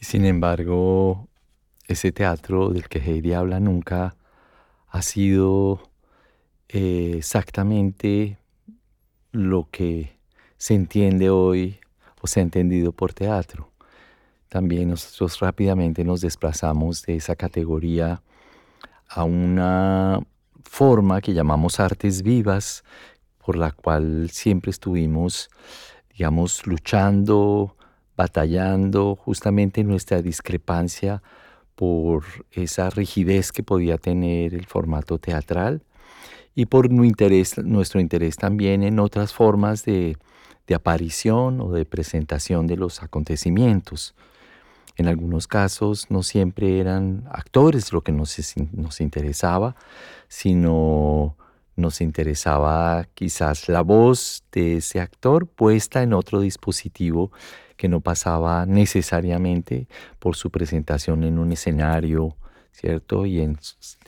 Y 0.00 0.04
sin 0.04 0.24
embargo, 0.24 1.28
ese 1.86 2.12
teatro 2.12 2.70
del 2.70 2.88
que 2.88 2.98
Heidi 2.98 3.32
habla 3.32 3.60
nunca 3.60 4.16
ha 4.88 5.02
sido 5.02 5.90
eh, 6.68 7.14
exactamente 7.16 8.38
lo 9.32 9.68
que 9.70 10.16
se 10.56 10.74
entiende 10.74 11.30
hoy 11.30 11.78
se 12.26 12.40
ha 12.40 12.42
entendido 12.42 12.92
por 12.92 13.12
teatro. 13.12 13.70
También 14.48 14.90
nosotros 14.90 15.40
rápidamente 15.40 16.04
nos 16.04 16.20
desplazamos 16.20 17.02
de 17.02 17.16
esa 17.16 17.34
categoría 17.34 18.22
a 19.08 19.24
una 19.24 20.20
forma 20.62 21.20
que 21.20 21.34
llamamos 21.34 21.80
artes 21.80 22.22
vivas, 22.22 22.84
por 23.44 23.56
la 23.56 23.72
cual 23.72 24.30
siempre 24.30 24.70
estuvimos, 24.70 25.50
digamos, 26.16 26.66
luchando, 26.66 27.76
batallando 28.16 29.16
justamente 29.16 29.80
en 29.80 29.88
nuestra 29.88 30.22
discrepancia 30.22 31.22
por 31.74 32.24
esa 32.52 32.90
rigidez 32.90 33.50
que 33.50 33.62
podía 33.62 33.98
tener 33.98 34.54
el 34.54 34.66
formato 34.66 35.18
teatral 35.18 35.82
y 36.54 36.66
por 36.66 36.90
nuestro 36.90 38.00
interés 38.00 38.36
también 38.36 38.84
en 38.84 39.00
otras 39.00 39.32
formas 39.32 39.84
de, 39.84 40.16
aparición 40.72 41.60
o 41.60 41.72
de 41.72 41.84
presentación 41.84 42.66
de 42.66 42.76
los 42.76 43.02
acontecimientos. 43.02 44.14
En 44.96 45.08
algunos 45.08 45.46
casos 45.48 46.10
no 46.10 46.22
siempre 46.22 46.78
eran 46.78 47.24
actores 47.30 47.92
lo 47.92 48.02
que 48.02 48.12
nos, 48.12 48.36
nos 48.72 49.00
interesaba, 49.00 49.76
sino 50.28 51.36
nos 51.76 52.00
interesaba 52.00 53.08
quizás 53.14 53.68
la 53.68 53.82
voz 53.82 54.44
de 54.52 54.76
ese 54.76 55.00
actor 55.00 55.48
puesta 55.48 56.02
en 56.02 56.12
otro 56.12 56.40
dispositivo 56.40 57.32
que 57.76 57.88
no 57.88 58.00
pasaba 58.00 58.66
necesariamente 58.66 59.88
por 60.20 60.36
su 60.36 60.50
presentación 60.50 61.24
en 61.24 61.38
un 61.40 61.52
escenario, 61.52 62.36
¿cierto? 62.70 63.26
Y 63.26 63.40
en, 63.40 63.58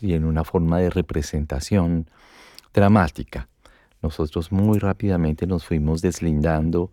y 0.00 0.14
en 0.14 0.24
una 0.24 0.44
forma 0.44 0.78
de 0.78 0.90
representación 0.90 2.08
dramática. 2.72 3.48
Nosotros 4.06 4.52
muy 4.52 4.78
rápidamente 4.78 5.48
nos 5.48 5.64
fuimos 5.64 6.00
deslindando 6.00 6.92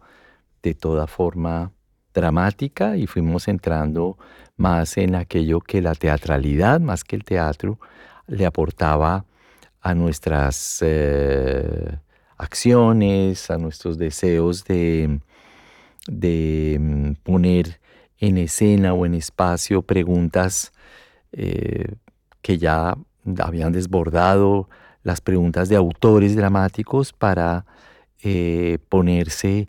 de 0.63 0.73
toda 0.73 1.05
forma 1.05 1.71
dramática 2.11 2.97
y 2.97 3.05
fuimos 3.05 3.47
entrando 3.47 4.17
más 4.57 4.97
en 4.97 5.13
aquello 5.13 5.59
que 5.59 5.79
la 5.79 5.93
teatralidad, 5.93 6.79
más 6.79 7.03
que 7.03 7.15
el 7.15 7.23
teatro, 7.23 7.77
le 8.25 8.47
aportaba 8.47 9.25
a 9.79 9.93
nuestras 9.93 10.79
eh, 10.81 11.99
acciones, 12.35 13.51
a 13.51 13.59
nuestros 13.59 13.99
deseos 13.99 14.65
de, 14.65 15.19
de 16.07 16.77
mm, 16.79 17.11
poner 17.21 17.79
en 18.17 18.39
escena 18.39 18.95
o 18.95 19.05
en 19.05 19.13
espacio 19.13 19.83
preguntas 19.83 20.73
eh, 21.31 21.93
que 22.41 22.57
ya 22.57 22.97
habían 23.37 23.71
desbordado 23.71 24.67
las 25.03 25.21
preguntas 25.21 25.69
de 25.69 25.75
autores 25.75 26.35
dramáticos 26.35 27.13
para 27.13 27.65
eh, 28.23 28.79
ponerse 28.89 29.67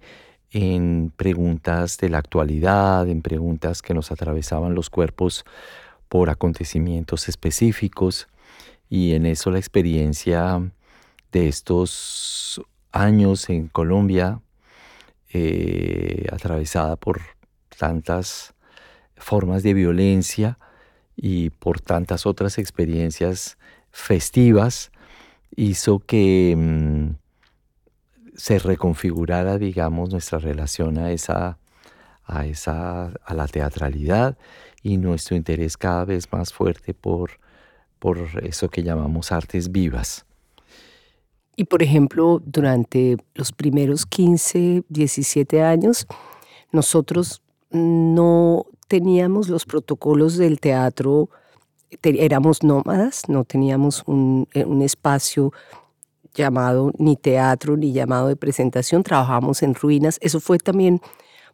en 0.50 1.12
preguntas 1.16 1.98
de 1.98 2.08
la 2.08 2.18
actualidad, 2.18 3.08
en 3.08 3.22
preguntas 3.22 3.82
que 3.82 3.94
nos 3.94 4.12
atravesaban 4.12 4.74
los 4.74 4.88
cuerpos 4.90 5.44
por 6.08 6.30
acontecimientos 6.30 7.28
específicos. 7.28 8.28
Y 8.88 9.14
en 9.14 9.26
eso 9.26 9.50
la 9.50 9.58
experiencia 9.58 10.62
de 11.32 11.48
estos 11.48 12.62
años 12.92 13.50
en 13.50 13.66
Colombia, 13.66 14.40
eh, 15.32 16.26
atravesada 16.30 16.94
por 16.94 17.20
tantas 17.76 18.54
formas 19.16 19.64
de 19.64 19.74
violencia 19.74 20.58
y 21.16 21.50
por 21.50 21.80
tantas 21.80 22.26
otras 22.26 22.58
experiencias 22.58 23.58
festivas, 23.90 24.92
hizo 25.56 26.00
que 26.00 26.54
mm, 26.56 27.16
se 28.34 28.58
reconfigurara, 28.58 29.58
digamos, 29.58 30.10
nuestra 30.10 30.38
relación 30.38 30.98
a 30.98 31.12
esa, 31.12 31.58
a 32.24 32.46
esa, 32.46 33.06
a 33.24 33.34
la 33.34 33.46
teatralidad 33.46 34.36
y 34.82 34.98
nuestro 34.98 35.36
interés 35.36 35.76
cada 35.76 36.04
vez 36.04 36.30
más 36.32 36.52
fuerte 36.52 36.94
por 36.94 37.44
por 38.04 38.18
eso 38.42 38.68
que 38.68 38.82
llamamos 38.82 39.32
artes 39.32 39.72
vivas. 39.72 40.26
Y 41.56 41.64
por 41.64 41.82
ejemplo, 41.82 42.42
durante 42.44 43.16
los 43.34 43.50
primeros 43.50 44.04
15, 44.04 44.84
17 44.90 45.62
años, 45.62 46.06
nosotros 46.70 47.40
no 47.70 48.66
teníamos 48.88 49.48
los 49.48 49.64
protocolos 49.64 50.36
del 50.36 50.60
teatro, 50.60 51.30
éramos 52.02 52.62
nómadas, 52.62 53.28
no 53.28 53.44
teníamos 53.44 54.02
un, 54.06 54.48
eh, 54.52 54.64
un 54.64 54.82
espacio 54.82 55.52
llamado 56.34 56.92
ni 56.98 57.16
teatro 57.16 57.76
ni 57.76 57.92
llamado 57.92 58.28
de 58.28 58.36
presentación, 58.36 59.02
trabajábamos 59.02 59.62
en 59.62 59.74
ruinas. 59.74 60.18
Eso 60.20 60.40
fue 60.40 60.58
también 60.58 61.00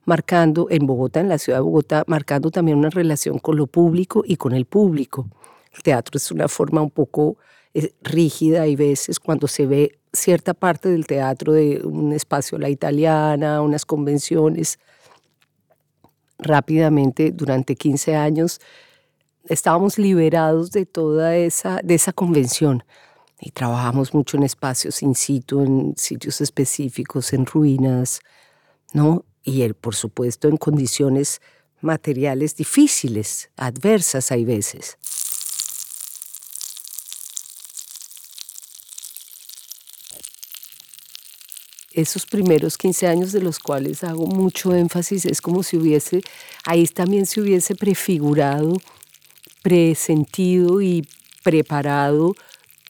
marcando 0.05 0.67
en 0.71 0.87
Bogotá, 0.87 1.21
en 1.21 1.29
la 1.29 1.39
ciudad 1.39 1.59
de 1.59 1.63
Bogotá, 1.63 2.05
marcando 2.07 2.51
también 2.51 2.79
una 2.79 2.91
relación 2.91 3.39
con 3.39 3.57
lo 3.57 3.67
público 3.67 4.23
y 4.27 4.37
con 4.37 4.53
el 4.53 4.65
público. 4.65 5.29
El 5.75 5.83
teatro 5.83 6.17
es 6.17 6.31
una 6.31 6.49
forma 6.49 6.81
un 6.81 6.91
poco 6.91 7.37
eh, 7.75 7.93
rígida 8.03 8.67
y 8.67 8.77
veces 8.77 9.21
cuando 9.21 9.47
se 9.47 9.67
ve 9.67 9.99
cierta 10.13 10.55
parte 10.55 10.89
del 10.89 11.07
teatro 11.07 11.53
de 11.53 11.83
un 11.85 12.13
espacio 12.13 12.59
la 12.59 12.69
italiana, 12.69 13.63
unas 13.63 13.85
convenciones, 13.85 14.79
rápidamente 16.39 17.33
durante 17.33 17.77
15 17.77 18.17
años 18.17 18.61
estábamos 19.51 19.99
liberados 19.99 20.71
de 20.71 20.87
toda 20.87 21.37
esa, 21.37 21.81
de 21.83 21.97
esa 21.97 22.13
convención 22.13 22.85
y 23.41 23.51
trabajamos 23.51 24.15
mucho 24.15 24.37
en 24.37 24.45
espacios 24.45 25.03
in 25.03 25.15
situ, 25.17 25.61
en 25.61 25.95
sitios 25.97 26.41
específicos, 26.41 27.33
en 27.33 27.47
ruinas, 27.47 28.21
¿no? 28.93 29.25
Y 29.43 29.67
por 29.73 29.97
supuesto 29.97 30.47
en 30.47 30.57
condiciones 30.57 31.41
materiales 31.81 32.55
difíciles, 32.55 33.51
adversas 33.57 34.31
hay 34.31 34.45
veces. 34.45 34.97
esos 41.93 42.25
primeros 42.25 42.79
15 42.79 43.09
años 43.09 43.33
de 43.33 43.43
los 43.43 43.59
cuales 43.59 44.05
hago 44.05 44.25
mucho 44.27 44.73
énfasis, 44.75 45.27
es 45.27 45.41
como 45.43 45.65
si 45.65 45.77
hubiese, 45.77 46.23
ahí 46.65 46.87
también 46.87 47.27
se 47.27 47.41
hubiese 47.41 47.75
prefigurado, 47.75 48.75
presentido 49.63 50.81
y 50.81 51.07
preparado 51.43 52.35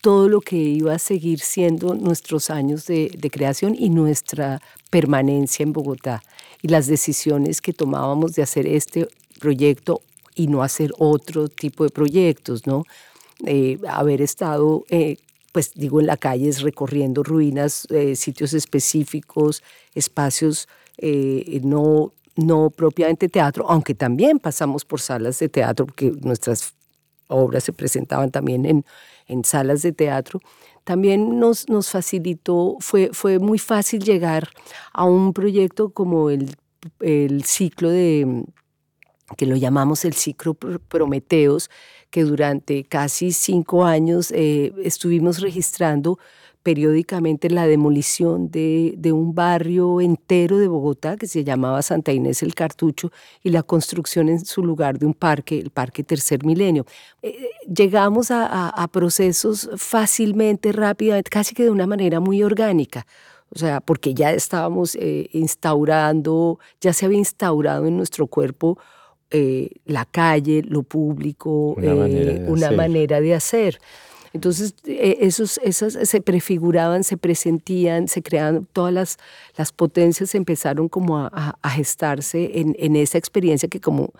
todo 0.00 0.28
lo 0.28 0.40
que 0.40 0.56
iba 0.56 0.94
a 0.94 0.98
seguir 0.98 1.40
siendo 1.40 1.94
nuestros 1.94 2.50
años 2.50 2.86
de, 2.86 3.10
creación 3.30 3.74
y 3.78 3.90
nuestra 3.90 4.60
permanencia 4.88 5.62
en 5.62 5.72
Bogotá 5.72 6.22
y 6.62 6.68
las 6.68 6.86
decisiones 6.86 7.60
que 7.60 7.72
tomábamos 7.72 8.34
de 8.34 8.42
hacer 8.42 8.66
este 8.66 9.08
proyecto 9.38 10.00
y 10.34 10.46
no 10.46 10.62
hacer 10.62 10.92
otro 10.98 11.48
tipo 11.48 11.84
de 11.84 11.90
proyectos, 11.90 12.66
¿no? 12.66 12.84
Eh, 13.46 13.78
haber 13.88 14.22
estado 14.22 14.84
eh, 14.90 15.16
pues 15.52 15.72
digo 15.74 16.00
en 16.00 16.06
la 16.06 16.16
calle, 16.16 16.50
recorriendo 16.60 17.22
ruinas, 17.22 17.86
eh, 17.90 18.14
sitios 18.16 18.52
específicos, 18.54 19.62
espacios 19.94 20.68
eh, 20.98 21.60
no, 21.64 22.12
no 22.46 22.70
propiamente 22.70 23.28
teatro, 23.28 23.66
aunque 23.68 23.94
también 23.94 24.38
pasamos 24.38 24.84
por 24.84 25.00
salas 25.00 25.38
de 25.38 25.48
teatro, 25.48 25.86
porque 25.86 26.12
nuestras 26.22 26.74
obras 27.28 27.64
se 27.64 27.72
presentaban 27.72 28.30
también 28.30 28.66
en, 28.66 28.84
en 29.26 29.44
salas 29.44 29.82
de 29.82 29.92
teatro, 29.92 30.40
también 30.84 31.38
nos, 31.38 31.68
nos 31.68 31.90
facilitó, 31.90 32.76
fue, 32.80 33.10
fue 33.12 33.38
muy 33.38 33.58
fácil 33.58 34.02
llegar 34.02 34.48
a 34.92 35.04
un 35.04 35.32
proyecto 35.32 35.90
como 35.90 36.30
el, 36.30 36.56
el 37.00 37.44
ciclo 37.44 37.90
de, 37.90 38.44
que 39.36 39.46
lo 39.46 39.56
llamamos 39.56 40.04
el 40.04 40.14
ciclo 40.14 40.54
Prometeos, 40.54 41.70
que 42.10 42.24
durante 42.24 42.84
casi 42.84 43.32
cinco 43.32 43.84
años 43.84 44.32
eh, 44.32 44.72
estuvimos 44.82 45.40
registrando 45.40 46.18
periódicamente 46.62 47.50
la 47.50 47.66
demolición 47.66 48.50
de, 48.50 48.96
un 49.12 49.34
barrio 49.34 50.00
entero 50.00 50.58
de 50.58 50.68
Bogotá 50.68 51.16
que 51.16 51.26
se 51.26 51.44
llamaba 51.44 51.82
Santa 51.82 52.12
Inés 52.12 52.42
el 52.42 52.54
Cartucho 52.54 53.10
y 53.42 53.50
la 53.50 53.62
construcción 53.62 54.28
en 54.28 54.44
su 54.44 54.62
lugar 54.62 54.98
de 54.98 55.06
un 55.06 55.14
parque, 55.14 55.58
el 55.58 55.70
Parque 55.70 56.04
Tercer 56.04 56.44
Milenio. 56.44 56.86
Eh, 57.22 57.50
llegamos 57.66 58.30
a, 58.30 58.88
procesos 58.92 59.70
fácilmente, 59.76 60.72
rápidamente, 60.72 61.30
casi 61.30 61.54
que 61.54 61.64
de 61.64 61.70
una 61.70 61.86
manera 61.86 62.20
muy 62.20 62.42
orgánica. 62.42 63.06
O 63.52 63.58
sea, 63.58 63.80
porque 63.80 64.14
ya 64.14 64.32
estábamos 64.32 64.94
eh, 64.94 65.28
instaurando, 65.32 66.58
ya 66.80 66.92
se 66.92 67.06
había 67.06 67.18
instaurado 67.18 67.86
en 67.86 67.96
nuestro 67.96 68.26
cuerpo 68.26 68.78
eh, 69.32 69.70
la 69.84 70.06
calle, 70.06 70.62
lo 70.66 70.82
público, 70.82 71.74
una, 71.74 71.94
manera, 72.72 73.18
eh, 73.18 73.20
de 73.20 73.34
hacer. 73.34 73.78
Entonces, 74.32 74.74
eh, 74.84 75.18
esos, 75.20 75.58
esas 75.58 76.08
se 76.08 76.20
prefiguraban, 76.20 77.02
se 77.02 77.16
presentían, 77.16 78.06
se 78.06 78.22
creaban, 78.22 78.66
todas 78.72 78.92
las, 78.92 79.16
las 79.56 79.72
potencias 79.72 80.34
empezaron 80.34 80.88
como 80.88 81.18
a, 81.18 81.58
a, 81.60 81.70
gestarse 81.70 82.60
en, 82.60 82.76
en, 82.78 82.94
esa 82.94 83.18
experiencia 83.18 83.68
que 83.68 83.80
como 83.80 84.12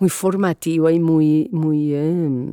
muy 0.00 0.10
formativa 0.10 0.92
y 0.92 1.00
muy, 1.00 1.48
muy, 1.50 1.92
em, 1.92 2.52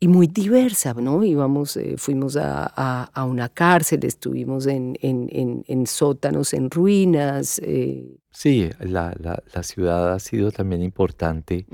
y 0.00 0.08
muy 0.08 0.26
diversa, 0.26 0.92
¿no? 0.94 1.22
Íbamos, 1.22 1.76
eh, 1.76 1.94
fuimos 1.96 2.36
a, 2.36 2.64
a, 3.04 3.24
una 3.24 3.48
cárcel, 3.48 4.04
estuvimos 4.04 4.66
en, 4.66 4.98
en, 5.00 5.64
en, 5.66 5.86
sótanos, 5.86 6.52
en 6.52 6.68
ruinas. 6.68 7.60
Eh. 7.64 8.18
Sí, 8.32 8.70
la, 8.80 9.14
la, 9.20 9.40
la, 9.54 9.62
ciudad 9.62 10.12
ha 10.12 10.18
sido 10.18 10.50
también 10.50 10.82
importante 10.82 11.64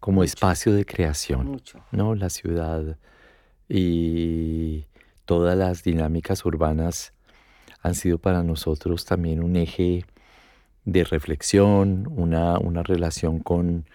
como 0.00 0.22
espacio 0.22 0.74
de 0.74 0.84
creación, 0.84 1.62
¿no? 1.90 2.14
La 2.14 2.28
ciudad 2.28 2.98
y 3.74 4.86
todas 5.24 5.56
las 5.56 5.82
dinámicas 5.82 6.44
urbanas 6.44 7.12
han 7.82 7.94
sido 7.94 8.18
para 8.18 8.42
nosotros 8.42 9.04
también 9.04 9.42
un 9.42 9.56
eje 9.56 10.04
de 10.84 11.04
reflexión, 11.04 12.08
una, 12.10 12.58
una 12.58 12.82
relación 12.82 13.38
con 13.40 13.86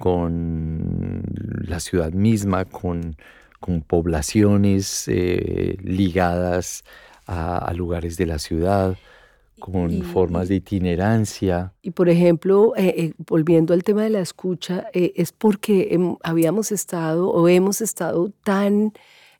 con 0.00 1.22
la 1.68 1.78
ciudad 1.78 2.12
misma, 2.12 2.64
con, 2.64 3.16
con 3.60 3.82
poblaciones 3.82 5.04
eh, 5.08 5.76
ligadas 5.82 6.84
a, 7.26 7.72
lugares 7.74 8.16
de 8.16 8.26
la 8.26 8.40
ciudad, 8.40 8.96
con 9.60 10.02
formas 10.02 10.48
de 10.48 10.56
itinerancia. 10.56 11.72
Y 11.82 11.92
por 11.92 12.08
ejemplo, 12.08 12.72
eh, 12.76 12.94
eh, 12.96 13.12
volviendo 13.18 13.74
al 13.74 13.84
tema 13.84 14.02
de 14.02 14.10
la 14.10 14.20
escucha, 14.20 14.86
es 14.92 15.32
porque 15.32 15.98
habíamos 16.22 16.72
estado 16.72 17.30
o 17.30 17.48
hemos 17.48 17.80
estado 17.80 18.30
tan 18.42 18.92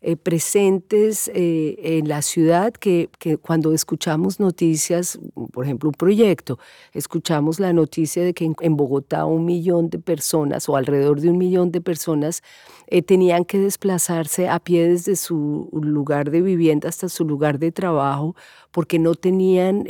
eh, 0.03 0.17
presentes 0.17 1.31
eh, 1.35 1.77
en 1.99 2.09
la 2.09 2.23
ciudad 2.23 2.73
que, 2.73 3.11
cuando 3.43 3.75
escuchamos 3.75 4.41
noticias, 4.41 5.19
por 5.53 5.65
ejemplo, 5.65 5.91
un 5.91 5.95
proyecto, 5.95 6.59
escuchamos 6.95 7.61
la 7.61 7.75
noticia 7.75 8.25
de 8.25 8.33
que 8.33 8.51
en, 8.61 8.77
Bogotá 8.77 9.27
un 9.27 9.45
millón 9.45 9.91
de 9.91 9.99
personas 9.99 10.69
o 10.71 10.77
alrededor 10.77 11.21
de 11.21 11.29
un 11.29 11.37
millón 11.37 11.71
de 11.71 11.83
personas 11.83 12.43
eh, 12.87 13.03
tenían 13.03 13.45
que 13.45 13.59
desplazarse 13.59 14.49
a 14.49 14.59
pie 14.59 14.89
desde 14.89 15.17
su 15.17 15.69
lugar 15.73 16.31
de 16.31 16.41
vivienda 16.41 16.89
hasta 16.89 17.11
su 17.11 17.27
lugar 17.27 17.59
de 17.59 17.71
trabajo 17.71 18.35
porque 18.71 18.99
no 18.99 19.15
tenían 19.15 19.85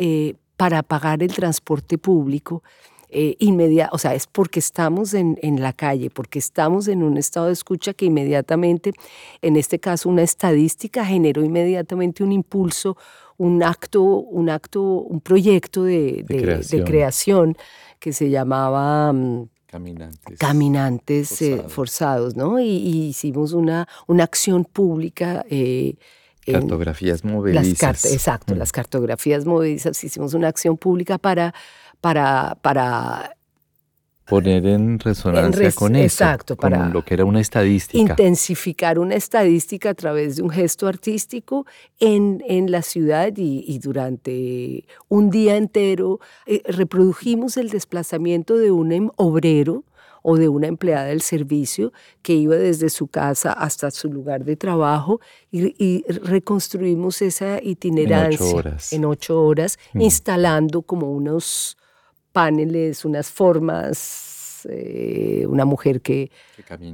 para 0.56 0.82
pagar 0.82 1.22
el 1.22 1.32
transporte 1.32 1.98
público 1.98 2.62
eh, 3.12 3.36
inmediata, 3.38 3.90
o 3.92 3.98
sea, 3.98 4.14
es 4.14 4.26
porque 4.26 4.60
estamos 4.60 5.14
en, 5.14 5.38
en, 5.42 5.60
la 5.60 5.72
calle, 5.72 6.10
porque 6.10 6.38
estamos 6.38 6.88
en 6.88 7.02
un 7.02 7.16
estado 7.16 7.46
de 7.46 7.52
escucha 7.52 7.92
que 7.92 8.06
inmediatamente, 8.06 8.92
en 9.42 9.56
este 9.56 9.78
caso 9.78 10.08
una 10.08 10.22
estadística, 10.22 11.04
generó 11.04 11.44
inmediatamente 11.44 12.22
un 12.22 12.32
impulso, 12.32 12.96
un 13.36 13.62
acto, 13.62 14.02
un 14.02 14.50
acto, 14.50 14.82
un 14.82 15.20
proyecto 15.20 15.84
de, 15.84 16.24
de, 16.28 16.84
creación. 16.84 17.56
que 17.98 18.12
se 18.12 18.30
llamaba... 18.30 19.12
Mm, 19.12 19.48
caminantes. 19.66 20.38
Caminantes 20.38 21.42
eh, 21.42 21.64
forzados. 21.68 22.36
¿no? 22.36 22.60
Y, 22.60 23.08
hicimos 23.08 23.52
una, 23.52 23.88
una 24.06 24.24
acción 24.24 24.64
pública 24.64 25.44
eh, 25.50 25.96
cartografías 26.52 27.24
movedizas. 27.24 28.04
exacto, 28.04 28.54
mm. 28.54 28.58
las 28.58 28.72
cartografías 28.72 29.44
movedizas. 29.44 30.02
Hicimos 30.02 30.34
una 30.34 30.48
acción 30.48 30.76
pública 30.76 31.18
para 31.18 31.54
para, 32.00 32.56
para 32.62 33.36
poner 34.30 34.64
en 34.66 34.98
resonancia 35.00 35.72
con 35.72 35.96
eso, 35.96 36.04
exacto, 36.04 36.56
para 36.56 36.88
lo 36.88 37.04
que 37.04 37.14
era 37.14 37.24
una 37.24 37.40
estadística. 37.40 38.12
Intensificar 38.12 38.98
una 38.98 39.16
estadística 39.16 39.90
a 39.90 39.94
través 39.94 40.36
de 40.36 40.42
un 40.42 40.50
gesto 40.50 40.86
artístico 40.86 41.66
en, 41.98 42.42
en 42.46 42.70
la 42.70 42.82
ciudad 42.82 43.32
y, 43.36 43.78
durante 43.80 44.84
un 45.08 45.30
día 45.30 45.56
entero 45.56 46.20
eh, 46.46 46.62
reprodujimos 46.66 47.56
el 47.56 47.70
desplazamiento 47.70 48.56
de 48.56 48.70
un 48.70 48.92
em, 48.92 49.10
obrero 49.16 49.84
o 50.22 50.36
de 50.36 50.48
una 50.48 50.66
empleada 50.66 51.06
del 51.06 51.22
servicio 51.22 51.92
que 52.22 52.34
iba 52.34 52.54
desde 52.54 52.90
su 52.90 53.08
casa 53.08 53.52
hasta 53.52 53.90
su 53.90 54.12
lugar 54.12 54.44
de 54.44 54.56
trabajo 54.56 55.20
y, 55.50 56.04
reconstruimos 56.08 57.22
esa 57.22 57.60
itinerancia 57.62 58.76
en 58.92 59.04
ocho 59.06 59.42
horas, 59.42 59.78
mm. 59.94 60.00
instalando 60.02 60.82
como 60.82 61.10
unos 61.10 61.76
paneles, 62.32 63.04
unas 63.04 63.30
formas, 63.30 64.66
eh, 64.68 65.44
una 65.48 65.64
mujer 65.64 66.00
que, 66.00 66.30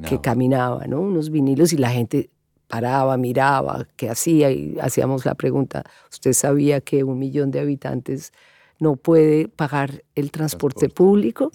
que, 0.09 0.21
caminaba. 0.21 0.87
¿no? 0.87 1.01
Unos 1.01 1.31
vinilos 1.31 1.73
y 1.73 1.77
la 1.77 1.91
gente 1.91 2.31
paraba, 2.69 3.17
miraba, 3.17 3.87
qué 3.97 4.11
hacía 4.11 4.51
y 4.51 4.77
hacíamos 4.81 5.25
la 5.25 5.35
pregunta, 5.35 5.85
¿usted 6.11 6.33
sabía 6.33 6.81
que 6.81 7.05
un 7.05 7.19
millón 7.19 7.51
de 7.51 7.61
habitantes 7.61 8.33
no 8.79 8.97
puede 8.97 9.49
pagar 9.49 10.03
el 10.15 10.31
transporte. 10.31 10.89
público? 10.89 11.51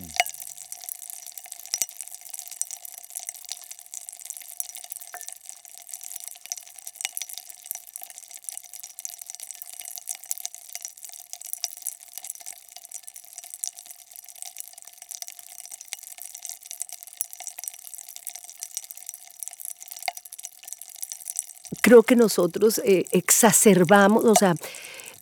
Creo 21.91 22.03
que 22.03 22.15
nosotros 22.15 22.79
eh, 22.85 23.05
exacerbamos, 23.11 24.23
o 24.23 24.33
sea, 24.33 24.55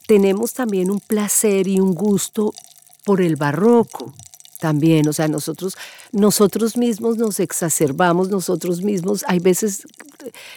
tenemos 0.05 0.53
también 0.53 0.91
un 0.91 0.99
placer 0.99 1.67
y 1.67 1.79
un 1.79 1.95
gusto 1.95 2.53
por 3.03 3.21
el 3.21 3.37
barroco 3.37 4.13
también, 4.59 5.07
o 5.07 5.13
sea, 5.13 5.27
nosotros, 5.27 5.75
nosotros 6.11 6.77
mismos 6.77 7.17
nos 7.17 7.39
exacerbamos, 7.39 8.29
nosotros 8.29 8.83
mismos, 8.83 9.23
hay 9.27 9.39
veces 9.39 9.87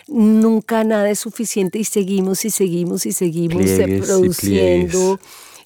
nunca 0.07 0.85
nada 0.85 1.09
es 1.09 1.21
suficiente 1.21 1.79
y 1.79 1.85
seguimos 1.85 2.45
y 2.45 2.51
seguimos 2.51 3.07
y 3.07 3.13
seguimos 3.13 3.65
produciendo. 4.07 5.19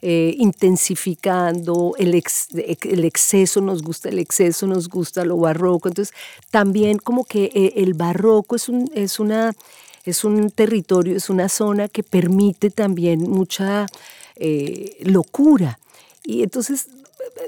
Eh, 0.03 0.37
intensificando, 0.39 1.95
el, 1.99 2.23
el, 2.55 3.05
exceso 3.05 3.61
nos 3.63 3.83
gusta, 3.83 4.11
el 4.11 4.19
exceso 4.19 4.67
nos 4.67 4.89
gusta 4.89 5.25
lo 5.25 5.39
barroco. 5.39 5.89
Entonces, 5.89 6.15
también 6.51 6.99
como 6.99 7.25
que 7.25 7.51
eh, 7.55 7.73
el 7.77 7.95
barroco 7.95 8.55
es, 8.55 8.69
un, 8.69 8.91
es 8.95 9.19
una 9.19 9.53
es 10.07 10.25
un 10.25 10.51
territorio, 10.51 11.17
es 11.17 11.29
una 11.29 11.49
zona 11.49 11.89
que 11.89 12.03
permite 12.03 12.71
también 12.71 13.29
mucha 13.29 13.87
eh, 14.37 14.97
locura. 15.01 15.79
Y 16.25 16.43
entonces 16.43 16.89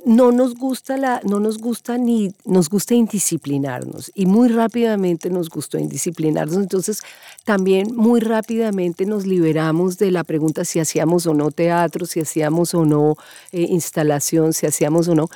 no 0.04 0.32
nos 0.32 0.54
gusta 0.54 0.96
la, 0.96 1.20
no 1.24 1.40
nos 1.40 1.58
gusta 1.58 1.98
ni 1.98 2.32
nos 2.44 2.68
gusta 2.68 2.94
indisciplinarnos 2.94 4.10
y 4.14 4.26
muy 4.26 4.48
rápidamente 4.48 5.30
nos 5.30 5.48
gustó 5.48 5.78
indisciplinarnos. 5.78 6.56
Entonces 6.56 7.00
también 7.44 7.94
muy 7.94 8.20
rápidamente 8.20 9.06
nos 9.06 9.26
liberamos 9.26 9.98
de 9.98 10.10
la 10.10 10.24
pregunta 10.24 10.64
si 10.64 10.80
hacíamos 10.80 11.26
o 11.26 11.34
no 11.34 11.50
teatro, 11.50 12.06
si 12.06 12.20
hacíamos 12.20 12.74
o 12.74 12.84
no 12.84 13.16
eh, 13.52 13.66
instalación, 13.68 14.52
si 14.52 14.66
hacíamos 14.66 15.08
o 15.08 15.14
no 15.14 15.28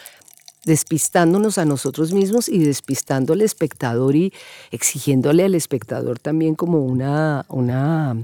despistándonos 0.64 1.58
a 1.58 1.64
nosotros 1.64 2.12
mismos 2.12 2.48
y 2.48 2.58
despistando 2.58 3.32
al 3.32 3.42
espectador 3.42 4.16
y 4.16 4.32
exigiéndole 4.70 5.44
al 5.44 5.54
espectador 5.54 6.18
también 6.18 6.54
como 6.54 6.84
una, 6.84 7.44
una 7.48 8.16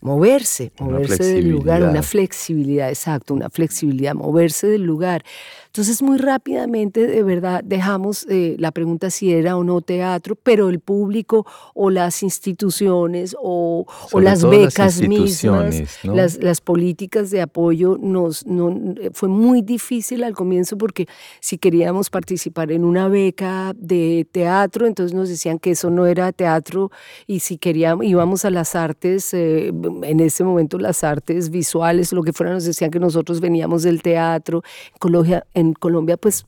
moverse, 0.00 0.70
moverse 0.78 1.24
del 1.24 1.48
lugar, 1.48 1.82
una 1.82 2.02
flexibilidad, 2.02 2.90
exacto, 2.90 3.32
una 3.32 3.48
flexibilidad, 3.48 4.14
moverse 4.14 4.66
del 4.66 4.82
lugar. 4.82 5.24
Entonces 5.74 6.02
muy 6.02 6.18
rápidamente, 6.18 7.04
de 7.04 7.24
verdad, 7.24 7.60
dejamos 7.64 8.28
eh, 8.30 8.54
la 8.60 8.70
pregunta 8.70 9.10
si 9.10 9.32
era 9.32 9.56
o 9.56 9.64
no 9.64 9.80
teatro, 9.80 10.36
pero 10.40 10.68
el 10.68 10.78
público 10.78 11.44
o 11.74 11.90
las 11.90 12.22
instituciones 12.22 13.34
o, 13.42 13.84
las 14.12 14.48
becas 14.48 15.00
mismas, 15.00 15.98
las, 16.04 16.36
las, 16.36 16.60
políticas 16.60 17.32
de 17.32 17.42
apoyo, 17.42 17.98
nos, 18.00 18.46
no, 18.46 18.94
fue 19.14 19.28
muy 19.28 19.62
difícil 19.62 20.22
al 20.22 20.34
comienzo 20.34 20.78
porque 20.78 21.08
si 21.40 21.58
queríamos 21.58 22.08
participar 22.08 22.70
en 22.70 22.84
una 22.84 23.08
beca 23.08 23.72
de 23.76 24.28
teatro, 24.30 24.86
entonces 24.86 25.12
nos 25.12 25.28
decían 25.28 25.58
que 25.58 25.72
eso 25.72 25.90
no 25.90 26.06
era 26.06 26.30
teatro 26.30 26.92
y 27.26 27.40
si 27.40 27.58
queríamos, 27.58 28.06
íbamos 28.06 28.44
a 28.44 28.50
las 28.50 28.76
artes, 28.76 29.34
eh, 29.34 29.72
en 30.04 30.20
ese 30.20 30.44
momento 30.44 30.78
las 30.78 31.02
artes 31.02 31.50
visuales, 31.50 32.12
lo 32.12 32.22
que 32.22 32.32
fuera, 32.32 32.52
nos 32.52 32.62
decían 32.62 32.92
que 32.92 33.00
nosotros 33.00 33.40
veníamos 33.40 33.82
del 33.82 34.02
teatro, 34.02 34.62
en 35.54 35.63
en 35.63 35.63
Colombia, 35.72 36.16
pues 36.16 36.46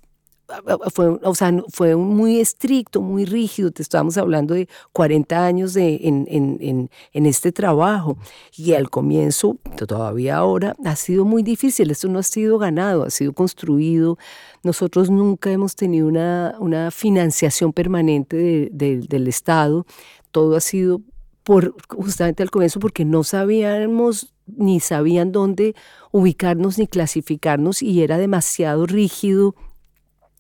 fue, 0.93 1.19
o 1.23 1.35
sea, 1.35 1.53
fue 1.73 1.97
muy 1.97 2.41
estricto, 2.41 3.01
muy 3.01 3.25
rígido, 3.25 3.71
te 3.73 3.83
estábamos 3.83 4.17
hablando 4.17 4.55
de 4.55 4.69
40 4.93 5.45
años 5.45 5.75
de, 5.75 5.99
en, 6.03 6.91
este 7.13 7.53
trabajo. 7.53 8.17
Y 8.57 8.75
al 8.75 8.89
comienzo, 8.89 9.59
todavía 9.77 10.37
ahora, 10.37 10.77
ha 10.85 10.97
sido 10.97 11.25
muy 11.25 11.43
difícil, 11.43 11.91
esto 11.91 12.09
no 12.09 12.21
ha 12.21 12.23
sido 12.23 12.59
ganado, 12.59 13.05
ha 13.05 13.11
sido 13.11 13.33
construido, 13.33 14.19
nosotros 14.63 15.11
nunca 15.11 15.51
hemos 15.51 15.75
tenido 15.75 16.07
una 16.07 16.91
financiación 16.91 17.73
permanente 17.73 18.69
del 18.73 19.29
Estado, 19.29 19.85
todo 20.31 20.57
ha 20.57 20.61
sido 20.61 21.01
por, 21.47 21.77
justamente 21.89 22.43
al 22.43 22.51
comienzo 22.51 22.81
porque 22.81 23.05
no 23.05 23.23
sabíamos 23.23 24.35
ni 24.49 24.81
sabían 24.81 25.31
dónde 25.31 25.77
ubicarnos 26.11 26.77
ni 26.77 26.89
clasificarnos 26.89 27.85
y 27.85 28.03
era 28.03 28.19
demasiado 28.19 28.85
rígido 28.85 29.55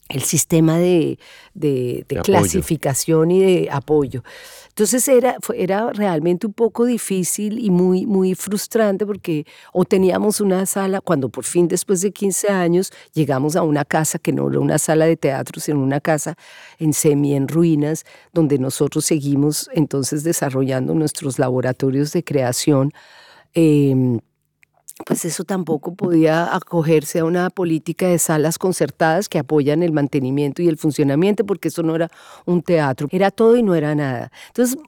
el 0.08 0.22
sistema 0.22 0.78
de, 0.78 1.18
clasificación 2.22 3.30
y 3.30 3.40
de 3.40 3.68
apoyo. 3.70 4.22
Entonces 4.68 5.08
era, 5.08 5.38
era 5.54 5.90
realmente 5.92 6.46
un 6.46 6.52
poco 6.52 6.84
difícil 6.84 7.58
y 7.58 7.70
muy, 7.70 8.06
muy 8.06 8.34
frustrante 8.34 9.06
porque 9.06 9.46
o 9.72 9.84
teníamos 9.84 10.40
una 10.40 10.66
sala, 10.66 11.00
cuando 11.00 11.28
por 11.28 11.44
fin 11.44 11.66
después 11.66 12.02
de 12.02 12.12
15 12.12 12.48
años 12.48 12.92
llegamos 13.14 13.56
a 13.56 13.62
una 13.62 13.84
casa 13.84 14.18
que 14.18 14.32
no 14.32 14.48
era 14.48 14.60
una 14.60 14.78
sala 14.78 15.06
de 15.06 15.16
teatro, 15.16 15.60
sino 15.60 15.80
una 15.80 16.00
casa 16.00 16.36
en 16.78 16.92
semi 16.92 17.34
en 17.34 17.48
ruinas, 17.48 18.04
donde 18.32 18.58
nosotros 18.58 19.06
seguimos 19.06 19.68
entonces 19.72 20.22
desarrollando 20.22 20.94
nuestros 20.94 21.38
laboratorios 21.38 22.12
de 22.12 22.22
creación. 22.22 22.92
Em, 23.54 24.20
pues 25.04 25.24
eso 25.24 25.44
tampoco 25.44 25.94
podía 25.94 26.54
acogerse 26.54 27.18
a 27.18 27.24
una 27.24 27.50
política 27.50 28.08
de 28.08 28.18
salas 28.18 28.58
concertadas 28.58 29.28
que 29.28 29.38
apoyan 29.38 29.82
el 29.82 29.92
mantenimiento 29.92 30.62
y 30.62 30.68
el 30.68 30.78
funcionamiento, 30.78 31.44
porque 31.44 31.68
eso 31.68 31.82
no 31.82 31.94
era 31.94 32.10
un 32.46 32.62
teatro, 32.62 33.08
era 33.10 33.30
todo 33.30 33.56
y 33.56 33.62
no 33.62 33.74
era 33.74 33.94
nada. 33.94 34.32
Entonces, 34.48 34.78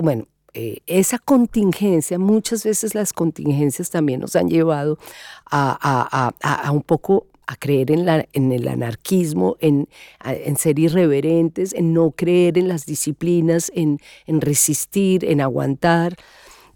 bueno, 0.00 0.26
eh, 0.54 0.80
esa 0.86 1.18
contingencia, 1.18 2.18
muchas 2.18 2.64
veces 2.64 2.94
las 2.94 3.12
contingencias 3.12 3.88
también 3.90 4.20
nos 4.20 4.36
han 4.36 4.48
llevado 4.48 4.98
a, 5.50 6.32
un 6.72 6.82
poco 6.82 7.26
a 7.46 7.56
creer 7.56 7.90
en, 7.90 8.04
la, 8.04 8.26
en 8.32 8.52
el 8.52 8.68
anarquismo, 8.68 9.56
en, 9.60 9.88
en, 10.24 10.56
ser 10.56 10.78
irreverentes, 10.78 11.72
en 11.72 11.94
no 11.94 12.10
creer 12.10 12.58
en 12.58 12.68
las 12.68 12.84
disciplinas, 12.84 13.72
en, 13.74 13.98
en 14.26 14.40
resistir, 14.40 15.24
en 15.24 15.40
aguantar. 15.40 16.16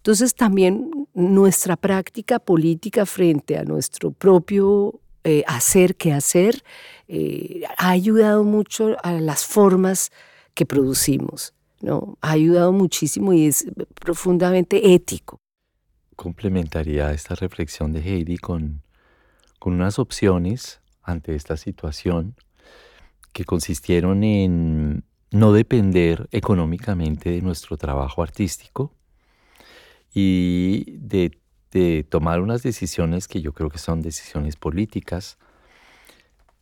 Entonces 0.07 0.37
también 0.37 1.09
nuestra 1.15 1.77
práctica 1.77 2.39
política 2.39 3.07
frente 3.07 3.59
a 3.59 3.65
nuestro 3.65 4.13
propio 4.13 5.01
eh, 5.25 5.43
hacer 5.49 5.97
que 5.97 6.13
hacer 6.13 6.63
eh, 7.09 7.65
ha 7.77 7.91
ayudado 7.91 8.45
mucho 8.45 8.97
a 9.03 9.15
las 9.15 9.45
formas 9.45 10.13
que 10.55 10.65
producimos. 10.65 11.55
¿no? 11.81 12.19
Ha 12.21 12.31
ayudado 12.31 12.71
muchísimo 12.71 13.33
y 13.33 13.47
es 13.47 13.67
profundamente 13.97 14.95
ético. 14.95 15.41
Complementaría 16.15 17.11
esta 17.11 17.35
reflexión 17.35 17.93
de 17.93 17.99
Heidi 17.99 18.37
con, 18.39 18.83
con 19.59 19.73
unas 19.73 19.99
opciones 19.99 20.81
ante 21.03 21.35
esta 21.35 21.57
situación 21.57 22.37
que 23.33 23.45
consistieron 23.45 24.23
en 24.23 25.03
no 25.33 25.53
depender 25.53 26.29
económicamente 26.31 27.31
de 27.31 27.43
nuestro 27.43 27.77
trabajo 27.77 28.23
artístico 28.23 28.93
y 30.19 30.97
de, 30.99 31.39
tomar 32.09 32.41
unas 32.41 32.63
decisiones 32.63 33.29
que 33.29 33.43
yo 33.43 33.53
creo 33.53 33.69
que 33.69 33.77
son 33.77 34.01
decisiones 34.01 34.57
políticas 34.57 35.37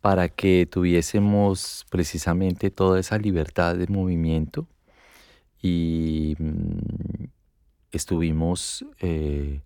para 0.01 0.27
que 0.27 0.67
tuviésemos 0.69 1.85
precisamente 1.89 2.69
toda 2.69 2.99
esa 2.99 3.17
libertad 3.17 3.77
de 3.77 3.87
movimiento 3.87 4.67
y 5.61 6.35
mm, 6.37 7.27
estuvimos 7.93 8.85
eh, 8.99 9.61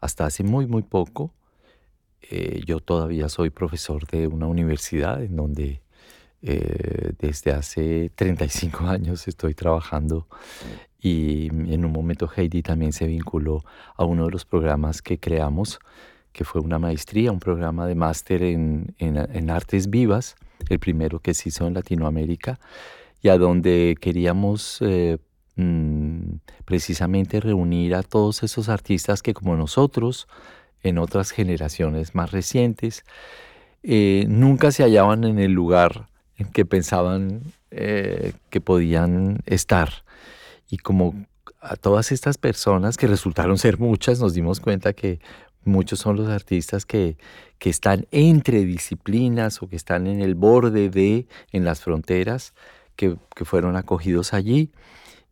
hasta 0.00 0.26
hace 0.26 0.44
muy, 0.44 0.68
muy 0.68 0.82
poco. 0.82 1.34
Eh, 2.30 2.62
yo 2.64 2.78
todavía 2.78 3.28
soy 3.28 3.50
profesor 3.50 4.06
de 4.06 4.28
una 4.28 4.46
universidad 4.46 5.20
en 5.20 5.34
donde 5.34 5.82
eh, 6.42 7.12
desde 7.18 7.50
hace 7.50 8.12
35 8.14 8.84
años 8.86 9.26
estoy 9.26 9.54
trabajando 9.54 10.28
y 11.06 11.46
en 11.72 11.84
un 11.84 11.92
momento 11.92 12.28
Heidi 12.34 12.62
también 12.62 12.92
se 12.92 13.06
vinculó 13.06 13.62
a 13.96 14.04
uno 14.04 14.24
de 14.24 14.32
los 14.32 14.44
programas 14.44 15.02
que 15.02 15.18
creamos, 15.18 15.78
que 16.32 16.44
fue 16.44 16.60
una 16.60 16.80
maestría, 16.80 17.30
un 17.30 17.38
programa 17.38 17.86
de 17.86 17.94
máster 17.94 18.42
en, 18.42 18.92
en 18.98 19.50
artes 19.50 19.88
vivas, 19.88 20.34
el 20.68 20.80
primero 20.80 21.20
que 21.20 21.32
se 21.32 21.50
hizo 21.50 21.64
en 21.68 21.74
Latinoamérica 21.74 22.58
y 23.22 23.28
a 23.28 23.38
donde 23.38 23.96
queríamos 24.00 24.78
eh, 24.80 25.18
mm, 25.54 26.38
precisamente 26.64 27.38
reunir 27.38 27.94
a 27.94 28.02
todos 28.02 28.42
esos 28.42 28.68
artistas 28.68 29.22
que 29.22 29.32
como 29.32 29.56
nosotros, 29.56 30.26
en 30.82 30.98
otras 30.98 31.30
generaciones 31.30 32.16
más 32.16 32.32
recientes, 32.32 33.04
eh, 33.84 34.24
nunca 34.28 34.72
se 34.72 34.82
hallaban 34.82 35.22
en 35.22 35.38
el 35.38 35.52
lugar 35.52 36.08
en 36.36 36.50
que 36.50 36.64
pensaban 36.64 37.42
eh, 37.70 38.32
que 38.50 38.60
podían 38.60 39.38
estar. 39.46 40.05
Y 40.68 40.78
como 40.78 41.14
a 41.60 41.76
todas 41.76 42.12
estas 42.12 42.38
personas, 42.38 42.96
que 42.96 43.06
resultaron 43.06 43.58
ser 43.58 43.78
muchas, 43.78 44.20
nos 44.20 44.34
dimos 44.34 44.60
cuenta 44.60 44.92
que 44.92 45.20
muchos 45.64 45.98
son 45.98 46.16
los 46.16 46.28
artistas 46.28 46.86
que, 46.86 47.16
que 47.58 47.70
están 47.70 48.06
entre 48.10 48.64
disciplinas 48.64 49.62
o 49.62 49.68
que 49.68 49.76
están 49.76 50.06
en 50.06 50.20
el 50.20 50.34
borde 50.34 50.88
de, 50.90 51.26
en 51.52 51.64
las 51.64 51.80
fronteras, 51.80 52.54
que, 52.96 53.16
fueron 53.44 53.76
acogidos 53.76 54.32
allí. 54.32 54.72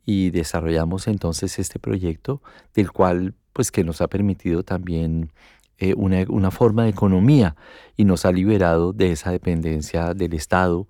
Y 0.07 0.31
desarrollamos 0.31 1.09
entonces 1.09 1.59
este 1.59 1.79
proyecto 1.79 2.43
del 2.75 2.93
cual 2.93 3.35
pues 3.55 3.71
que 3.71 3.85
nos 3.85 4.03
ha 4.03 4.09
permitido 4.09 4.63
también 4.63 5.33
eh, 5.79 5.95
una, 5.97 6.51
forma 6.51 6.85
de 6.85 6.91
economía 6.91 7.57
y 7.97 8.05
nos 8.05 8.27
ha 8.27 8.33
liberado 8.33 8.93
de 8.93 9.13
esa 9.13 9.31
dependencia 9.31 10.13
del 10.13 10.35
Estado 10.35 10.87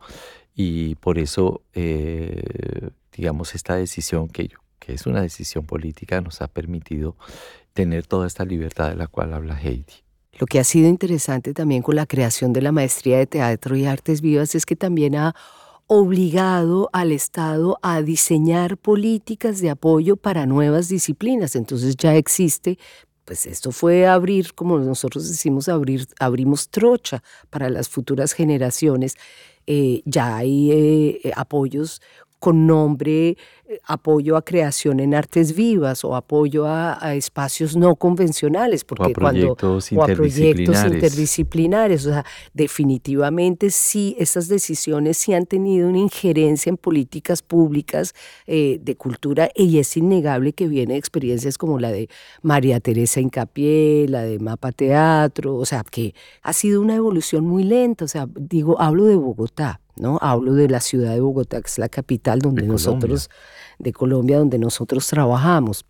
y 0.55 0.95
por 0.97 1.19
eso 1.19 1.63
eh, 1.73 2.91
digamos 3.17 3.55
esta 3.55 3.77
decisión 3.77 4.29
que, 4.29 4.51
que 4.79 4.93
es 4.95 5.07
una 5.07 5.21
decisión 5.21 5.67
política 5.67 6.21
nos 6.21 6.41
ha 6.43 6.49
permitido 6.49 7.17
tener 7.73 8.07
toda 8.07 8.27
esta 8.27 8.45
libertad 8.45 8.91
de 8.91 8.97
la 8.97 9.09
cual 9.09 9.35
habla 9.35 9.61
Heidi. 9.61 10.05
Lo 10.39 10.47
que 10.47 10.59
ha 10.59 10.65
sido 10.65 10.89
interesante 10.89 11.55
también 11.55 11.83
con 11.83 11.97
la 11.97 12.07
creación 12.07 12.53
de 12.53 12.63
la 12.63 12.73
maestría 12.73 13.19
de 13.19 13.27
teatro 13.27 13.77
y 13.77 13.85
artes 13.85 14.21
vivas 14.21 14.55
es 14.55 14.67
que 14.67 14.75
también 14.75 15.15
ha 15.15 15.35
obligado 15.87 16.89
al 16.93 17.13
Estado 17.13 17.79
a 17.83 18.03
diseñar 18.03 18.77
políticas 18.79 19.61
de 19.61 19.71
apoyo 19.71 20.17
para 20.17 20.47
nuevas 20.47 20.89
disciplinas. 20.89 21.55
Entonces 21.55 21.97
ya 21.97 22.17
existe, 22.17 22.79
pues 23.25 23.47
esto 23.47 23.73
fue 23.73 24.07
abrir, 24.07 24.55
como 24.55 24.79
nosotros 24.79 25.29
decimos, 25.29 25.69
abrir, 25.69 26.07
abrimos 26.19 26.69
trocha 26.69 27.23
para 27.51 27.71
las 27.71 27.89
futuras 27.89 28.33
generaciones. 28.33 29.17
Eh, 29.67 30.03
ya 30.05 30.37
hay 30.37 30.71
eh, 30.73 31.33
apoyos 31.35 32.03
con 32.45 32.67
nombre 32.67 33.39
eh, 33.67 33.81
apoyo 33.87 34.37
a 34.37 34.43
creación 34.43 35.01
en 35.01 35.15
artes 35.15 35.55
vivas 35.55 36.05
o 36.05 36.15
apoyo 36.15 36.67
a, 36.67 37.15
espacios 37.15 37.75
no 37.75 37.97
convencionales, 37.97 38.85
porque 38.85 39.05
o 39.05 39.07
a 39.07 39.13
proyectos 39.15 39.89
cuando 39.89 40.03
o 40.03 40.13
a 40.13 40.15
proyectos 40.15 40.85
interdisciplinares, 40.85 42.05
o 42.05 42.11
sea, 42.11 42.27
definitivamente 42.53 43.71
sí 43.71 44.15
esas 44.19 44.49
decisiones 44.49 45.17
sí 45.17 45.33
han 45.33 45.47
tenido 45.47 45.89
una 45.89 46.01
injerencia 46.01 46.69
en 46.69 46.77
políticas 46.77 47.41
públicas 47.41 48.13
eh, 48.47 48.79
de 48.83 48.95
cultura 48.95 49.49
y 49.55 49.79
es 49.79 49.97
innegable 49.97 50.53
que 50.53 50.69
viene 50.69 50.99
experiencias 50.99 51.57
como 51.57 51.79
la 51.79 51.93
de 51.93 52.11
María 52.43 52.79
Teresa 52.79 53.21
Incapié, 53.21 54.07
la 54.07 54.21
de 54.25 54.39
Mapa 54.39 54.71
Teatro, 54.71 55.57
o 55.57 55.65
sea, 55.65 55.83
que 55.83 56.15
ha 56.43 56.53
sido 56.53 56.83
una 56.83 56.95
evolución 56.95 57.47
muy 57.47 57.65
lenta, 57.65 58.05
o 58.05 58.09
sea, 58.09 58.29
digo, 58.35 58.79
hablo 58.83 59.07
de 59.07 59.17
Bogotá, 59.17 59.81
¿no? 59.97 60.19
Hablo 60.21 60.55
de 60.55 60.69
la 60.69 60.81
ciudad 60.81 61.13
de 61.13 61.21
Bogotá, 61.21 61.61
que 61.61 61.69
es 61.69 61.79
la 61.79 61.89
capital 61.89 62.41
donde 62.41 62.63
nosotros, 62.63 63.31
de 63.79 63.93
Colombia, 63.93 64.39
donde 64.39 64.59
nosotros 64.59 65.07
trabajamos. 65.07 65.85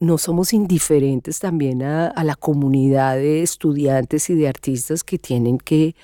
No 0.00 0.16
somos 0.16 0.52
indiferentes 0.52 1.40
también 1.40 1.82
a, 1.82 2.12
la 2.22 2.36
comunidad 2.36 3.16
de 3.16 3.42
estudiantes 3.42 4.30
y 4.30 4.34
de 4.34 4.48
artistas 4.48 5.02
que 5.02 5.18
tienen 5.18 5.58
que 5.58 5.96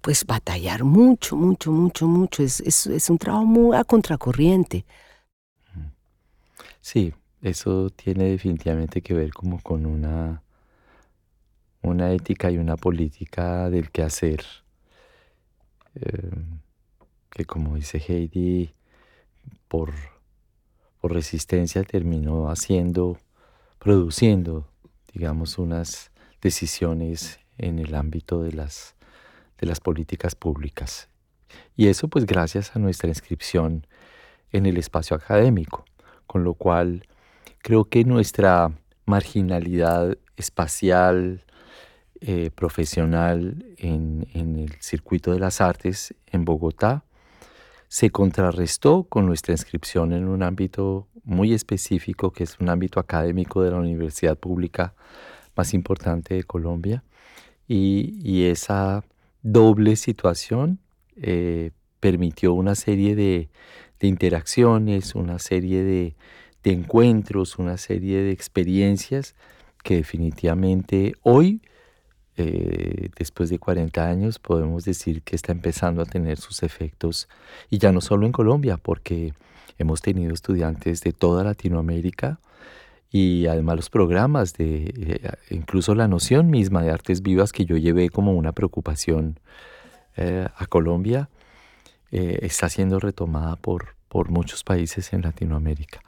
pues 0.00 0.24
batallar 0.24 0.84
mucho, 0.84 1.36
mucho, 1.36 1.70
mucho, 1.70 2.06
mucho. 2.06 2.42
Es, 2.42 2.60
es, 2.60 3.10
un 3.10 3.18
trabajo 3.18 3.44
muy 3.44 3.76
a 3.76 3.84
contracorriente. 3.84 4.86
Sí, 6.80 7.12
eso 7.42 7.90
tiene 7.90 8.24
definitivamente 8.24 9.02
que 9.02 9.12
ver 9.12 9.30
como 9.32 9.60
con 9.60 9.84
una, 9.84 10.42
una 11.82 12.12
ética 12.12 12.50
y 12.50 12.56
una 12.56 12.76
política 12.76 13.68
del 13.68 13.90
quehacer 13.90 14.42
Em, 15.94 16.60
que 17.30 17.44
como 17.44 17.76
dice 17.76 17.98
Heidi, 17.98 18.74
por, 19.68 19.92
por 21.00 21.12
resistencia 21.12 21.82
terminó 21.84 22.50
haciendo, 22.50 23.18
produciendo, 23.78 24.66
digamos, 25.12 25.58
unas 25.58 26.10
decisiones 26.40 27.40
en 27.58 27.78
el 27.78 27.94
ámbito 27.94 28.42
de 28.42 28.52
las, 28.52 28.94
de 29.58 29.66
las 29.66 29.80
políticas 29.80 30.34
públicas. 30.34 31.08
Y 31.76 31.88
eso 31.88 32.08
pues 32.08 32.26
gracias 32.26 32.74
a 32.74 32.78
nuestra 32.78 33.08
inscripción 33.08 33.86
en 34.52 34.66
el 34.66 34.76
espacio 34.76 35.16
académico, 35.16 35.84
con 36.26 36.44
lo 36.44 36.54
cual 36.54 37.04
creo 37.58 37.84
que 37.84 38.04
nuestra 38.04 38.72
marginalidad 39.06 40.18
espacial, 40.36 41.44
eh, 42.20 42.50
profesional 42.52 43.64
en, 43.76 44.26
el 44.34 44.72
circuito 44.80 45.32
de 45.32 45.38
las 45.38 45.60
artes 45.60 46.14
en 46.26 46.44
Bogotá 46.44 47.04
se 47.86 48.10
contrarrestó 48.10 49.04
con 49.04 49.24
nuestra 49.24 49.52
inscripción 49.52 50.12
en 50.12 50.26
un 50.26 50.42
ámbito 50.42 51.06
muy 51.22 51.54
específico, 51.54 52.32
que 52.32 52.42
es 52.42 52.58
un 52.58 52.70
ámbito 52.70 52.98
académico 52.98 53.62
de 53.62 53.70
la 53.70 53.76
universidad 53.76 54.36
pública 54.36 54.94
más 55.54 55.74
importante 55.74 56.34
de 56.34 56.42
Colombia. 56.42 57.04
Y, 57.68 58.44
esa 58.46 59.04
doble 59.42 59.94
situación 59.94 60.80
eh, 61.16 61.70
permitió 62.00 62.52
una 62.52 62.74
serie 62.74 63.14
de, 63.14 63.48
interacciones, 64.00 65.14
una 65.14 65.38
serie 65.38 65.84
de, 65.84 66.16
de, 66.64 66.72
encuentros, 66.72 67.58
una 67.58 67.76
serie 67.76 68.22
de 68.22 68.32
experiencias 68.32 69.36
que 69.84 69.96
definitivamente 69.96 71.14
hoy 71.22 71.62
eh, 72.38 73.10
después 73.16 73.50
de 73.50 73.58
40 73.58 74.08
años 74.08 74.38
podemos 74.38 74.84
decir 74.84 75.22
que 75.22 75.36
está 75.36 75.52
empezando 75.52 76.02
a 76.02 76.06
tener 76.06 76.38
sus 76.38 76.62
efectos, 76.62 77.28
y 77.70 77.78
ya 77.78 77.92
no 77.92 78.00
solo 78.00 78.26
en 78.26 78.32
Colombia, 78.32 78.76
porque 78.76 79.34
hemos 79.78 80.00
tenido 80.00 80.32
estudiantes 80.32 81.02
de 81.02 81.12
toda 81.12 81.44
Latinoamérica 81.44 82.40
y 83.10 83.46
además 83.46 83.76
los 83.76 83.90
programas 83.90 84.54
de, 84.54 84.92
eh, 84.96 85.30
incluso 85.50 85.94
la 85.94 86.08
noción 86.08 86.50
misma 86.50 86.82
de 86.82 86.90
artes 86.90 87.22
vivas 87.22 87.52
que 87.52 87.64
yo 87.64 87.76
llevé 87.76 88.10
como 88.10 88.32
una 88.32 88.52
preocupación 88.52 89.40
eh, 90.16 90.46
a 90.56 90.66
Colombia, 90.66 91.28
está 92.10 92.70
siendo 92.70 93.00
retomada 93.00 93.56
por, 93.56 93.94
por 94.08 94.30
muchos 94.30 94.64
países 94.64 95.12
en 95.12 95.20
Latinoamérica. 95.20 96.00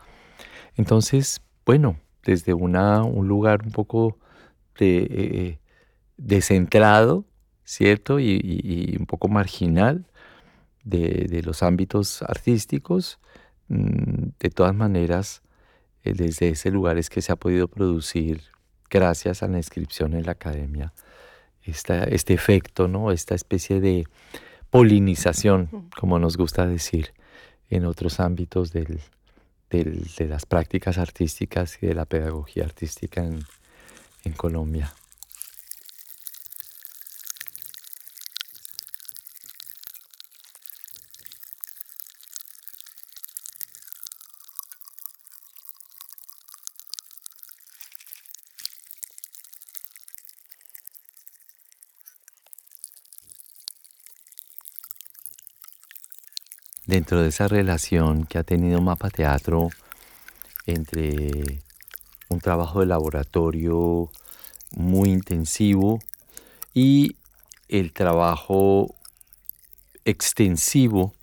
Entonces, 0.77 1.43
bueno, 1.67 1.97
desde 2.25 2.55
una, 2.55 3.03
un 3.03 3.29
lugar 3.29 3.63
un 3.65 3.73
poco 3.73 4.17
de, 4.79 5.59
descentrado, 6.21 7.25
¿cierto? 7.65 8.21
Y, 8.21 8.97
un 8.99 9.07
poco 9.07 9.29
marginal 9.29 10.07
de, 10.85 11.43
los 11.45 11.63
ámbitos 11.63 12.23
artísticos, 12.23 13.19
mm, 13.69 14.31
de 14.39 14.51
todas 14.51 14.75
maneras, 14.75 15.43
eh, 16.05 16.13
desde 16.15 16.51
ese 16.51 16.71
lugar 16.71 16.99
es 16.99 17.11
que 17.11 17.23
se 17.23 17.33
ha 17.33 17.37
podido 17.37 17.69
producir, 17.69 18.43
gracias 18.91 19.43
a 19.43 19.49
la 19.49 19.59
inscripción 19.59 20.15
en 20.15 20.27
la 20.27 20.33
academia, 20.33 20.93
este 21.63 22.35
efecto, 22.35 22.89
¿no? 22.89 23.13
Esta 23.13 23.35
especie 23.35 23.81
de 23.81 24.07
polinización, 24.71 25.89
como 25.99 26.19
nos 26.19 26.37
gusta 26.37 26.67
decir, 26.67 27.13
en 27.69 27.85
otros 27.85 28.19
ámbitos 28.19 28.73
de 28.73 29.01
las 30.19 30.47
prácticas 30.47 30.99
artísticas 30.99 31.79
y 31.81 31.87
de 31.87 31.95
la 31.95 32.07
pedagogía 32.07 32.65
artística 32.65 33.23
en 33.23 34.33
Colombia. 34.37 34.93
Dentro 56.91 57.23
de 57.23 57.29
esa 57.29 57.47
relación 57.47 58.25
que 58.25 58.37
ha 58.37 58.43
tenido 58.43 58.81
Mapa 58.81 59.11
Teatro 59.11 59.71
entre 60.67 61.63
un 62.29 62.41
trabajo 62.41 62.81
de 62.81 62.87
laboratorio 62.87 64.11
muy 64.73 65.11
intensivo 65.11 66.01
y 66.75 67.17
el 67.69 67.93
trabajo 67.93 68.93
extensivo 70.05 71.15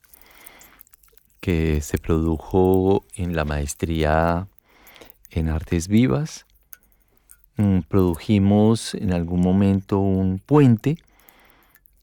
que 1.41 1.81
se 1.81 1.97
produjo 1.97 3.05
en 3.15 3.35
la 3.35 3.43
maestría 3.43 4.47
en 5.31 5.49
artes 5.49 5.89
vivas. 5.89 6.45
Mm, 7.57 7.79
produjimos 7.81 8.93
en 8.93 9.11
algún 9.11 9.41
momento 9.41 9.99
un 9.99 10.39
puente 10.39 10.97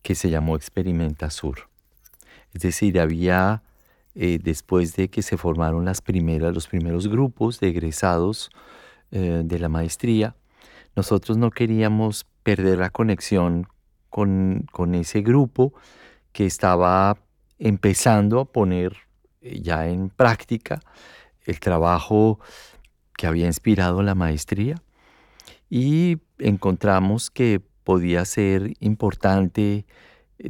que 0.03 0.15
se 0.15 0.29
llamó 0.29 0.55
Experimenta 0.55 1.31
Sur. 1.31 1.74
Es 2.55 2.63
decir, 2.63 2.99
había, 3.01 3.63
eh, 4.15 4.39
después 4.43 4.95
de 4.95 5.11
que 5.11 5.23
se 5.23 5.37
formaron 5.37 5.85
los 5.85 6.01
primeros 6.01 7.09
grupos 7.09 7.61
de 7.61 7.69
egresados 7.69 8.51
eh, 9.11 9.43
de 9.45 9.59
la 9.59 9.69
maestría, 9.69 10.37
nosotros 10.97 11.37
no 11.37 11.51
queríamos 11.51 12.25
perder 12.45 12.79
la 12.79 12.91
conexión 12.91 13.67
con, 14.09 14.95
ese 14.95 15.23
grupo 15.23 15.75
que 16.33 16.47
estaba 16.47 17.19
empezando 17.59 18.39
a 18.39 18.45
poner 18.45 18.97
eh, 19.41 19.61
ya 19.61 19.89
en 19.89 20.09
práctica 20.09 20.81
el 21.45 21.59
trabajo 21.59 22.39
que 23.17 23.27
había 23.27 23.47
inspirado 23.47 24.03
la 24.03 24.15
maestría. 24.15 24.77
Y 25.69 26.19
encontramos 26.39 27.31
que 27.31 27.61
podía 27.83 28.25
ser 28.25 28.75
importante 28.79 29.85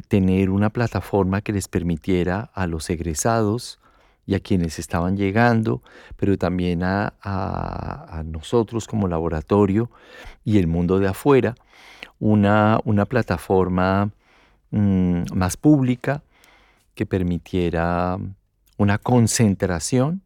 tener 0.07 0.49
una 0.49 0.69
plataforma 0.69 1.41
que 1.41 1.53
les 1.53 1.67
permitiera 1.67 2.51
a 2.53 2.67
los 2.67 2.89
egresados 2.89 3.79
y 4.25 4.33
a 4.33 4.39
quienes 4.39 4.79
estaban 4.79 5.17
llegando, 5.17 5.81
pero 6.15 6.37
también 6.37 6.81
a, 6.83 8.23
nosotros 8.25 8.87
como 8.87 9.07
laboratorio 9.07 9.91
y 10.43 10.57
el 10.57 10.67
mundo 10.67 10.99
de 10.99 11.07
afuera, 11.07 11.55
una, 12.19 12.79
una 12.85 13.05
plataforma 13.05 14.11
mm, 14.71 15.23
más 15.33 15.57
pública 15.57 16.23
que 16.95 17.05
permitiera 17.05 18.17
una 18.77 18.97
concentración 18.97 20.21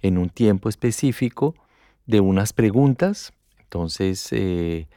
en 0.00 0.16
un 0.16 0.30
tiempo 0.30 0.68
específico 0.68 1.54
de 2.06 2.20
unas 2.20 2.52
preguntas. 2.52 3.32
Entonces, 3.58 4.28
eh, 4.32 4.88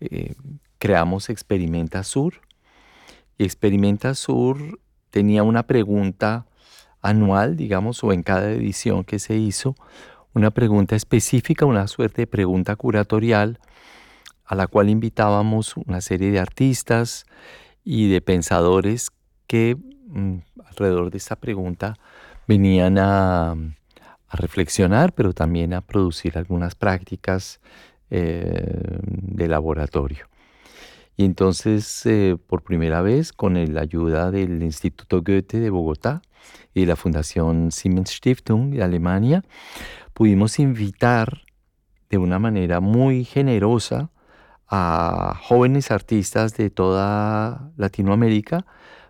eh, 0.00 0.34
creamos 0.78 1.30
Experimenta 1.30 2.02
Sur, 2.04 2.40
Experimenta 3.38 4.14
Sur 4.14 4.80
tenía 5.10 5.42
una 5.42 5.62
pregunta 5.64 6.46
anual, 7.00 7.56
digamos, 7.56 8.02
o 8.04 8.12
en 8.12 8.22
cada 8.22 8.50
edición 8.50 9.04
que 9.04 9.18
se 9.18 9.36
hizo, 9.36 9.74
una 10.34 10.50
pregunta 10.50 10.96
específica, 10.96 11.64
una 11.66 11.86
suerte 11.86 12.22
de 12.22 12.26
pregunta 12.26 12.76
curatorial, 12.76 13.60
a 14.44 14.54
la 14.54 14.66
cual 14.66 14.88
invitábamos 14.88 15.76
una 15.76 16.00
serie 16.00 16.30
de 16.30 16.40
artistas 16.40 17.26
y 17.84 18.08
de 18.08 18.20
pensadores 18.20 19.10
que 19.46 19.76
mm, 20.06 20.38
alrededor 20.64 21.10
de 21.10 21.18
esta 21.18 21.36
pregunta 21.36 21.94
venían 22.46 22.98
a, 22.98 23.54
reflexionar, 24.30 25.14
pero 25.14 25.32
también 25.32 25.72
a 25.72 25.80
producir 25.80 26.36
algunas 26.36 26.74
prácticas 26.74 27.60
eh, 28.10 28.98
de 29.00 29.48
laboratorio. 29.48 30.26
Y 31.18 31.24
entonces, 31.24 32.06
eh, 32.06 32.36
por 32.46 32.62
primera 32.62 33.02
vez, 33.02 33.32
con 33.32 33.54
la 33.74 33.80
ayuda 33.80 34.30
del 34.30 34.62
Instituto 34.62 35.20
Goethe 35.20 35.58
de 35.58 35.68
Bogotá 35.68 36.22
y 36.74 36.86
la 36.86 36.94
Fundación 36.94 37.72
Siemens 37.72 38.10
Stiftung 38.10 38.70
de 38.70 38.84
Alemania, 38.84 39.44
pudimos 40.14 40.60
invitar 40.60 41.42
de 42.08 42.18
una 42.18 42.38
manera 42.38 42.78
muy 42.78 43.24
generosa 43.24 44.12
a 44.68 45.36
jóvenes 45.42 45.90
artistas 45.90 46.56
de 46.56 46.70
toda 46.70 47.72
Latinoamérica 47.76 48.64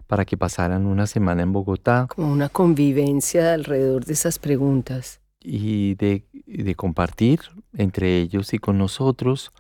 para 0.07 0.25
que 0.25 0.39
pasaran 0.39 0.87
una 0.87 1.07
semana 1.07 1.43
en 1.43 1.53
Bogotá. 1.53 2.07
Como 2.09 2.33
una 2.33 2.49
convivencia 2.49 3.53
alrededor 3.53 4.07
de 4.07 4.15
esas 4.15 4.39
preguntas. 4.39 5.21
Y 5.41 5.95
de, 5.97 6.25
de 6.47 6.75
compartir 6.75 7.41
entre 7.75 8.17
ellos 8.17 8.55
y 8.55 8.59
con 8.59 8.79
nosotros 8.79 9.53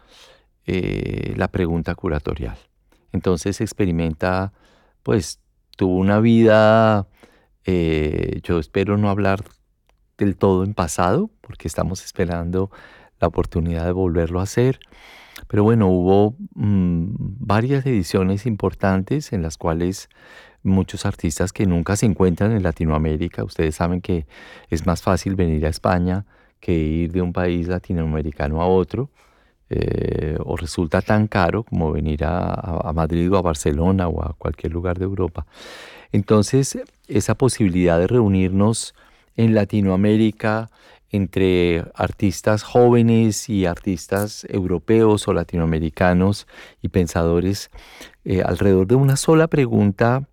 eh, 0.71 1.33
la 1.39 1.49
pregunta 1.49 1.95
curatorial. 1.95 2.59
Entonces 3.13 3.63
experimenta, 3.63 4.53
pues 5.03 5.41
tuvo 5.79 5.97
una 5.97 6.21
vida, 6.21 7.09
eh, 7.65 8.41
yo 8.43 8.59
espero 8.59 8.99
no 8.99 9.09
hablar 9.09 9.45
del 10.19 10.37
todo 10.37 10.65
en 10.65 10.75
pasado, 10.75 11.31
porque 11.41 11.69
estamos 11.69 12.05
esperando 12.05 12.71
la 13.19 13.29
oportunidad 13.29 13.87
de 13.87 13.93
volverlo 13.93 14.41
a 14.41 14.43
hacer. 14.43 14.79
Pero 15.47 15.63
bueno, 15.63 15.89
hubo 15.89 16.37
mm, 16.55 17.15
varias 17.17 17.87
ediciones 17.87 18.45
importantes 18.45 19.33
en 19.33 19.41
las 19.41 19.57
cuales 19.57 20.11
muchos 20.63 21.07
artistas 21.07 21.55
que 21.55 21.65
nunca 21.65 21.97
se 21.97 22.05
encuentran 22.05 22.53
en 22.53 22.63
Latinoamérica, 22.63 23.43
ustedes 23.43 23.77
saben 23.77 24.03
que 24.03 24.27
es 24.69 24.85
más 24.85 25.01
fácil 25.01 25.35
venir 25.35 25.65
a 25.65 25.71
España 25.71 26.27
que 26.61 26.75
ir 26.75 27.13
de 27.13 27.23
un 27.23 27.33
país 27.33 27.69
latinoamericano 27.69 28.61
a 28.61 28.67
otro, 28.67 29.11
eh, 29.71 30.37
o 30.45 30.57
resulta 30.57 31.03
tan 31.03 31.27
caro 31.27 31.63
como 31.63 31.93
venir 31.93 32.25
a, 32.25 32.91
Madrid 32.95 33.31
o 33.33 33.37
a 33.37 33.43
Barcelona 33.43 34.09
o 34.09 34.23
a 34.23 34.35
cualquier 34.39 34.73
lugar 34.73 34.99
de 34.99 35.05
Europa. 35.05 35.47
Entonces, 36.13 36.79
esa 37.07 37.35
posibilidad 37.35 37.99
de 37.99 38.07
reunirnos 38.07 38.95
en 39.37 39.55
Latinoamérica 39.55 40.71
entre 41.11 41.85
artistas 41.95 42.63
jóvenes 42.63 43.49
y 43.49 43.67
artistas 43.67 44.47
europeos 44.51 45.27
o 45.27 45.33
latinoamericanos 45.33 46.47
y 46.83 46.89
pensadores 46.89 47.71
eh, 48.25 48.43
alrededor 48.43 48.87
de 48.87 48.95
una 48.95 49.17
sola 49.17 49.47
pregunta 49.47 50.28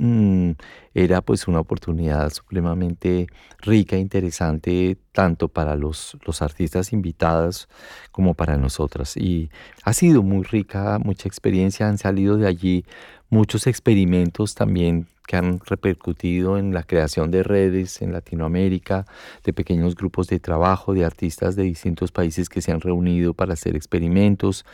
Mm, 0.00 0.52
era 0.94 1.22
pues 1.22 1.48
una 1.48 1.58
oportunidad 1.58 2.32
supremamente 2.32 3.26
rica 3.58 3.96
e 3.96 3.98
interesante 3.98 4.96
tanto 5.10 5.48
para 5.48 5.74
los, 5.74 6.16
los 6.24 6.40
artistas 6.40 6.92
invitados 6.92 7.68
como 8.12 8.34
para 8.34 8.56
nosotras. 8.56 9.16
Y 9.16 9.50
ha 9.82 9.92
sido 9.92 10.22
muy 10.22 10.44
rica, 10.44 11.00
mucha 11.04 11.26
experiencia, 11.26 11.88
han 11.88 11.98
salido 11.98 12.36
de 12.36 12.46
allí 12.46 12.84
muchos 13.28 13.66
experimentos 13.66 14.54
también 14.54 15.08
que 15.26 15.36
han 15.36 15.60
repercutido 15.66 16.58
en 16.58 16.72
la 16.72 16.84
creación 16.84 17.32
de 17.32 17.42
redes 17.42 18.00
en 18.00 18.12
Latinoamérica, 18.12 19.04
de 19.44 19.52
pequeños 19.52 19.96
grupos 19.96 20.28
de 20.28 20.38
trabajo, 20.38 20.94
de 20.94 21.04
artistas 21.04 21.56
de 21.56 21.64
distintos 21.64 22.12
países 22.12 22.48
que 22.48 22.62
se 22.62 22.70
han 22.70 22.80
reunido 22.80 23.34
para 23.34 23.54
hacer 23.54 23.74
experimentos 23.74 24.64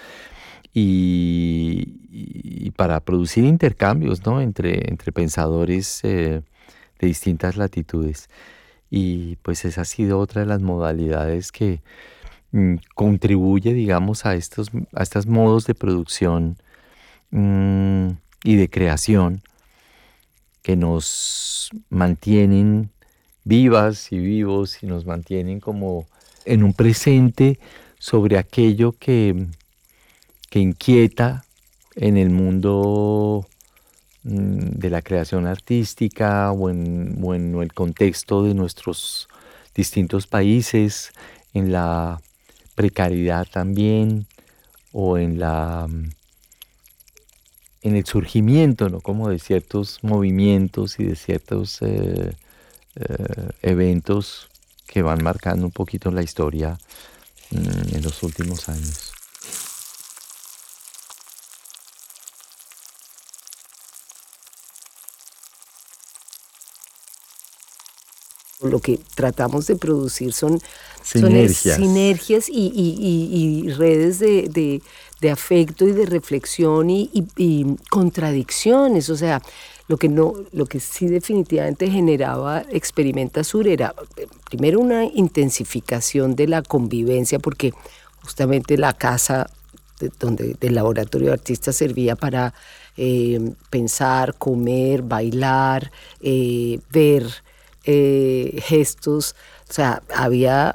y, 0.75 2.73
para 2.77 3.01
producir 3.01 3.45
intercambios 3.45 4.27
¿no? 4.27 4.41
entre, 4.41 4.91
entre 4.91 5.13
pensadores 5.13 6.01
eh, 6.03 6.43
de 6.99 7.07
distintas 7.07 7.57
latitudes. 7.57 8.29
Y 8.91 9.37
pues 9.37 9.65
esa 9.65 9.83
ha 9.83 9.85
sido 9.85 10.19
otra 10.19 10.43
de 10.43 10.49
las 10.49 10.61
modalidades 10.61 11.53
que 11.53 11.81
mm, 12.51 12.77
contribuye, 12.95 13.73
digamos, 13.73 14.27
a 14.27 14.35
estos, 14.35 14.71
a 14.93 15.03
estos 15.03 15.27
modos 15.27 15.67
de 15.67 15.75
producción 15.75 16.57
mm, 17.31 18.09
y 18.43 18.57
de 18.57 18.69
creación 18.69 19.43
que 20.63 20.77
nos 20.77 21.71
mantienen 21.91 22.91
vivas 23.45 24.11
y 24.11 24.19
vivos 24.19 24.83
y 24.83 24.87
nos 24.87 25.07
mantienen 25.07 25.61
como 25.61 26.07
en 26.45 26.65
un 26.65 26.73
presente 26.73 27.59
sobre 27.99 28.39
aquello 28.39 28.93
que, 28.93 29.47
que 30.55 30.60
inquieta 30.60 31.44
en 31.97 32.16
el 32.16 32.31
mundo 32.31 33.44
mm, 34.22 34.78
de 34.78 34.89
la 34.89 35.02
creación 35.02 35.48
artística 35.48 36.52
o 36.52 36.70
en, 36.70 37.18
o 37.20 37.35
en, 37.35 37.56
el 37.60 37.72
contexto 37.72 38.44
de 38.44 38.55
nuestros 38.55 39.26
distintos 39.74 40.28
países, 40.28 41.10
en 41.55 41.72
la 41.72 42.20
precariedad 42.76 43.48
también 43.51 44.28
o 44.93 45.18
en 45.18 45.40
la 45.40 45.89
en 47.82 47.97
el 47.97 48.06
surgimiento, 48.06 48.89
¿no? 48.89 49.01
Como 49.01 49.31
de 49.31 49.40
ciertos 49.40 49.98
movimientos 50.02 51.01
y 51.01 51.05
de 51.05 51.16
ciertos 51.16 51.82
eh, 51.82 52.36
eh, 52.94 53.48
eventos 53.62 54.47
que 54.86 55.02
van 55.02 55.20
marcando 55.20 55.66
un 55.66 55.72
poquito 55.72 56.12
la 56.12 56.22
historia 56.22 56.78
mm, 57.51 57.97
en 57.97 58.02
los 58.02 58.22
últimos 58.22 58.68
años. 58.68 59.03
Lo 68.62 68.78
que 68.78 68.98
tratamos 69.14 69.66
de 69.66 69.76
producir 69.76 70.32
son 70.32 70.60
sinergias, 71.02 72.48
y, 72.48 73.68
redes 73.76 74.20
de, 74.20 74.81
afecto 75.31 75.86
y 75.86 75.93
de 75.93 76.06
reflexión 76.06 76.89
y, 76.90 77.76
contradicciones. 77.90 79.10
O 79.10 79.16
sea, 79.16 79.43
lo 79.89 79.97
que, 79.97 80.09
no, 80.09 80.35
lo 80.52 80.66
que 80.66 80.81
sí 80.81 81.09
definitivamente 81.09 81.90
generaba 81.90 82.64
Experimenta 82.70 83.44
Sur 83.44 83.68
era 83.68 83.94
primero 84.48 84.81
una 84.81 85.05
intensificación 85.05 86.36
de 86.36 86.48
la 86.48 86.62
convivencia, 86.62 87.39
porque 87.39 87.72
justamente 88.22 88.78
la 88.78 88.94
casa 88.94 89.51
donde 90.18 90.55
del 90.55 90.74
laboratorio 90.74 91.28
de 91.28 91.35
artistas 91.35 91.76
servía 91.76 92.16
para 92.16 92.55
eh, 92.97 93.52
pensar, 93.70 94.35
comer, 94.36 95.02
bailar, 95.02 95.90
eh, 96.20 96.81
ver 96.90 97.44
eh, 97.85 98.61
gestos, 98.62 99.35
o 99.69 99.73
sea, 99.73 100.02
había, 100.15 100.74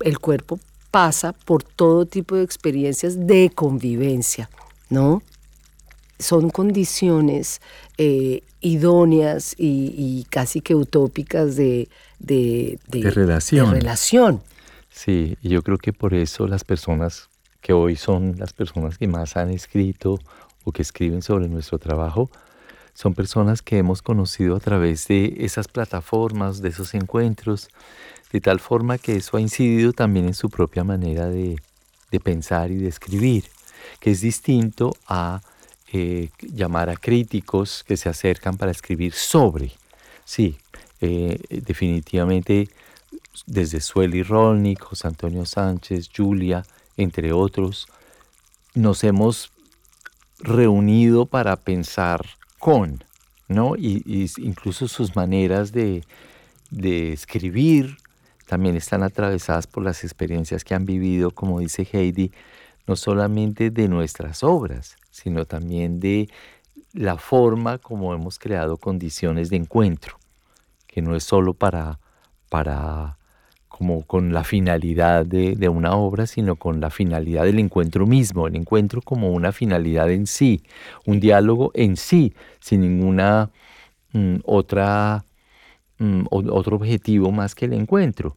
el 0.00 0.18
cuerpo 0.18 0.58
pasa 0.90 1.32
por 1.32 1.62
todo 1.62 2.06
tipo 2.06 2.36
de 2.36 2.42
experiencias 2.42 3.26
de 3.26 3.50
convivencia, 3.54 4.48
¿no? 4.88 5.22
Son 6.18 6.48
condiciones 6.48 7.60
eh, 7.98 8.42
idóneas 8.60 9.54
y, 9.58 10.26
casi 10.30 10.60
que 10.60 10.74
utópicas 10.74 11.56
de, 11.56 11.88
de, 12.18 12.78
relación. 13.10 13.70
de 13.70 13.80
relación. 13.80 14.42
Sí, 14.90 15.36
y 15.42 15.50
yo 15.50 15.62
creo 15.62 15.76
que 15.76 15.92
por 15.92 16.14
eso 16.14 16.46
las 16.46 16.64
personas 16.64 17.28
que 17.60 17.72
hoy 17.72 17.96
son 17.96 18.36
las 18.38 18.52
personas 18.52 18.96
que 18.96 19.06
más 19.06 19.36
han 19.36 19.50
escrito 19.50 20.18
o 20.64 20.72
que 20.72 20.82
escriben 20.82 21.20
sobre 21.20 21.48
nuestro 21.48 21.78
trabajo, 21.78 22.30
son 22.96 23.12
personas 23.12 23.60
que 23.60 23.76
hemos 23.76 24.00
conocido 24.00 24.56
a 24.56 24.60
través 24.60 25.06
de 25.06 25.36
esas 25.40 25.68
plataformas, 25.68 26.62
de 26.62 26.70
esos 26.70 26.94
encuentros, 26.94 27.68
de 28.32 28.40
tal 28.40 28.58
forma 28.58 28.96
que 28.96 29.16
eso 29.16 29.36
ha 29.36 29.40
incidido 29.42 29.92
también 29.92 30.24
en 30.24 30.32
su 30.32 30.48
propia 30.48 30.82
manera 30.82 31.28
de, 31.28 31.60
pensar 32.24 32.70
y 32.70 32.76
de 32.76 32.88
escribir, 32.88 33.44
que 34.00 34.10
es 34.10 34.22
distinto 34.22 34.96
a 35.06 35.42
eh, 35.92 36.30
llamar 36.40 36.88
a 36.88 36.96
críticos 36.96 37.84
que 37.86 37.98
se 37.98 38.08
acercan 38.08 38.56
para 38.56 38.70
escribir 38.70 39.12
sobre. 39.12 39.72
Sí, 40.24 40.56
eh, 41.02 41.38
definitivamente 41.50 42.70
desde 43.44 43.82
Sueli 43.82 44.22
Rolnik, 44.22 44.80
José 44.80 45.08
Antonio 45.08 45.44
Sánchez, 45.44 46.08
Julia, 46.16 46.64
entre 46.96 47.34
otros, 47.34 47.88
nos 48.72 49.04
hemos 49.04 49.52
reunido 50.38 51.26
para 51.26 51.56
pensar 51.56 52.24
con, 52.66 53.04
¿no? 53.46 53.76
Y, 53.76 54.28
incluso 54.38 54.88
sus 54.88 55.14
maneras 55.14 55.70
de, 55.70 56.02
escribir 57.12 57.96
también 58.48 58.74
están 58.74 59.04
atravesadas 59.04 59.68
por 59.68 59.84
las 59.84 60.02
experiencias 60.02 60.64
que 60.64 60.74
han 60.74 60.84
vivido, 60.84 61.30
como 61.30 61.60
dice 61.60 61.86
Heidi, 61.88 62.32
no 62.88 62.96
solamente 62.96 63.70
de 63.70 63.86
nuestras 63.86 64.42
obras, 64.42 64.96
sino 65.12 65.44
también 65.44 66.00
de 66.00 66.28
la 66.92 67.18
forma 67.18 67.78
como 67.78 68.12
hemos 68.12 68.36
creado 68.40 68.78
condiciones 68.78 69.48
de 69.48 69.58
encuentro, 69.58 70.18
que 70.88 71.02
no 71.02 71.14
es 71.14 71.22
solo 71.22 71.54
para, 71.54 72.00
para 72.48 73.16
como 73.76 74.06
con 74.06 74.32
la 74.32 74.42
finalidad 74.42 75.26
de, 75.26 75.68
una 75.68 75.96
obra, 75.96 76.26
sino 76.26 76.56
con 76.56 76.80
la 76.80 76.88
finalidad 76.88 77.44
del 77.44 77.58
encuentro 77.58 78.06
mismo, 78.06 78.46
el 78.46 78.56
encuentro 78.56 79.02
como 79.02 79.32
una 79.32 79.52
finalidad 79.52 80.10
en 80.10 80.26
sí, 80.26 80.62
un 81.04 81.20
diálogo 81.20 81.72
en 81.74 81.98
sí, 81.98 82.32
sin 82.58 82.80
ninguna 82.80 83.50
mm, 84.12 84.36
otra, 84.44 85.26
mm, 85.98 86.24
otro 86.30 86.76
objetivo 86.76 87.30
más 87.32 87.54
que 87.54 87.66
el 87.66 87.74
encuentro. 87.74 88.34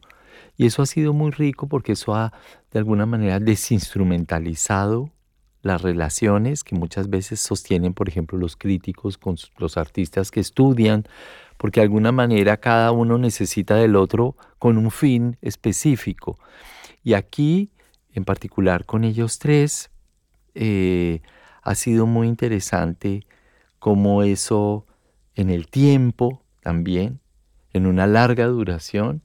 Y 0.58 0.66
eso 0.66 0.82
ha 0.82 0.86
sido 0.86 1.14
muy 1.14 1.30
rico 1.30 1.68
porque 1.68 1.92
eso 1.92 2.14
ha 2.14 2.34
de 2.70 2.78
alguna 2.78 3.06
manera 3.06 3.40
desinstrumentalizado 3.40 5.08
las 5.62 5.80
relaciones 5.80 6.64
que 6.64 6.74
muchas 6.74 7.08
veces 7.08 7.40
sostienen, 7.40 7.94
por 7.94 8.10
ejemplo, 8.10 8.36
los 8.36 8.56
críticos 8.58 9.16
con 9.16 9.36
los 9.56 9.78
artistas 9.78 10.30
que 10.30 10.40
estudian 10.40 11.06
porque 11.60 11.80
de 11.80 11.84
alguna 11.84 12.10
manera 12.10 12.56
cada 12.56 12.90
uno 12.90 13.18
necesita 13.18 13.74
del 13.74 13.94
otro 13.94 14.34
con 14.58 14.78
un 14.78 14.90
fin 14.90 15.36
específico. 15.42 16.38
Y 17.04 17.12
aquí, 17.12 17.70
en 18.14 18.24
particular 18.24 18.86
con 18.86 19.04
ellos 19.04 19.38
tres, 19.38 19.90
eh, 20.54 21.20
ha 21.60 21.74
sido 21.74 22.06
muy 22.06 22.28
interesante 22.28 23.26
cómo 23.78 24.22
eso 24.22 24.86
en 25.34 25.50
el 25.50 25.68
tiempo 25.68 26.42
también, 26.62 27.20
en 27.74 27.86
una 27.86 28.06
larga 28.06 28.46
duración, 28.46 29.20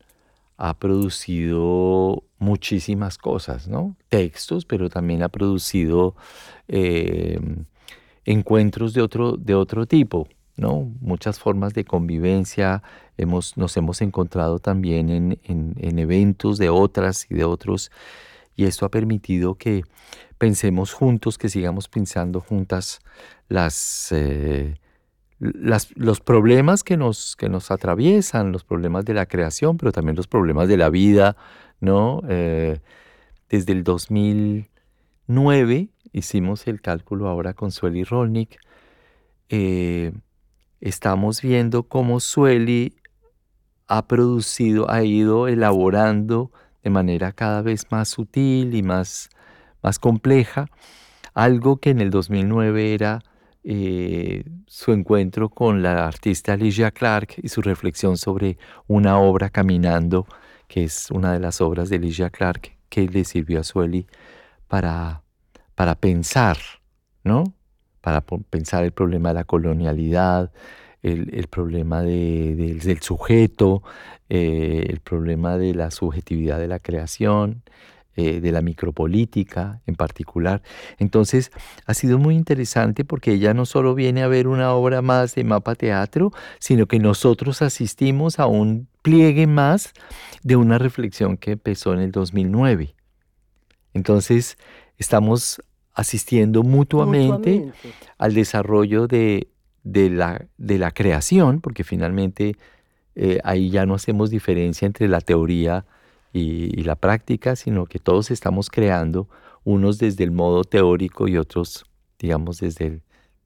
ha 0.57 0.73
producido 0.77 2.21
muchísimas 2.37 3.17
cosas, 3.17 3.69
¿no? 3.69 3.95
Textos, 4.09 4.65
pero 4.65 4.89
también 4.89 5.23
ha 5.23 5.29
producido 5.29 6.17
eh, 6.67 7.39
encuentros 8.25 8.93
de 8.93 9.01
otro, 9.01 9.37
de 9.37 9.55
otro 9.55 9.85
tipo. 9.85 10.27
¿No? 10.57 10.91
Muchas 11.01 11.39
formas 11.39 11.73
de 11.73 11.85
convivencia, 11.85 12.81
hemos, 13.17 13.57
nos 13.57 13.75
hemos 13.77 14.01
encontrado 14.01 14.59
también 14.59 15.09
en, 15.09 15.99
eventos 15.99 16.57
de 16.57 16.69
otras 16.69 17.27
y 17.29 17.35
de 17.35 17.43
otros, 17.43 17.91
y 18.55 18.65
esto 18.65 18.85
ha 18.85 18.89
permitido 18.89 19.55
que 19.55 19.83
pensemos 20.37 20.93
juntos, 20.93 21.37
que 21.37 21.49
sigamos 21.49 21.89
pensando 21.89 22.39
juntas 22.39 22.99
las, 23.49 24.11
eh, 24.11 24.75
los 25.39 26.19
problemas 26.21 26.83
que 26.83 26.97
nos, 26.97 27.35
que 27.35 27.49
nos 27.49 27.71
atraviesan, 27.71 28.51
los 28.51 28.63
problemas 28.63 29.05
de 29.05 29.13
la 29.13 29.25
creación, 29.25 29.77
pero 29.77 29.91
también 29.91 30.15
los 30.15 30.27
problemas 30.27 30.67
de 30.69 30.77
la 30.77 30.89
vida, 30.89 31.35
¿no? 31.81 32.21
Eh, 32.29 32.79
desde 33.49 33.73
el 33.73 33.83
2009 33.83 35.89
hicimos 36.13 36.67
el 36.67 36.81
cálculo 36.81 37.27
ahora 37.27 37.53
con 37.53 37.71
Sueli 37.71 38.03
Rolnik, 38.03 38.57
eh, 39.49 40.13
estamos 40.85 41.41
viendo 41.41 41.83
cómo 41.83 42.19
Sueli 42.19 42.93
ha 43.87 44.07
producido, 44.07 44.89
ha 44.91 45.03
ido 45.03 45.47
elaborando 45.47 46.51
de 46.83 46.91
manera 46.91 47.31
cada 47.31 47.63
vez 47.63 47.91
más 47.91 48.09
sutil 48.09 48.75
y 48.75 48.83
más, 48.83 49.29
más 49.81 49.97
compleja, 49.97 50.67
algo 51.33 51.77
que 51.77 51.89
en 51.89 52.01
el 52.01 52.11
2009 52.11 52.93
era 52.93 53.23
eh, 53.63 54.43
su 54.67 54.91
encuentro 54.91 55.49
con 55.49 55.81
la 55.81 56.05
artista 56.05 56.53
Alicia 56.53 56.91
Clark 56.91 57.33
y 57.41 57.49
su 57.49 57.63
reflexión 57.63 58.15
sobre 58.15 58.59
una 58.85 59.17
obra 59.17 59.49
caminando, 59.49 60.27
que 60.67 60.83
es 60.83 61.09
una 61.09 61.33
de 61.33 61.39
las 61.39 61.61
obras 61.61 61.89
de 61.89 61.95
Alicia 61.95 62.29
Clark 62.29 62.77
que 62.89 63.07
le 63.07 63.23
sirvió 63.25 63.61
a 63.61 63.63
Sueli 63.63 64.05
para, 64.67 65.23
para 65.73 65.95
pensar, 65.95 66.57
¿no? 67.23 67.55
Para 68.05 68.21
pensar 68.21 68.83
el 68.83 68.91
problema 68.91 69.29
de 69.29 69.33
la 69.33 69.45
colonialidad, 69.45 70.51
el, 71.01 71.47
problema 71.47 72.03
del 72.03 73.01
sujeto, 73.01 73.81
eh, 74.29 74.85
el 74.89 74.99
problema 74.99 75.57
de 75.57 75.73
la 75.73 75.89
subjetividad 75.89 76.59
de 76.59 76.67
la 76.67 76.77
creación, 76.77 77.63
eh, 78.15 78.41
de 78.41 78.51
la 78.51 78.61
micropolítica 78.61 79.81
en 79.87 79.95
particular. 79.95 80.61
Entonces 80.99 81.51
ha 81.87 81.95
sido 81.95 82.19
muy 82.19 82.35
interesante 82.35 83.05
porque 83.05 83.31
ella 83.31 83.55
no 83.55 83.65
solo 83.65 83.95
viene 83.95 84.21
a 84.21 84.27
ver 84.27 84.47
una 84.47 84.71
obra 84.75 85.01
más 85.01 85.33
de 85.33 85.43
mapa 85.43 85.73
teatro, 85.73 86.31
sino 86.59 86.85
que 86.85 86.99
nosotros 86.99 87.63
asistimos 87.63 88.37
a 88.37 88.45
un 88.45 88.87
pliegue 89.01 89.47
más 89.47 89.93
de 90.43 90.57
una 90.57 90.77
reflexión 90.77 91.37
que 91.37 91.53
empezó 91.53 91.91
en 91.95 92.01
el 92.01 92.11
2009. 92.11 92.93
Entonces 93.95 94.59
estamos 94.99 95.59
asistiendo 95.95 96.61
mutuamente, 96.61 97.71
al 98.17 98.33
desarrollo 98.33 99.07
de, 99.07 99.47
la, 99.83 100.45
de 100.57 100.77
la 100.77 100.91
creación, 100.91 101.61
porque 101.61 101.85
finalmente 101.85 102.57
eh, 103.15 103.39
ahí 103.45 103.69
ya 103.69 103.85
no 103.85 103.95
hacemos 103.95 104.29
diferencia 104.29 104.85
entre 104.85 105.07
la 105.07 105.21
teoría 105.21 105.85
y, 106.33 106.83
la 106.83 106.97
práctica, 106.97 107.55
sino 107.55 107.85
que 107.85 107.97
todos 107.97 108.29
estamos 108.29 108.69
creando, 108.69 109.29
unos 109.63 109.97
desde 109.97 110.25
el 110.25 110.31
modo 110.31 110.65
teórico 110.65 111.29
y 111.29 111.37
otros, 111.37 111.85
digamos, 112.19 112.59
desde, 112.59 113.01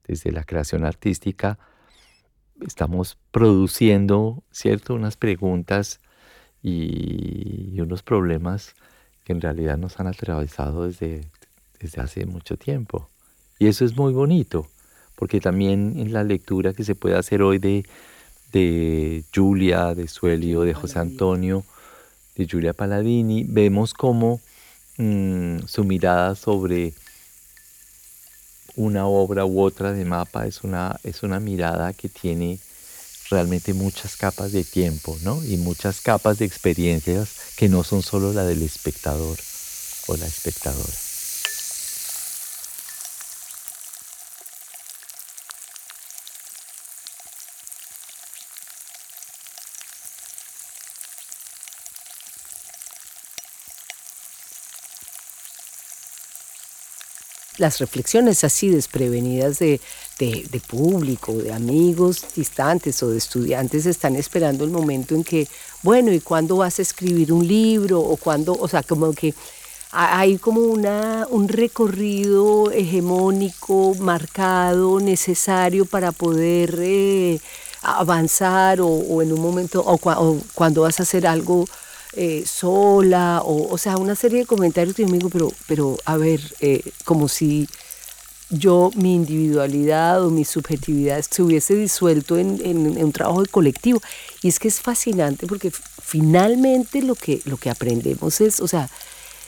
desde 0.06 0.32
la 0.32 0.42
creación 0.42 0.84
artística. 0.84 1.56
Estamos 2.66 3.16
produciendo, 3.30 4.42
¿cierto?, 4.50 4.94
unas 4.94 5.16
preguntas 5.16 6.00
y, 6.62 7.70
y 7.72 7.80
unos 7.80 8.02
problemas 8.02 8.74
que 9.24 9.32
en 9.32 9.40
realidad 9.40 9.78
nos 9.78 10.00
han 10.00 10.08
atravesado 10.08 10.84
desde, 10.86 11.30
desde 11.80 12.02
hace 12.02 12.26
mucho 12.26 12.56
tiempo. 12.56 13.08
Y 13.58 13.66
eso 13.66 13.84
es 13.84 13.96
muy 13.96 14.12
bonito, 14.12 14.68
porque 15.16 15.40
también 15.40 15.94
en 15.96 16.12
la 16.12 16.24
lectura 16.24 16.72
que 16.72 16.84
se 16.84 16.94
puede 16.94 17.16
hacer 17.16 17.42
hoy 17.42 17.58
de, 17.58 17.84
de 18.52 19.24
Julia, 19.34 19.94
de 19.94 20.08
Suelio, 20.08 20.62
de 20.62 20.74
José 20.74 20.98
Antonio, 20.98 21.64
de 22.36 22.46
Julia 22.48 22.72
Paladini, 22.72 23.44
vemos 23.44 23.92
cómo 23.92 24.40
mm, 24.96 25.60
su 25.66 25.84
mirada 25.84 26.34
sobre 26.34 26.94
una 28.76 29.06
obra 29.06 29.44
u 29.44 29.60
otra 29.60 29.92
de 29.92 30.04
mapa 30.04 30.46
es 30.46 30.62
una, 30.62 30.98
es 31.04 31.22
una 31.22 31.40
mirada 31.40 31.92
que 31.92 32.08
tiene 32.08 32.58
realmente 33.30 33.74
muchas 33.74 34.16
capas 34.16 34.52
de 34.52 34.64
tiempo, 34.64 35.16
¿no? 35.22 35.44
Y 35.44 35.56
muchas 35.56 36.00
capas 36.00 36.38
de 36.38 36.46
experiencias 36.46 37.36
que 37.56 37.68
no 37.68 37.84
son 37.84 38.02
solo 38.02 38.32
la 38.32 38.44
del 38.44 38.62
espectador 38.62 39.38
o 40.06 40.16
la 40.16 40.26
espectadora. 40.26 41.09
Las 57.60 57.78
reflexiones 57.78 58.42
así 58.42 58.70
desprevenidas 58.70 59.58
de, 59.58 59.80
de, 60.18 60.62
público, 60.66 61.34
de 61.34 61.52
amigos 61.52 62.24
distantes 62.34 63.02
o 63.02 63.10
de 63.10 63.18
estudiantes 63.18 63.84
están 63.84 64.16
esperando 64.16 64.64
el 64.64 64.70
momento 64.70 65.14
en 65.14 65.22
que, 65.22 65.46
bueno, 65.82 66.10
¿y 66.10 66.20
cuándo 66.20 66.56
vas 66.56 66.78
a 66.78 66.82
escribir 66.82 67.32
un 67.34 67.46
libro? 67.46 68.00
O 68.00 68.16
cuándo, 68.16 68.54
o 68.58 68.66
sea, 68.66 68.82
como 68.82 69.12
que 69.12 69.34
hay 69.92 70.38
como 70.38 70.62
una, 70.62 71.26
un 71.28 71.48
recorrido 71.48 72.70
hegemónico, 72.70 73.94
marcado, 74.00 74.98
necesario 74.98 75.84
para 75.84 76.12
poder 76.12 76.78
eh, 76.78 77.40
avanzar 77.82 78.80
o, 78.80 79.20
en 79.20 79.32
un 79.32 79.40
momento, 79.40 79.82
o, 79.82 79.94
o 80.02 80.38
cuando 80.54 80.82
vas 80.82 80.98
a 80.98 81.02
hacer 81.02 81.26
algo 81.26 81.66
eh, 82.12 82.44
sola, 82.46 83.42
o, 83.44 83.72
o 83.72 83.78
sea, 83.78 83.96
una 83.96 84.14
serie 84.14 84.40
de 84.40 84.46
comentarios 84.46 84.96
que 84.96 85.02
yo 85.02 85.08
me 85.08 85.18
digo, 85.18 85.30
pero, 85.30 85.52
pero 85.66 85.96
a 86.04 86.16
ver, 86.16 86.40
eh, 86.60 86.82
como 87.04 87.28
si 87.28 87.68
yo, 88.50 88.90
mi 88.96 89.14
individualidad 89.14 90.24
o 90.24 90.30
mi 90.30 90.44
subjetividad 90.44 91.22
se 91.28 91.42
hubiese 91.42 91.76
disuelto 91.76 92.36
en, 92.36 92.60
en, 92.64 93.02
un 93.02 93.12
trabajo 93.12 93.42
de 93.42 93.48
colectivo. 93.48 94.00
Y 94.42 94.48
es 94.48 94.58
que 94.58 94.68
es 94.68 94.80
fascinante 94.80 95.46
porque 95.46 95.70
finalmente 95.70 97.02
lo 97.02 97.14
que, 97.14 97.40
lo 97.44 97.56
que 97.56 97.70
aprendemos 97.70 98.40
es, 98.40 98.60
o 98.60 98.66
sea, 98.66 98.90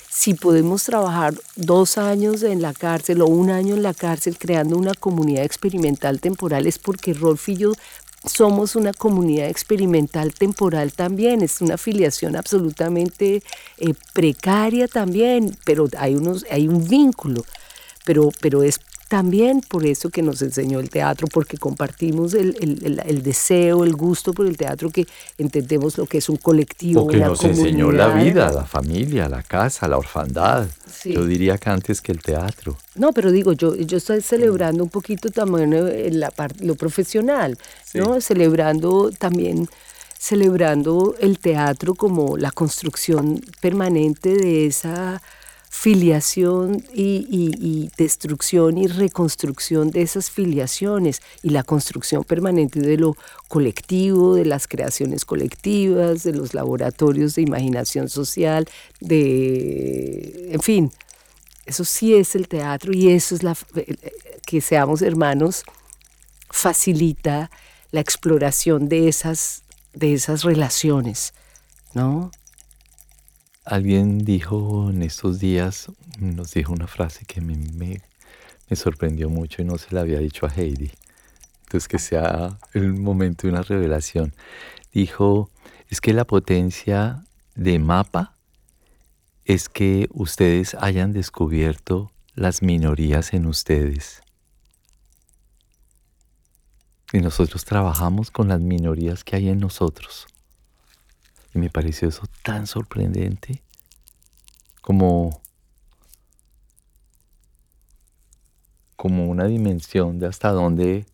si 0.09 0.35
podemos 0.35 0.85
trabajar 0.85 1.35
dos 1.57 1.97
años 1.97 2.43
en 2.43 2.61
la 2.61 2.75
cárcel 2.75 3.23
o 3.23 3.27
un 3.27 3.51
año 3.51 3.75
en 3.75 3.83
la 3.83 3.95
cárcel 3.95 4.37
creando 4.39 4.77
una 4.77 4.93
comunidad 4.93 5.43
experimental 5.43 6.21
temporal 6.21 6.67
es 6.67 6.79
porque 6.79 7.15
Rolf 7.15 7.49
y 7.49 7.57
yo 7.57 7.73
somos 8.25 8.77
una 8.77 8.93
comunidad 8.93 9.49
experimental 9.49 10.33
temporal 10.33 10.93
también, 10.93 11.43
es 11.43 11.61
una 11.61 11.75
afiliación 11.75 12.37
absolutamente 12.37 13.43
eh, 13.79 13.95
precaria 14.13 14.89
también, 14.89 15.57
pero 15.65 15.89
hay, 15.99 16.15
unos, 16.15 16.45
hay 16.51 16.69
un 16.69 16.87
vínculo, 16.89 17.45
pero, 18.05 18.31
pero 18.41 18.63
es 18.63 18.79
también 19.13 19.61
por 19.61 19.85
eso 19.85 20.09
que 20.09 20.23
nos 20.23 20.41
enseñó 20.41 20.81
el 20.81 20.89
teatro, 20.89 21.29
porque 21.31 21.59
compartimos 21.59 22.33
el, 22.33 23.21
deseo, 23.23 23.85
el 23.85 23.93
gusto 23.93 24.33
por 24.33 24.47
el 24.47 24.57
teatro, 24.57 24.89
que 24.89 25.07
entendemos 25.37 25.99
lo 25.99 26.07
que 26.07 26.17
es 26.17 26.31
un 26.31 26.39
colectivo. 26.39 27.03
Porque 27.03 27.19
nos 27.19 27.45
enseñó 27.45 27.93
la 27.93 28.09
vida, 28.09 28.51
la 28.51 28.65
familia, 28.65 29.29
la 29.29 29.43
casa, 29.43 29.87
la 29.87 29.99
orfandad. 29.99 30.67
Yo 31.05 31.27
diría 31.27 31.59
que 31.59 31.69
antes 31.69 32.01
que 32.01 32.11
el 32.11 32.23
teatro. 32.23 32.79
No, 32.95 33.13
pero 33.13 33.31
digo, 33.31 33.53
yo, 33.53 33.77
yo 33.77 33.99
estoy 33.99 34.23
celebrando 34.23 34.83
un 34.83 34.89
poquito 34.89 35.29
también 35.29 35.75
eh, 35.75 36.09
la 36.11 36.33
lo 36.61 36.75
profesional, 36.75 37.59
¿no? 37.93 38.19
Celebrando 38.19 39.11
también 39.11 39.69
celebrando 40.19 41.17
el 41.21 41.39
teatro 41.39 41.95
como 41.95 42.39
la 42.39 42.51
construcción 42.51 43.43
permanente 43.61 44.37
de 44.37 44.69
esa 44.69 45.21
filiación 45.75 46.85
y, 46.93 47.91
destrucción 47.97 48.77
y 48.77 48.89
reconstrucción 48.89 49.91
de 49.91 50.03
esas 50.03 50.31
filiaciones 50.31 51.23
y 51.43 51.49
la 51.49 51.65
construcción 51.65 52.25
permanente 52.25 52.79
de 52.79 52.99
lo 52.99 53.17
colectivo, 53.49 54.35
de 54.35 54.45
las 54.45 54.69
creaciones 54.69 55.25
colectivas, 55.25 56.25
de 56.25 56.35
los 56.35 56.53
laboratorios 56.53 57.35
de 57.35 57.43
imaginación 57.43 58.11
social, 58.11 58.69
de, 59.01 60.51
en 60.53 60.61
fin, 60.61 60.93
eso 61.65 61.85
sí 61.85 62.15
es 62.15 62.37
el 62.37 62.49
teatro 62.49 62.93
y 62.93 63.09
eso 63.09 63.35
es 63.35 63.43
la, 63.43 63.57
que 64.47 64.61
seamos 64.61 65.01
hermanos 65.01 65.65
facilita 66.51 67.51
la 67.93 68.01
exploración 68.01 68.91
de 68.91 69.09
esas, 69.09 69.63
de 69.95 70.13
esas 70.13 70.43
relaciones, 70.43 71.33
¿no? 71.95 72.31
Alguien 73.65 74.25
dijo 74.25 74.91
en 74.91 75.03
estos 75.03 75.39
días, 75.39 75.87
nos 76.19 76.53
dijo 76.53 76.73
una 76.73 76.89
frase 76.89 77.25
que 77.25 77.41
me, 77.41 77.57
me, 77.57 78.03
sorprendió 78.75 79.31
mucho 79.31 79.63
y 79.63 79.65
no 79.65 79.79
se 79.79 79.95
la 79.95 80.01
había 80.01 80.19
dicho 80.19 80.47
a 80.47 80.51
Heidi. 80.51 80.91
Entonces 81.63 81.87
que 81.87 82.01
sea 82.01 82.59
el 82.75 82.93
momento 82.95 83.47
de 83.47 83.53
una 83.53 83.63
revelación. 83.63 84.35
Dijo, 84.93 85.49
es 85.89 86.01
que 86.01 86.13
la 86.13 86.25
potencia 86.25 87.23
de 87.55 87.79
mapa 87.79 88.35
es 89.45 89.69
que 89.69 90.09
ustedes 90.11 90.75
hayan 90.75 91.13
descubierto 91.13 92.11
las 92.35 92.63
minorías 92.63 93.33
en 93.33 93.47
ustedes. 93.47 94.23
Y 97.13 97.19
nosotros 97.21 97.65
trabajamos 97.65 98.33
con 98.33 98.49
las 98.49 98.61
minorías 98.61 99.23
que 99.23 99.37
hay 99.37 99.51
en 99.51 99.61
nosotros. 99.61 100.27
Y 101.55 101.59
me 101.59 101.71
pareció 101.71 102.09
eso 102.09 102.23
tan 102.43 102.67
sorprendente 102.67 103.63
como, 104.81 105.41
como 108.97 109.27
una 109.27 109.47
dimensión 109.47 110.19
de 110.19 110.27
hasta 110.27 110.51
dónde, 110.51 111.07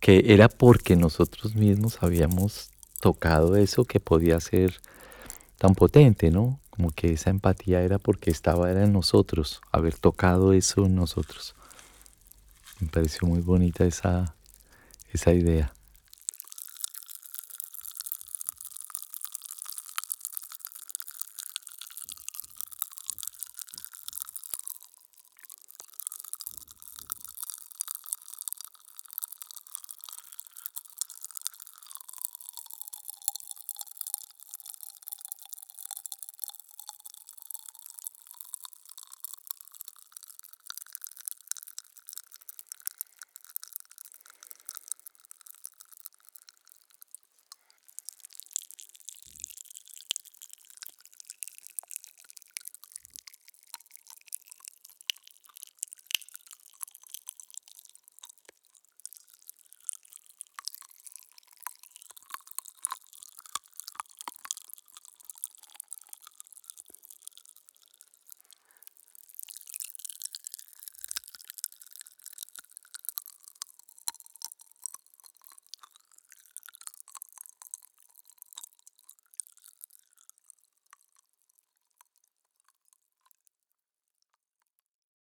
que 0.00 0.32
era 0.32 0.48
porque 0.48 0.96
nosotros 0.96 1.54
mismos 1.54 2.02
habíamos 2.02 2.70
tocado 3.00 3.56
eso 3.56 3.84
que 3.84 4.00
podía 4.00 4.38
ser 4.40 4.80
tan 5.58 5.74
potente, 5.74 6.30
¿no? 6.30 6.60
Como 6.70 6.90
que 6.90 7.12
esa 7.12 7.30
empatía 7.30 7.82
era 7.82 7.98
porque 7.98 8.30
estaba 8.30 8.70
era 8.70 8.84
en 8.84 8.92
nosotros, 8.92 9.60
haber 9.72 9.94
tocado 9.94 10.52
eso 10.52 10.86
en 10.86 10.94
nosotros. 10.94 11.54
Me 12.80 12.88
pareció 12.88 13.28
muy 13.28 13.40
bonita 13.40 13.84
esa, 13.84 14.34
esa 15.12 15.32
idea. 15.32 15.74